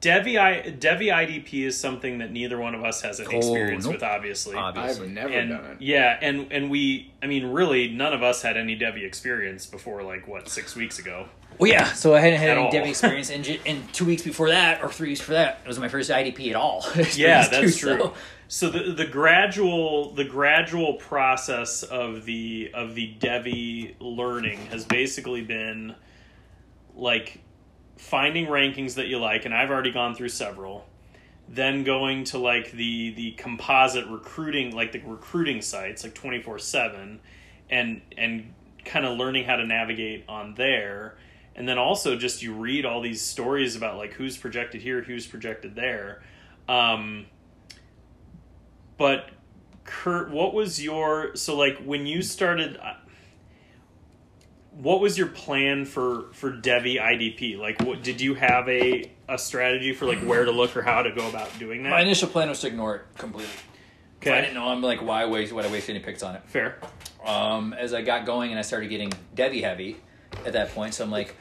[0.00, 3.84] Devy, I, Devy IDP is something that neither one of us has any Oh, experience
[3.84, 3.94] nope.
[3.94, 4.56] with, obviously.
[4.56, 5.76] obviously, I've never and done it.
[5.80, 10.02] yeah, and and we, I mean, really, none of us had any Devy experience before,
[10.02, 11.28] like what six weeks ago.
[11.58, 11.92] well, yeah.
[11.92, 12.72] So I hadn't had At any all.
[12.72, 15.78] Dev experience, and, and two weeks before that, or three weeks before that, it was
[15.78, 16.84] my first IDP at all.
[17.14, 17.98] Yeah, that's too, true.
[18.00, 18.14] so-
[18.50, 25.42] So the the gradual the gradual process of the of the Devy learning has basically
[25.42, 25.94] been
[26.96, 27.40] like
[27.98, 30.86] finding rankings that you like, and I've already gone through several.
[31.48, 36.58] Then going to like the the composite recruiting, like the recruiting sites, like twenty four
[36.58, 37.20] seven,
[37.70, 38.54] and and
[38.84, 41.16] kind of learning how to navigate on there.
[41.56, 45.26] And then also just you read all these stories about like who's projected here, who's
[45.26, 46.22] projected there.
[46.68, 47.26] Um,
[48.96, 49.30] but
[49.84, 52.78] Kurt, what was your so like when you started?
[54.80, 57.58] What was your plan for for Devy IDP?
[57.58, 61.02] Like, what did you have a a strategy for like where to look or how
[61.02, 61.90] to go about doing that?
[61.90, 63.52] My initial plan was to ignore it completely.
[64.22, 64.68] okay, I didn't know.
[64.68, 65.52] I'm like, why waste?
[65.52, 66.42] Why waste any picks on it?
[66.46, 66.78] fair.
[67.26, 69.96] um, as I got going and I started getting Devy heavy
[70.46, 70.94] at that point.
[70.94, 71.34] So I'm like,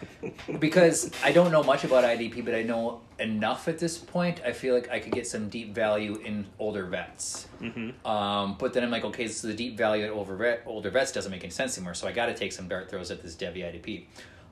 [0.60, 4.42] because I don't know much about IDP, but I know enough at this point.
[4.46, 7.48] I feel like I could get some deep value in older vets.
[7.62, 8.08] Mm-hmm.
[8.08, 11.12] Um, but then I'm like, okay, so the deep value at older, vet, older vets
[11.12, 11.94] doesn't make any sense anymore.
[11.94, 14.06] So I got to take some dart throws at this Devy IDP.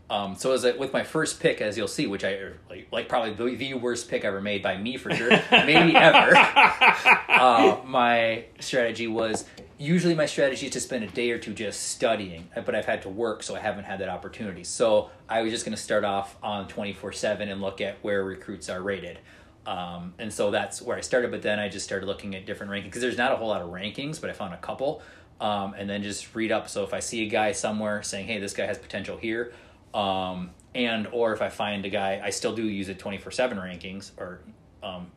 [0.07, 3.09] Um, so as I, with my first pick, as you'll see, which I like, like
[3.09, 6.35] probably the, the worst pick ever made by me for sure, maybe ever.
[7.29, 9.45] uh, my strategy was
[9.77, 12.85] usually my strategy is to spend a day or two just studying, uh, but I've
[12.85, 14.63] had to work, so I haven't had that opportunity.
[14.63, 17.97] So I was just going to start off on twenty four seven and look at
[18.01, 19.19] where recruits are rated.
[19.65, 22.71] Um, and so that's where I started, but then I just started looking at different
[22.71, 25.01] rankings because there's not a whole lot of rankings, but I found a couple.
[25.41, 26.69] Um, and then just read up.
[26.69, 29.51] So if I see a guy somewhere saying, "Hey, this guy has potential here,"
[29.93, 33.57] um, and or if I find a guy, I still do use twenty four seven
[33.57, 34.39] rankings or
[34.81, 35.11] um,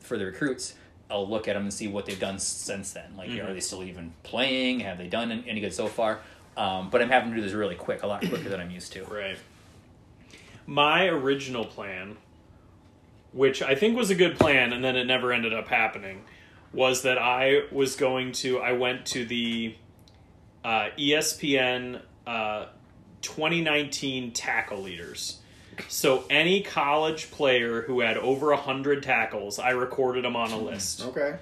[0.00, 0.74] for the recruits.
[1.10, 3.16] I'll look at them and see what they've done since then.
[3.16, 4.80] Like, are they still even playing?
[4.80, 6.20] Have they done any good so far?
[6.56, 8.92] Um, but I'm having to do this really quick, a lot quicker than I'm used
[8.92, 9.04] to.
[9.04, 9.38] Right.
[10.66, 12.16] My original plan,
[13.32, 16.22] which I think was a good plan, and then it never ended up happening,
[16.72, 18.60] was that I was going to.
[18.60, 19.74] I went to the
[20.64, 22.66] uh, ESPN uh,
[23.22, 25.39] 2019 tackle leaders.
[25.88, 30.58] So any college player who had over a hundred tackles, I recorded them on a
[30.58, 31.36] list Okay.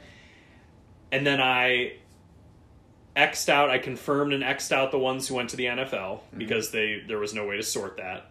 [1.13, 1.95] and then I
[3.17, 3.71] xed out.
[3.71, 6.39] I confirmed and xed out the ones who went to the NFL mm-hmm.
[6.39, 8.31] because they there was no way to sort that.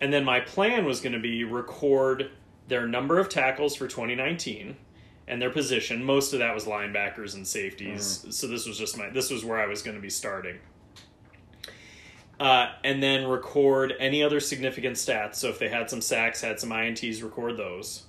[0.00, 2.30] And then my plan was going to be record
[2.68, 4.76] their number of tackles for 2019
[5.26, 6.04] and their position.
[6.04, 8.18] Most of that was linebackers and safeties.
[8.18, 8.30] Mm-hmm.
[8.30, 10.58] So this was just my this was where I was going to be starting.
[12.40, 15.36] Uh, and then record any other significant stats.
[15.36, 18.04] So if they had some sacks, had some ints, record those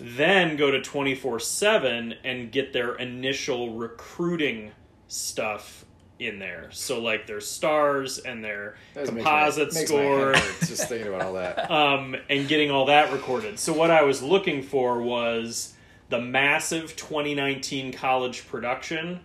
[0.00, 4.72] then go to 24 7 and get their initial recruiting
[5.08, 5.84] stuff
[6.18, 6.68] in there.
[6.72, 11.08] So, like their stars and their That makes composite makes my score, hurt just thinking
[11.08, 11.70] about all that.
[11.70, 13.58] um, and getting all that recorded.
[13.58, 15.74] So, what I was looking for was
[16.08, 19.20] the massive 2019 college production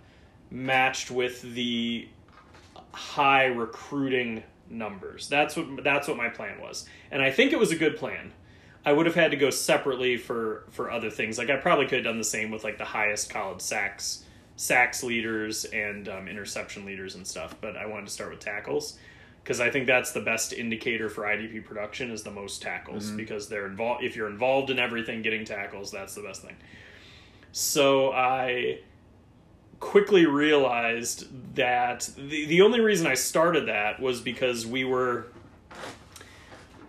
[0.51, 2.07] matched with the
[2.93, 5.27] high recruiting numbers.
[5.27, 8.31] That's what that's what my plan was, and I think it was a good plan.
[8.85, 11.37] I would have had to go separately for for other things.
[11.37, 14.23] Like I probably could have done the same with like the highest college sacks
[14.55, 17.55] sacks leaders and um, interception leaders and stuff.
[17.59, 18.97] But I wanted to start with tackles
[19.43, 23.49] because I think that's the best indicator for IDP production is the most tackles because
[23.49, 24.03] they're involved.
[24.03, 26.55] If you're involved in everything, getting tackles, that's the best thing.
[27.51, 28.79] So I
[29.83, 35.27] quickly realized that the the only reason I started that was because we were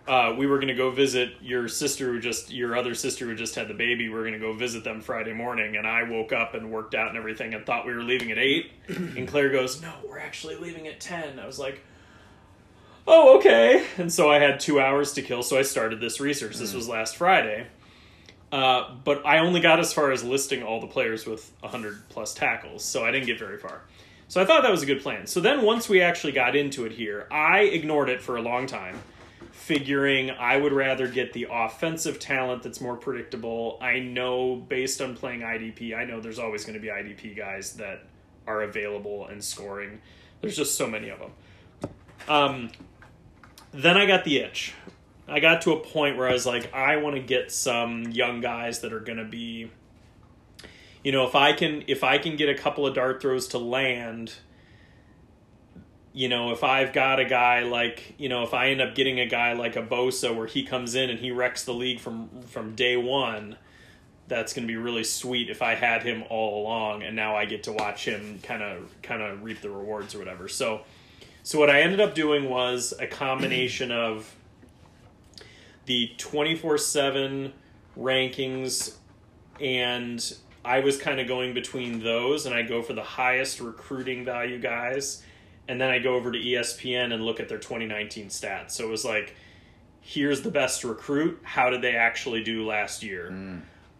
[0.07, 3.35] uh, we were going to go visit your sister who just your other sister who
[3.35, 4.07] just had the baby.
[4.07, 6.95] We were going to go visit them Friday morning, and I woke up and worked
[6.95, 8.71] out and everything, and thought we were leaving at eight.
[8.87, 11.37] and Claire goes, "No, we're actually leaving at 10.
[11.39, 11.81] I was like.
[13.07, 13.85] Oh, okay.
[13.99, 16.55] And so I had two hours to kill, so I started this research.
[16.55, 17.67] This was last Friday.
[18.55, 22.33] Uh, but I only got as far as listing all the players with 100 plus
[22.33, 23.81] tackles, so I didn't get very far.
[24.29, 25.27] So I thought that was a good plan.
[25.27, 28.65] So then once we actually got into it here, I ignored it for a long
[28.65, 29.03] time,
[29.51, 33.77] figuring I would rather get the offensive talent that's more predictable.
[33.81, 37.73] I know based on playing IDP, I know there's always going to be IDP guys
[37.73, 38.05] that
[38.47, 39.99] are available and scoring.
[40.39, 41.31] There's just so many of them.
[42.29, 42.71] Um,
[43.73, 44.73] then I got the itch.
[45.27, 48.41] I got to a point where I was like, I want to get some young
[48.41, 49.71] guys that are going to be,
[51.03, 53.57] you know, if I can if I can get a couple of dart throws to
[53.57, 54.33] land,
[56.13, 59.19] you know, if I've got a guy like, you know, if I end up getting
[59.19, 62.29] a guy like a Bosa where he comes in and he wrecks the league from
[62.43, 63.57] from day one,
[64.27, 67.45] that's going to be really sweet if I had him all along and now I
[67.45, 70.47] get to watch him kind of kind of reap the rewards or whatever.
[70.47, 70.81] So
[71.41, 74.35] so what I ended up doing was a combination of
[75.85, 77.53] the 24/7
[77.97, 78.95] rankings
[79.59, 84.25] and I was kind of going between those and I go for the highest recruiting
[84.25, 85.23] value guys
[85.67, 88.71] and then I go over to ESPN and look at their 2019 stats.
[88.71, 89.35] So it was like
[90.01, 93.29] here's the best recruit, how did they actually do last year?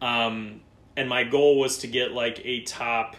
[0.02, 0.62] Um,
[0.96, 3.16] and my goal was to get like a top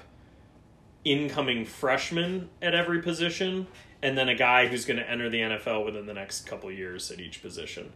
[1.04, 3.66] incoming freshman at every position,
[4.02, 7.10] and then a guy who's going to enter the NFL within the next couple years
[7.10, 7.92] at each position.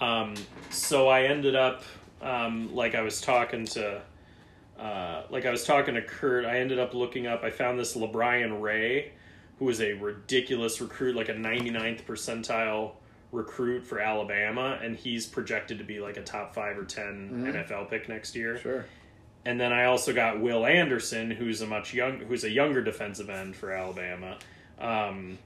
[0.00, 0.34] Um,
[0.70, 1.82] so I ended up,
[2.20, 4.02] um, like I was talking to,
[4.78, 6.44] uh, like I was talking to Kurt.
[6.44, 7.42] I ended up looking up.
[7.42, 9.12] I found this LaBryan Ray,
[9.58, 12.92] who was a ridiculous recruit, like a 99th percentile
[13.32, 17.88] recruit for Alabama, and he's projected to be like a top five or 10 NFL
[17.90, 18.58] pick next year.
[18.58, 18.84] Sure.
[19.44, 23.30] And then I also got Will Anderson, who's a much young, who's a younger defensive
[23.30, 24.38] end for Alabama.
[24.80, 25.38] Um,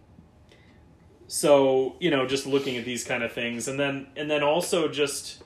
[1.30, 4.88] so you know, just looking at these kind of things, and then and then also
[4.88, 5.42] just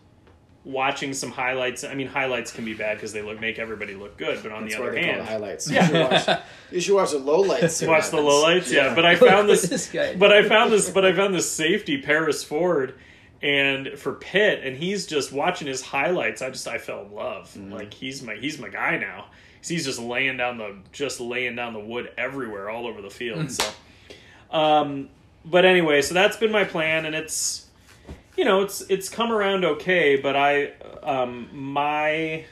[0.64, 1.84] watching some highlights.
[1.84, 4.62] I mean, highlights can be bad because they look make everybody look good, but on
[4.62, 5.70] That's the other they call it hand, highlights.
[5.70, 6.28] You should watch,
[6.70, 7.86] you should watch the lowlights.
[7.88, 8.72] watch the lowlights.
[8.72, 10.16] Yeah, but I found this, This guy.
[10.16, 12.94] but I found this, but I found this safety Paris Ford,
[13.42, 16.40] and for Pitt, and he's just watching his highlights.
[16.40, 17.52] I just I fell in love.
[17.54, 17.72] Mm-hmm.
[17.72, 19.26] Like he's my he's my guy now
[19.68, 23.50] He's just laying down the just laying down the wood everywhere, all over the field.
[23.50, 23.64] So,
[24.50, 25.08] um,
[25.44, 27.66] but anyway, so that's been my plan, and it's
[28.36, 30.16] you know it's it's come around okay.
[30.16, 30.72] But I
[31.02, 32.44] um my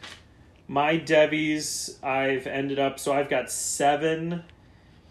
[0.69, 4.45] my Devys I've ended up so I've got seven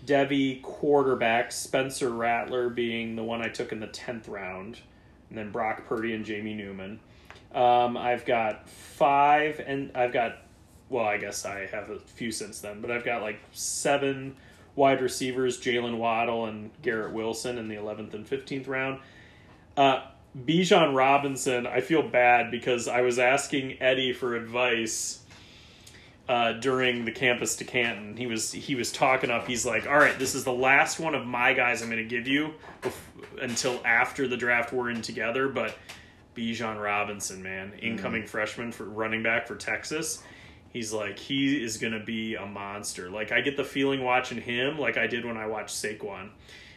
[0.06, 4.80] Devy quarterbacks, Spencer Rattler being the one I took in the tenth round,
[5.30, 6.99] and then Brock Purdy and Jamie Newman.
[7.53, 10.38] Um, I've got five, and I've got
[10.90, 14.36] well, I guess I have a few since then, but I've got like seven
[14.76, 18.99] wide receivers: Jaylen Waddle and Garrett Wilson in the eleventh and fifteenth round.
[19.77, 20.02] Uh,
[20.38, 25.22] Bijan Robinson, I feel bad because I was asking Eddie for advice
[26.30, 28.15] uh, during the campus to Canton.
[28.15, 29.48] He was he was talking up.
[29.48, 32.07] He's like, "All right, this is the last one of my guys I'm going to
[32.07, 34.72] give you bef- until after the draft.
[34.72, 35.77] We're in together." But
[36.35, 40.23] Bijan Robinson, man, incoming freshman for running back for Texas.
[40.72, 43.10] He's like he is to be a monster.
[43.10, 46.30] Like I get the feeling watching him, like I did when I watched Saquon.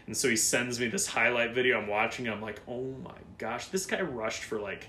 [0.07, 1.81] And so he sends me this highlight video.
[1.81, 2.29] I'm watching.
[2.29, 4.89] I'm like, oh my gosh, this guy rushed for like,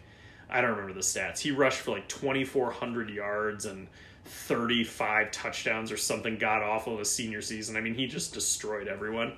[0.50, 1.40] I don't remember the stats.
[1.40, 3.88] He rushed for like 2,400 yards and
[4.26, 7.78] 35 touchdowns or something god awful in his senior season.
[7.78, 9.34] I mean, he just destroyed everyone.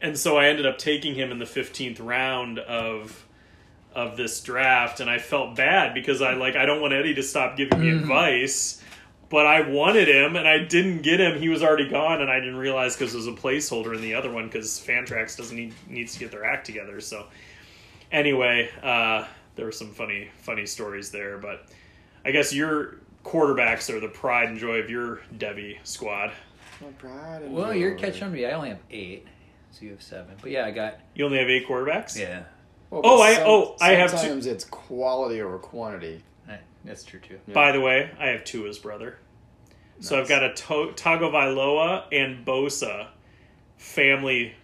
[0.00, 3.25] And so I ended up taking him in the 15th round of
[3.96, 7.22] of this draft and I felt bad because I like I don't want Eddie to
[7.22, 8.82] stop giving me advice
[9.28, 11.40] but I wanted him and I didn't get him.
[11.40, 14.14] He was already gone, and I didn't realize because it was a placeholder in the
[14.14, 17.00] other one because Fantrax doesn't need needs to get their act together.
[17.00, 17.26] So
[18.12, 21.66] anyway, uh, there were some funny funny stories there, but
[22.24, 26.32] I guess your quarterbacks are the pride and joy of your Devy squad.
[26.80, 28.46] My pride and Well, you're catching on me.
[28.46, 29.26] I only have eight,
[29.72, 30.36] so you have seven.
[30.40, 32.16] But yeah, I got You only have eight quarterbacks.
[32.16, 32.44] yeah.
[32.90, 36.22] Well, Oh, but I- oh, I have two- Sometimes it's quality over quantity.
[36.48, 37.40] eh, That's true too.
[37.52, 39.18] By the way, I have Tua's brother.
[40.00, 43.08] So I've got a to- Tagovailoa and Bosa
[43.78, 44.54] family,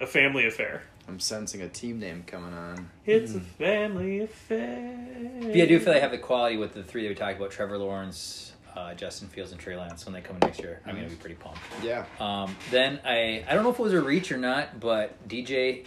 [0.00, 0.82] a family affair.
[1.08, 2.90] I'm sensing a team name coming on.
[3.06, 4.96] It's a family affair.
[5.42, 7.36] But yeah, I do feel I have the quality with the three that we talked
[7.38, 10.04] about: Trevor Lawrence, uh, Justin Fields, and Trey Lance.
[10.06, 11.58] When they come in next year, I'm gonna be pretty pumped.
[11.82, 12.04] Yeah.
[12.20, 15.84] Um, then I I don't know if it was a reach or not, but DJ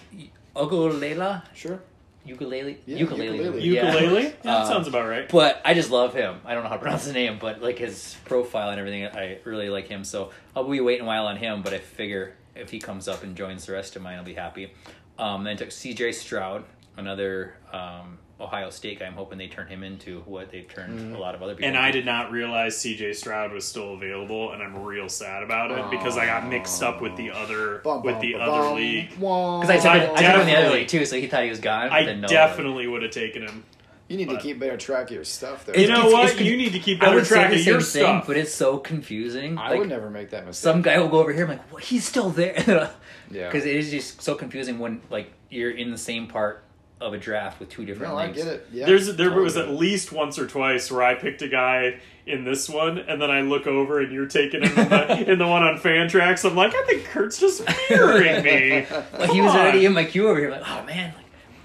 [0.56, 1.80] Ukulele, Sure.
[2.26, 3.62] ukulele, Yeah, ukulele, ukulele.
[3.62, 3.92] yeah.
[3.94, 4.24] Ukulele?
[4.24, 5.28] Yeah, that Um, sounds about right.
[5.30, 6.40] But I just love him.
[6.46, 9.40] I don't know how to pronounce his name, but like his profile and everything, I
[9.44, 10.04] really like him.
[10.04, 13.24] So I'll be waiting a while on him, but I figure if he comes up
[13.24, 14.72] and joins the rest of mine, I'll be happy.
[15.20, 16.64] Um, then I took CJ Stroud,
[16.98, 19.06] another um, Ohio State guy.
[19.06, 21.16] I'm hoping they turn him into what they've turned mm-hmm.
[21.16, 21.70] a lot of other people.
[21.70, 25.72] And I did not realize CJ Stroud was still available, and I'm real sad about
[25.72, 28.76] it because I got mixed up with the other Bum, with the bum, other bum,
[28.76, 29.10] league.
[29.12, 31.28] Because I took, I him, I took him in the other league too, so he
[31.28, 31.90] thought he was gone.
[31.90, 33.64] I then no, definitely would have taken him.
[34.08, 35.74] You need to keep better track of your stuff, though.
[35.74, 36.32] You know It's- what?
[36.34, 38.28] it's you need to keep better track of your thing, stuff.
[38.28, 39.58] but it's so confusing.
[39.58, 40.62] I like, would never make that mistake.
[40.62, 41.46] some guy will go over here.
[41.46, 41.84] I'm like, what?
[41.84, 42.92] He's still there.
[43.32, 43.48] Yeah.
[43.48, 46.64] Because it is just so confusing when like you're in the same part
[47.02, 48.68] of a draft with two different No, I get it.
[48.72, 52.00] Yeah, There's there totally was at least once or twice where I picked a guy
[52.26, 55.38] in this one, and then I look over and you're taking him in the, in
[55.40, 56.50] the one on Fantrax.
[56.50, 58.86] I'm like, I think Kurt's just mirroring me.
[59.20, 59.86] Like he was Come already on.
[59.88, 60.50] in my queue over here.
[60.52, 61.14] Like, oh man.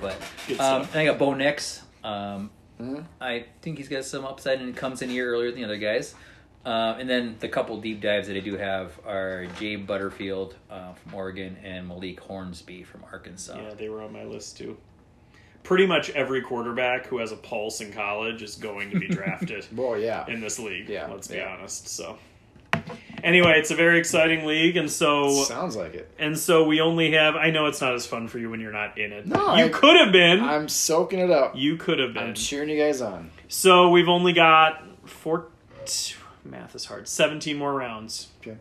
[0.02, 0.16] Like,
[0.48, 1.82] but um, and I got Bo Nix.
[2.04, 2.50] Um,
[2.80, 3.04] Mhm.
[3.20, 6.14] I think he's got some upside and comes in here earlier than the other guys.
[6.64, 10.94] Um, and then the couple deep dives that I do have are Jay Butterfield uh,
[10.94, 13.56] from Oregon and Malik Hornsby from Arkansas.
[13.58, 14.78] Yeah, they were on my list too.
[15.62, 19.66] Pretty much every quarterback who has a pulse in college is going to be drafted
[19.76, 20.24] Well, yeah.
[20.26, 20.88] in this league.
[20.88, 21.54] Yeah, let's be yeah.
[21.58, 21.86] honest.
[21.88, 22.18] So,
[23.22, 26.10] anyway, it's a very exciting league, and so Sounds like it.
[26.18, 27.36] and so we only have.
[27.36, 29.26] I know it's not as fun for you when you're not in it.
[29.26, 30.40] No, you I- could have been.
[30.40, 31.54] I'm soaking it up.
[31.56, 32.28] you could have been.
[32.28, 33.30] I'm cheering you guys on.
[33.48, 35.46] So we've only got four.
[36.44, 37.06] Math is hard.
[37.06, 38.56] Seventeen more rounds, Okay.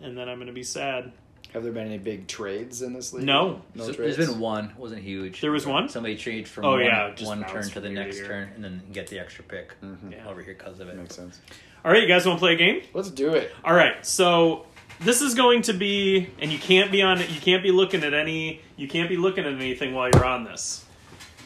[0.00, 1.12] and then I'm going to be sad.
[1.52, 3.24] Have there been any big trades in this league?
[3.24, 3.62] No.
[3.74, 4.16] No So trades.
[4.16, 5.40] there's been one, wasn't huge.
[5.40, 5.88] There was one.
[5.88, 8.26] Somebody trade from Oh, one, yeah, one turn to the year to next year.
[8.26, 10.12] turn and then get the extra pick mm-hmm.
[10.12, 10.28] Yeah.
[10.28, 10.96] over here because of it.
[10.96, 11.40] Makes sense.
[11.84, 12.82] All right, you guys want to play a game?
[12.94, 13.52] Let's do it.
[13.64, 14.66] All right, so
[15.00, 17.30] this is going to be, and you can't be on, it.
[17.30, 20.44] you can't be looking at any, you can't be looking at anything while you're on
[20.44, 20.84] this,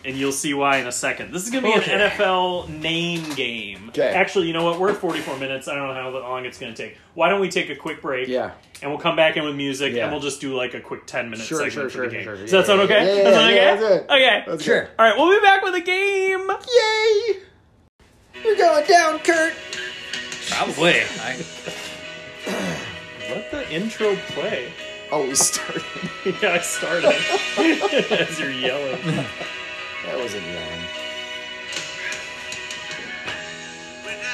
[0.05, 1.32] and you'll see why in a second.
[1.32, 1.93] This is going to be Okay.
[1.93, 3.89] an NFL name game.
[3.89, 4.09] Okay.
[4.09, 4.78] Actually, you know what?
[4.78, 5.66] We're at 44 minutes.
[5.68, 6.97] I don't know how long it's going to take.
[7.14, 8.28] Why don't we take a quick break?
[8.28, 8.52] Yeah.
[8.82, 10.05] And we'll come back in with music, Yeah.
[10.05, 12.12] and we'll just do like a quick 10 minute Sure, segment sure, for sure, the
[12.16, 12.24] game.
[12.24, 12.43] sure, sure.
[12.44, 13.16] Does that sound okay?
[13.18, 13.64] yeah, That sound yeah, okay?
[13.82, 14.10] yeah, that's.
[14.10, 14.44] Okay.
[14.51, 14.82] Let's Sure.
[14.85, 14.89] go.
[14.98, 16.51] All right, we'll be back with a game.
[16.51, 17.40] Yay!
[18.44, 19.55] You're going down, Kurt.
[20.51, 21.01] Probably.
[21.22, 21.36] I,
[23.31, 24.70] Let the intro play.
[25.10, 25.82] Oh, we started.
[26.43, 27.05] yeah, I started
[28.12, 29.24] as you're yelling.
[30.06, 30.81] That wasn't young.
[34.05, 34.26] When I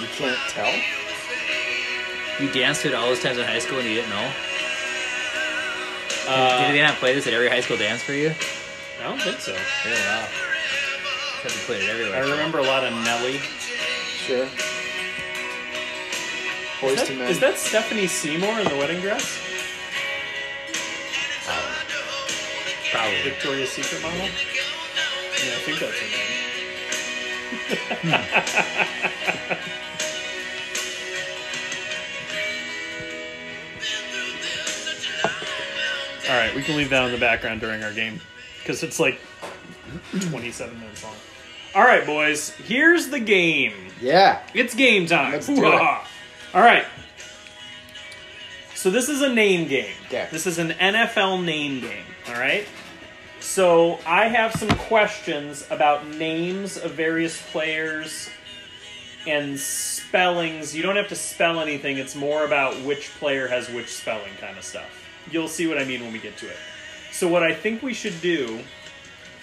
[0.00, 0.74] You can't tell?
[2.40, 4.30] you danced to it all those times in high school and you didn't know?
[6.28, 8.32] Uh, Did they not play this at every high school dance for you?
[9.08, 9.52] I don't think so.
[9.86, 9.96] Really?
[10.02, 10.28] Wow.
[11.36, 12.22] Except you played it everywhere.
[12.22, 13.38] I remember a lot of Nelly.
[13.38, 14.44] Sure.
[14.44, 14.50] Is
[16.78, 17.30] Boys that, to men.
[17.30, 19.40] is that Stephanie Seymour in the wedding dress?
[22.92, 23.22] Probably.
[23.22, 24.18] Victoria's Secret model?
[24.18, 26.28] Yeah, I think that's her name.
[36.30, 38.20] All right, we can leave that in the background during our game
[38.68, 39.18] because it's like
[40.28, 41.14] 27 minutes long.
[41.74, 43.72] All right, boys, here's the game.
[43.98, 44.42] yeah.
[44.52, 45.32] It's game time.
[45.32, 46.06] Let's do Hoo-ha.
[46.52, 46.84] All right.
[48.74, 49.94] So this is a name game.
[50.08, 50.28] Okay.
[50.30, 52.04] This is an NFL name game.
[52.28, 52.66] All right.
[53.40, 58.28] So I have some questions about names of various players
[59.26, 60.76] and spellings.
[60.76, 61.96] You don't have to spell anything.
[61.96, 64.90] It's more about which player has which spelling kind of stuff.
[65.30, 66.56] You'll see what I mean when we get to it.
[67.18, 68.60] So what I think we should do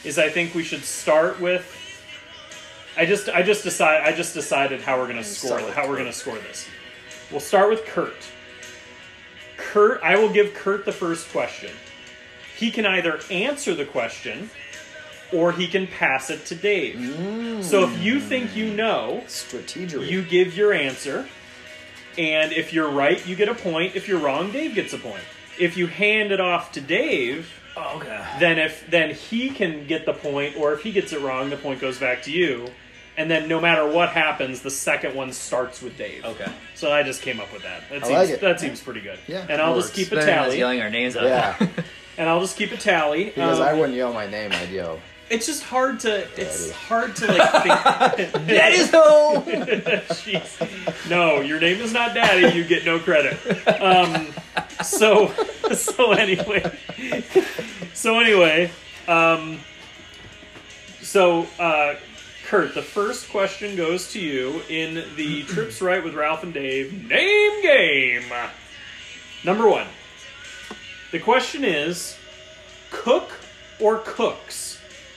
[0.06, 1.76] is I think we should start with
[2.95, 6.14] I just I just decide I just decided how we're gonna score how we're gonna
[6.14, 6.69] score this.
[7.30, 8.15] We'll start with Kurt.
[9.57, 11.69] Kurt I will give Kurt the first question.
[12.56, 14.49] He can either answer the question
[15.34, 16.95] or he can pass it to Dave.
[17.61, 20.10] So if you think you know, Strategery.
[20.10, 21.27] you give your answer,
[22.18, 23.97] and if you're right, you get a point.
[23.97, 25.26] If you're wrong, Dave gets a point.
[25.60, 28.26] If you hand it off to Dave, Oh, okay.
[28.39, 31.57] then if then he can get the point, or if he gets it wrong, the
[31.57, 32.68] point goes back to you.
[33.18, 36.26] And then no matter what happens, the second one starts with Dave.
[36.26, 36.52] Okay.
[36.73, 37.84] So I just came up with that.
[37.89, 38.41] That I seems like it.
[38.41, 39.18] that seems pretty good.
[39.26, 40.57] Yeah, And I'll it just keep a Better than us tally.
[40.57, 41.23] yelling our names out.
[41.26, 41.68] Yeah.
[42.18, 43.26] And I'll just keep a tally.
[43.26, 45.02] because Um, I wouldn't yell my name, I'd yell.
[45.30, 46.73] It's just hard to it's Daddy.
[46.73, 49.41] hard to like think that is so.
[49.45, 51.10] Jeez.
[51.10, 52.56] No, your name is not Daddy.
[52.56, 53.38] You get no credit.
[53.81, 54.27] Um,
[54.84, 55.27] so,
[55.73, 56.77] so anyway,
[57.93, 58.72] so anyway,
[59.07, 59.60] um,
[61.02, 61.95] so uh,
[62.45, 67.07] Kurt, the first question goes to you in the Trips Right with Ralph and Dave
[67.10, 68.31] name game.
[69.43, 69.88] Number one.
[71.11, 72.18] The question is,
[72.91, 73.30] Cook
[73.80, 74.65] or Cooks?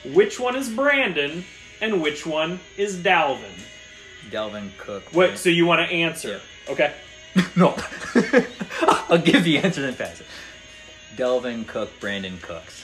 [0.05, 1.43] Which one is Brandin
[1.81, 3.59] and which one is Dalvin?
[4.31, 5.03] Delvin Cook.
[5.13, 5.37] What?
[5.37, 6.41] So you want to answer?
[6.67, 6.93] Okay.
[7.55, 7.75] No.
[9.07, 10.25] I'll give the answer then pass it.
[11.15, 12.83] Dalvin Cook, Brandin Cooks.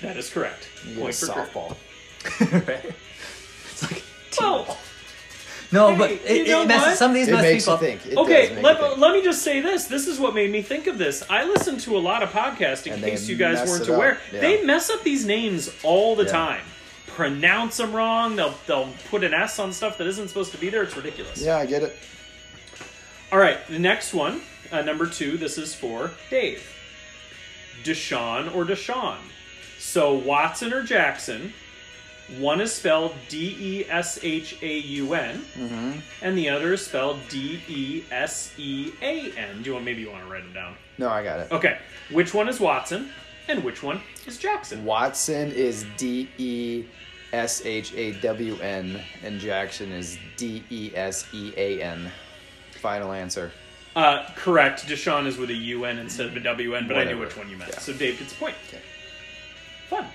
[0.00, 0.68] That is correct.
[0.96, 1.76] Point for softball.
[2.68, 2.94] right?
[3.70, 4.02] It's like
[4.40, 4.78] Well,
[5.74, 6.98] No, Hey, but you know it messes, what?
[6.98, 7.80] some of these It mess makes people you up.
[8.02, 8.06] think.
[8.12, 8.98] It okay, does make let, you think.
[9.00, 9.84] let me just say this.
[9.86, 11.22] This is what made me think of this.
[11.28, 13.82] I listen to a lot of podcasts in And they case you guys mess weren't
[13.82, 14.18] it up, aware.
[14.32, 14.40] yeah.
[14.40, 16.30] They mess up these names all the Yeah.
[16.32, 16.60] time.
[17.08, 18.34] Pronounce them wrong.
[18.36, 20.82] They'll they'll put an S on stuff that isn't supposed to be there.
[20.82, 21.40] It's ridiculous.
[21.42, 21.96] Yeah, I get it.
[23.30, 24.42] All right, the next one,
[24.72, 25.36] uh, number two.
[25.36, 26.62] This is for Dave.
[27.84, 29.18] Deshaun or DeSean.
[29.78, 31.52] So Watson or Jackson.
[32.38, 35.44] One is spelled D E S H A U N,
[36.22, 39.62] and the other is spelled D E S E A N.
[39.62, 40.74] Do you want maybe you want to write them down?
[40.96, 41.52] No, I got it.
[41.52, 41.78] Okay,
[42.10, 43.10] which one is Watson,
[43.48, 44.84] and which one is Jackson?
[44.84, 46.84] Watson is D E
[47.34, 52.10] S H A W N, and Jackson is D E S E A N.
[52.80, 53.52] Final answer.
[53.94, 54.86] Uh, correct.
[54.86, 57.36] Deshaun is with a U N instead of a W N, but I knew which
[57.36, 57.70] one you meant.
[57.72, 57.80] Yeah.
[57.80, 58.56] So Dave gets a point.
[58.68, 58.80] Okay.
[59.90, 60.06] Fun.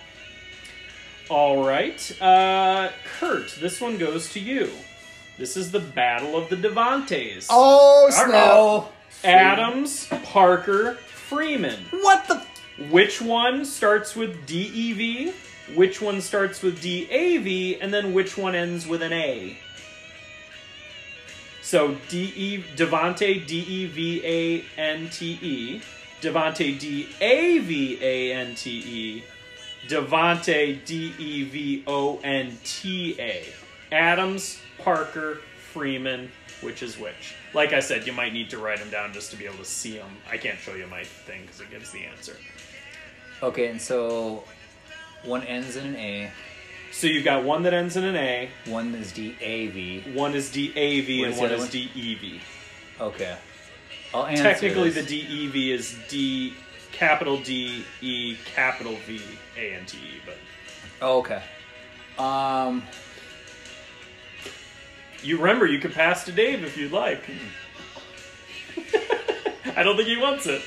[1.30, 2.90] All right, uh,
[3.20, 3.56] Kurt.
[3.60, 4.72] This one goes to you.
[5.38, 7.46] This is the Battle of the Devantes.
[7.50, 8.30] Oh snap!
[8.34, 8.92] Oh,
[9.24, 11.80] Adams, Parker, Freeman.
[12.02, 12.44] what the?
[12.90, 15.34] Which one starts with D E V?
[15.76, 17.80] Which one starts with D A V?
[17.80, 19.56] And then which one ends with an A?
[21.62, 25.82] So D E Devante D E V A N T E,
[26.22, 29.24] Davante D A V A N T E,
[29.88, 33.46] Devonta D E V O N T A.
[33.92, 35.40] Adams, Parker,
[35.74, 36.32] Freeman,
[36.62, 37.36] which is which?
[37.54, 39.66] Like I said, you might need to write them down just to be able to
[39.66, 40.10] see them.
[40.30, 42.36] I can't show you my thing because it gives the answer.
[43.42, 44.44] Okay, and so
[45.24, 46.32] one ends in an A,
[46.92, 50.04] So you've got one that ends in an A, one is D A V.
[50.14, 51.70] one is D A V, and one is?
[51.70, 52.42] D E V.
[53.00, 53.38] Okay,
[54.14, 55.06] I'll answer Technically, this.
[55.06, 56.54] the D E V is D
[57.00, 59.22] capital D E capital V
[59.58, 60.38] A N T E, but
[61.02, 61.42] Oh, okay.
[62.18, 62.84] Um,
[65.24, 67.24] you remember you can pass to Dave if you'd like.
[69.78, 70.62] I don't think he wants it.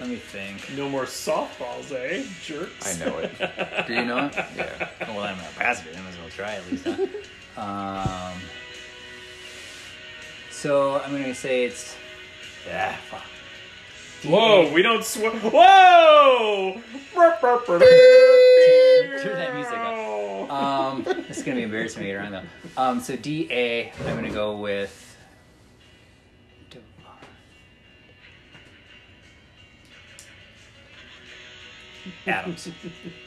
[0.00, 0.74] let me think.
[0.78, 3.02] No more softballs, eh, jerks?
[3.02, 3.36] I know it.
[3.86, 4.34] Do you know it?
[4.34, 4.88] Yeah.
[5.00, 5.94] well, I'm gonna pass it.
[5.94, 6.86] I might as well try at least.
[7.54, 8.30] Huh?
[8.32, 8.40] um.
[10.50, 11.94] So I'm gonna say it's.
[12.66, 12.96] Yeah.
[13.10, 13.22] Fuck.
[14.24, 15.30] Whoa, we don't swear.
[15.30, 16.80] Whoa!
[17.14, 17.30] Turn
[19.34, 20.50] that music up.
[20.50, 22.42] Um, this is gonna be embarrassing later on though.
[22.76, 25.06] Um, so D A, I'm gonna go with.
[32.26, 32.68] Adams.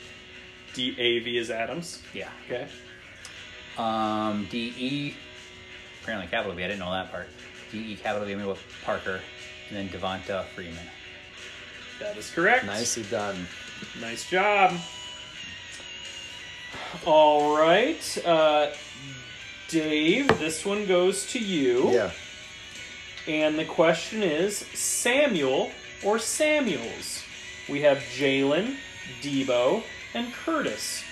[0.74, 2.02] D A V is Adams.
[2.14, 2.30] Yeah.
[2.46, 2.68] Okay.
[3.78, 5.16] Um, D E.
[6.02, 6.64] Apparently capital B.
[6.64, 7.30] I didn't know that part.
[7.74, 8.32] D E capital B.
[8.32, 9.20] I'm gonna go with Parker,
[9.68, 10.88] and then Devonta Freeman.
[12.00, 12.66] That is correct.
[12.66, 13.48] Nicely done.
[14.00, 14.74] Nice job.
[17.06, 18.18] All right.
[18.24, 18.72] Uh,
[19.70, 21.90] Dave, this one goes to you.
[21.92, 22.12] Yeah.
[23.28, 25.72] And the question is Samuel
[26.04, 27.24] or Samuels?
[27.68, 28.76] We have Jaylen,
[29.22, 29.84] Deebo,
[30.14, 31.04] and Curtis.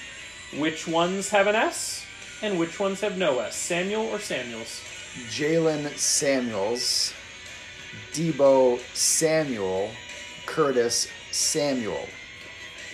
[0.57, 2.05] Which ones have an S
[2.43, 3.55] and which ones have no S?
[3.55, 4.81] Samuel or Samuels?
[5.29, 7.13] Jaylen Samuels,
[8.13, 9.91] Deebo Samuel,
[10.45, 12.07] Curtis Samuel.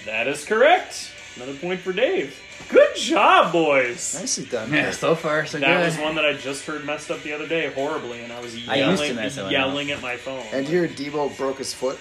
[0.05, 1.11] That is correct.
[1.35, 2.39] Another point for Dave.
[2.69, 4.15] Good job, boys.
[4.19, 4.73] Nicely done.
[4.73, 5.85] Yeah, so far so That good.
[5.85, 8.55] was one that I just heard messed up the other day horribly, and I was
[8.67, 10.43] I yelling, mess yelling at my phone.
[10.51, 11.99] And here Deebo broke his foot.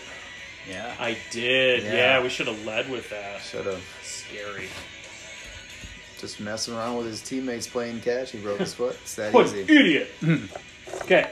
[0.68, 0.94] Yeah.
[0.98, 1.84] I did.
[1.84, 2.22] Yeah, Yeah.
[2.22, 3.43] we should have led with that.
[3.43, 4.68] Should have Scary.
[6.18, 8.30] Just messing around with his teammates playing catch.
[8.32, 8.97] He broke his foot.
[9.02, 9.60] It's that What easy.
[9.62, 10.10] idiot.
[11.02, 11.30] okay.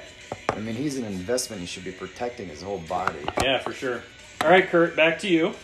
[0.51, 1.61] I mean, he's an investment.
[1.61, 3.19] He should be protecting his whole body.
[3.43, 4.03] Yeah, for sure.
[4.43, 5.55] All right, Kurt, back to you.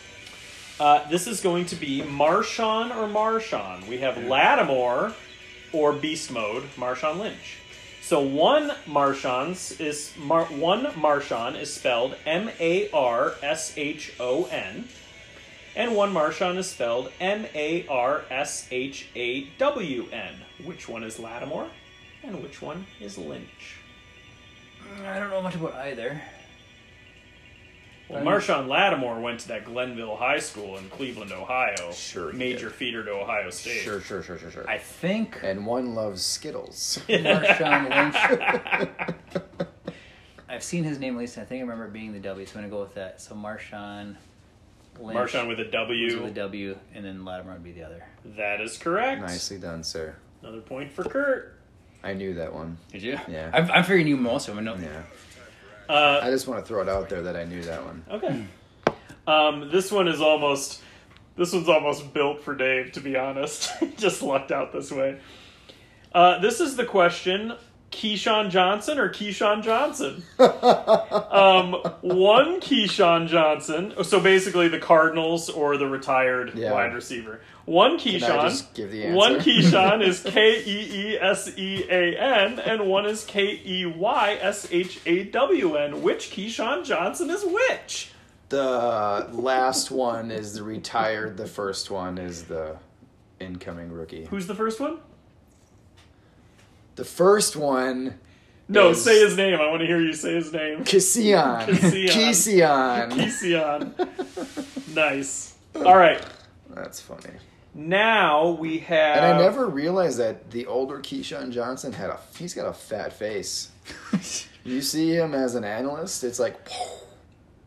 [0.78, 3.86] Uh, this is going to be Marshon or Marshawn.
[3.86, 5.12] We have Lattimore
[5.72, 7.58] or Beast Mode, Marshawn Lynch.
[8.02, 14.46] So one Marshans is Mar- one Marshon is spelled M A R S H O
[14.46, 14.88] N,
[15.76, 20.34] and one Marshawn is spelled M A R S H A W N.
[20.64, 21.68] Which one is Lattimore,
[22.22, 23.76] and which one is Lynch?
[25.04, 26.20] I don't know much about either.
[28.08, 31.92] Well, Marshon Lattimore went to that Glenville High School in Cleveland, Ohio.
[31.92, 32.74] Sure he Major did.
[32.74, 33.82] feeder to Ohio State.
[33.82, 34.68] Sure, sure, sure, sure, sure.
[34.68, 36.98] I think and one loves Skittles.
[37.08, 39.46] Marshawn Lynch.
[40.48, 41.38] I've seen his name at least.
[41.38, 43.20] I think I remember being the W, so I'm gonna go with that.
[43.20, 44.16] So Marshawn
[45.00, 46.04] Lynch Marshawn with a W.
[46.06, 48.04] was with a W, and then Lattimore would be the other.
[48.36, 49.22] That is correct.
[49.22, 50.14] Nicely done, sir.
[50.42, 51.56] Another point for Kurt.
[52.02, 52.78] I knew that one.
[52.92, 53.18] Did you?
[53.28, 53.50] Yeah.
[53.52, 54.64] I'm, I'm figuring you most of them.
[54.64, 54.74] No.
[54.76, 55.02] Yeah.
[55.88, 58.04] Uh, I just want to throw it out there that I knew that one.
[58.10, 58.46] okay.
[59.26, 60.80] Um, this one is almost
[61.36, 63.70] This one's almost built for Dave, to be honest.
[63.96, 65.18] Just lucked out this way.
[66.12, 67.54] Uh, this is the question
[67.90, 70.22] Keyshawn Johnson or Keyshawn Johnson?
[70.38, 71.72] um,
[72.02, 73.92] one Keyshawn Johnson.
[74.04, 76.72] So basically, the Cardinals or the retired Yeah.
[76.72, 77.40] wide receiver.
[77.66, 78.42] One Keyshawn.
[78.42, 79.34] just give the One?
[79.40, 84.38] KeeSean is K E E S E A N, and one is K E Y
[84.40, 86.02] S H A W N.
[86.02, 88.10] Which Keyshawn Johnson is which?
[88.48, 91.36] The last one is the retired.
[91.36, 92.76] The first one is the
[93.38, 94.24] incoming rookie.
[94.26, 94.98] Who's the first one?
[97.00, 98.18] The first one,
[98.68, 99.58] No, Is- say his name.
[99.58, 100.84] I want to hear you say his name.
[100.84, 101.32] Kission.
[101.66, 102.08] Kission.
[102.08, 102.60] Kission.
[103.10, 104.94] Keyshawn.
[104.94, 105.54] nice.
[105.76, 106.22] All right.
[106.68, 107.30] That's funny.
[107.74, 109.16] Now we have.
[109.16, 113.14] And I never realized that the older Keyshawn Johnson had a he's got a fat
[113.14, 113.70] face.
[114.64, 116.68] you see him as an analyst, it's like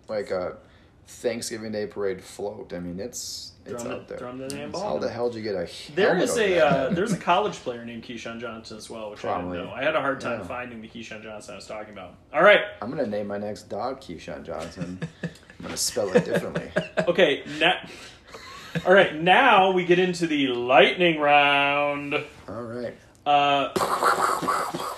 [0.07, 0.57] like a
[1.07, 2.71] Thanksgiving Day parade float.
[2.71, 4.17] I mean, it's it's Drum out there.
[4.17, 7.13] drum the damn How the hell did you get a There is a uh, there's
[7.13, 9.57] a college player named Keyshawn Johnson as well, which I Probably.
[9.57, 9.75] didn't know.
[9.75, 10.45] I had a hard time Yeah.
[10.47, 12.15] finding the Keyshawn Johnson I was talking about.
[12.33, 14.99] All right, I'm gonna name my next dog Keyshawn Johnson.
[15.23, 15.29] I'm
[15.61, 16.69] gonna spell it differently.
[17.07, 17.75] okay, now.
[18.85, 22.15] All right, now we get into the lightning round.
[22.49, 22.95] All right.
[23.25, 23.69] Uh,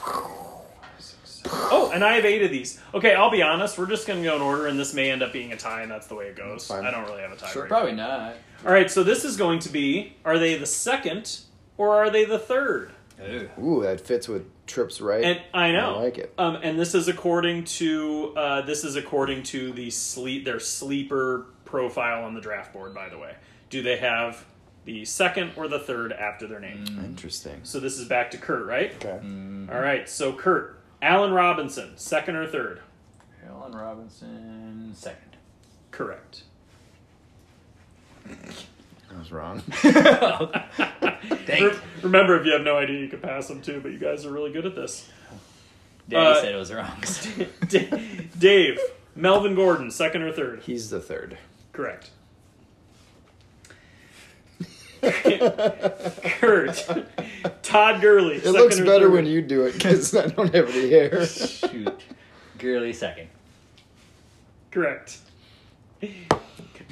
[1.52, 2.80] oh, and I have eight of these.
[2.94, 3.78] Okay, I'll be honest.
[3.78, 5.82] We're just going to go in order, and this may end up being a tie,
[5.82, 6.68] and that's the way it goes.
[6.68, 6.86] Fine.
[6.86, 7.50] I don't really have a tie.
[7.50, 7.68] Sure.
[7.68, 8.36] Probably not.
[8.66, 11.40] All right, so this is going to be: Are they the second
[11.78, 12.92] or are they the third?
[13.60, 15.24] Ooh, that fits with Trips right.
[15.24, 16.34] And I know, I like it.
[16.38, 21.46] Um, and this is according to uh, this is according to the sleep their sleeper
[21.66, 22.94] profile on the draft board.
[22.94, 23.36] By the way,
[23.70, 24.44] do they have
[24.86, 26.84] the second or the third after their name?
[27.06, 27.60] Interesting.
[27.64, 28.94] So this is back to Kurt, right?
[28.96, 29.20] Okay.
[29.72, 32.82] All right, so Kurt, Allen Robinson, second or third?
[33.48, 35.38] Allen Robinson, second.
[35.92, 36.44] Correct.
[38.28, 39.62] I was wrong.
[39.84, 41.64] Dang.
[41.64, 43.80] Re- Remember, if you have no idea, you can pass them too.
[43.82, 45.08] But you guys are really good at this.
[46.10, 47.04] Daddy Uh, said it was wrong.
[47.68, 48.80] D- Dave,
[49.16, 50.62] Melvin Gordon, second or third?
[50.64, 51.38] He's the third.
[51.72, 52.10] Correct.
[56.40, 56.86] Kurt,
[57.64, 58.38] Todd Gurley.
[58.38, 61.26] It looks better when you do it because I don't have any hair.
[61.26, 62.02] Shoot.
[62.58, 63.30] Gurley, second.
[64.72, 65.20] Correct.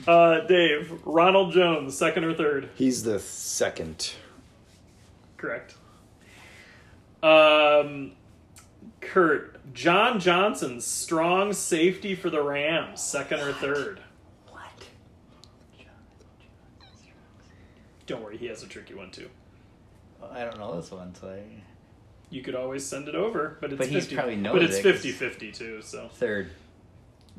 [0.08, 2.70] Uh, Dave, Ronald Jones, second or third?
[2.76, 4.14] He's the second.
[5.38, 5.76] Correct.
[7.22, 8.12] Um,
[9.00, 14.02] Kurt, John Johnson, strong safety for the Rams, second or third?
[18.06, 19.30] Don't worry, he has a tricky one too.
[20.32, 21.42] I don't know this one, so I...
[22.30, 24.78] You could always send it over, but it's But he's 50, probably knows but it's
[24.78, 25.82] it 'cause- 50-50 too.
[25.82, 26.50] So Third.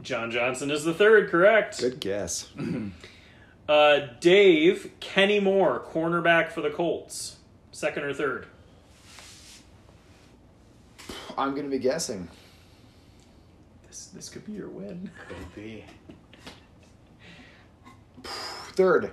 [0.03, 1.81] John Johnson is the third, correct?
[1.81, 2.49] Good guess.
[3.67, 7.37] Uh, Dave Kenny Moore, cornerback for the Colts,
[7.73, 8.47] second or third?
[11.39, 12.29] I'm gonna be guessing.
[13.87, 15.11] This this could be your win.
[15.29, 15.83] Could be.
[18.23, 19.13] Third.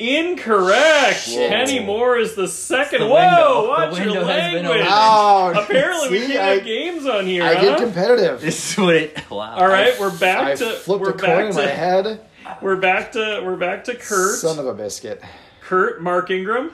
[0.00, 1.28] Incorrect.
[1.28, 1.48] Whoa.
[1.48, 3.00] Kenny Moore is the second.
[3.02, 4.80] The Whoa, watch your window has been language.
[4.80, 4.88] opened.
[4.90, 7.42] Oh, Apparently, we can't I, have games on here.
[7.44, 7.60] I huh?
[7.60, 8.40] get competitive.
[8.50, 9.30] This is what it...
[9.30, 9.56] Wow.
[9.56, 12.20] All right, we're back I to flipped we're a coin back in my head.
[12.62, 14.38] we're back to we're back to Kurt.
[14.38, 15.22] Son of a biscuit.
[15.60, 16.72] Kurt Mark Ingram.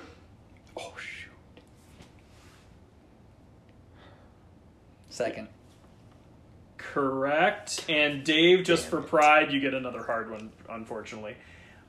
[0.78, 1.32] Oh, shoot.
[5.10, 5.48] Second.
[6.78, 7.84] Correct.
[7.88, 11.36] And Dave, just for pride, you get another hard one, unfortunately.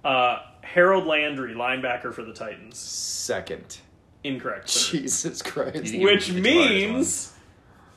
[0.03, 2.77] Uh, Harold Landry, linebacker for the Titans.
[2.77, 3.79] Second.
[4.23, 4.67] Incorrect.
[4.91, 5.75] Jesus Christ.
[5.75, 7.33] Which It's the hardest means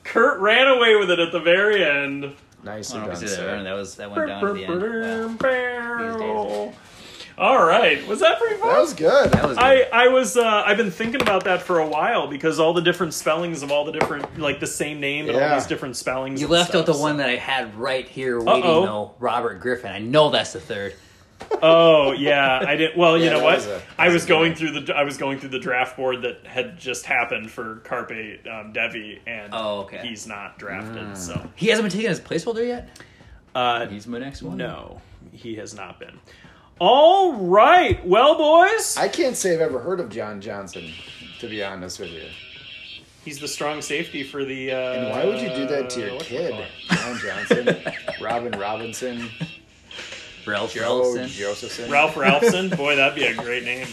[0.03, 2.35] Kurt ran away with it at the very end.
[2.63, 3.39] Nicely I done, if you see that.
[3.41, 3.63] sir.
[3.63, 5.41] That was that went down to the end.
[5.41, 6.73] Wow.
[7.37, 8.69] All right, was that pretty fun?
[8.69, 9.31] That was good.
[9.31, 9.63] That was good.
[9.63, 12.81] I, I was uh, I've been thinking about that for a while because all the
[12.81, 16.39] different spellings of all the different like the same name and all these different spellings.
[16.39, 18.85] You and left out stuff, the one that I had right here waiting Uh-oh.
[18.85, 19.15] though.
[19.19, 19.91] Robert Griffin.
[19.91, 20.93] I know that's the third.
[21.63, 22.97] Oh yeah, I didn't.
[22.97, 23.55] Well, you Yeah, know what?
[23.57, 24.57] was a- I was was a good going one.
[24.57, 28.11] through the I was going through the draft board that had just happened for Carpe
[28.47, 29.99] um, Devy, and Oh, okay.
[30.07, 31.03] he's not drafted.
[31.03, 31.17] Mm.
[31.17, 32.89] So He hasn't been taken as placeholder yet.
[33.55, 34.57] uh, He's my next one.
[34.57, 35.01] no,
[35.31, 36.19] he has not been.
[36.79, 40.91] All right, well, boys, I can't say I've ever heard of John Johnson,
[41.39, 42.23] to be honest with you.
[43.23, 44.71] he's the strong safety for the.
[44.71, 46.55] Uh, And why would you do that to your kid?
[46.89, 47.77] John Johnson,
[48.21, 49.29] Robin Robinson,
[50.45, 51.27] Ralph Joe Johnson.
[51.27, 51.91] Josephson.
[51.91, 52.75] Ralph Ralphson?
[52.75, 53.87] Boy, that'd be a great name.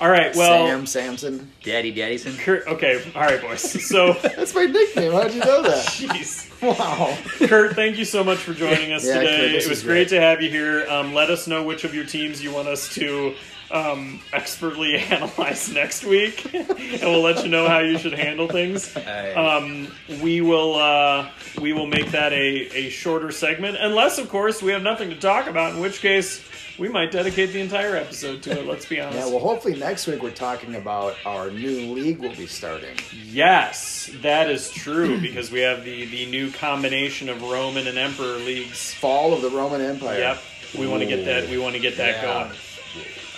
[0.00, 0.34] All right.
[0.34, 1.52] Well, Sam Samson.
[1.62, 2.36] Daddy Daddyson.
[2.38, 2.66] Kurt.
[2.66, 3.00] Okay.
[3.14, 3.60] All right, boys.
[3.86, 5.12] So, That's my nickname.
[5.12, 5.86] How'd you know that?
[5.86, 6.50] jeez.
[6.60, 7.16] Wow.
[7.46, 9.36] Kurt, thank you so much for joining us Yeah, today.
[9.52, 10.08] Kurt, it was great great.
[10.08, 10.84] to have you here.
[10.88, 13.34] Um, let us know which of your teams you want us to
[13.74, 18.96] um, expertly analyze next week, and we'll let you know how you should handle things.
[18.96, 19.88] Um,
[20.22, 21.28] we will uh,
[21.60, 22.36] we will make that a,
[22.76, 25.74] a shorter segment, unless of course we have nothing to talk about.
[25.74, 26.44] In which case,
[26.78, 28.66] we might dedicate the entire episode to it.
[28.66, 29.18] Let's be honest.
[29.18, 32.96] Yeah, well, hopefully next week we're talking about our new league we'll be starting.
[33.12, 38.36] Yes, that is true because we have the the new combination of Roman and Emperor
[38.36, 38.94] leagues.
[38.94, 40.18] Fall of the Roman Empire.
[40.20, 40.42] Yep,
[40.78, 41.50] we want to get that.
[41.50, 42.44] We want to get that Yeah.
[42.44, 42.56] going.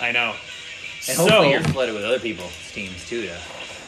[0.01, 0.33] I know.
[1.07, 3.23] and so hopefully you're flooded with other people's teams too.
[3.23, 3.37] To,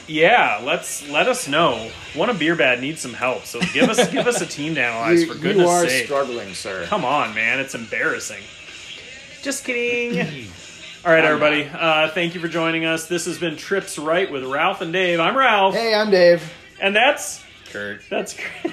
[0.07, 1.91] yeah, let's let us know.
[2.15, 4.81] One of beer bad needs some help, so give us give us a team to
[4.86, 5.65] analyze You, for goodness' sake.
[5.65, 6.06] you are sake.
[6.06, 6.86] struggling, sir.
[6.88, 8.41] Come on, man, it's embarrassing.
[9.44, 10.48] Just kidding.
[11.06, 11.64] All right, everybody.
[11.64, 13.07] Uh, thank you for joining us.
[13.07, 15.19] This has been Trips Right with Ralph and Dave.
[15.22, 16.52] I'm Ralph, Hey, I'm Dave.
[16.81, 17.41] and that's
[17.72, 18.02] Kurt.
[18.10, 18.34] that's
[18.64, 18.72] Kurt.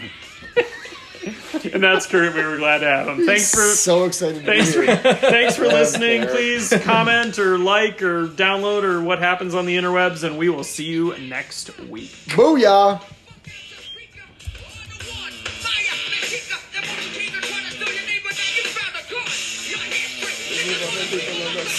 [1.73, 2.35] and that's Kurt.
[2.35, 3.27] We were glad to have him.
[3.27, 6.27] Thanks for so excited to Thanks for thanks for listening.
[6.27, 10.65] Please comment or like or download or what happens on the interwebs, and we will
[10.65, 12.11] see you next week.
[12.28, 13.01] Booyah!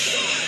[0.03, 0.46] Fire!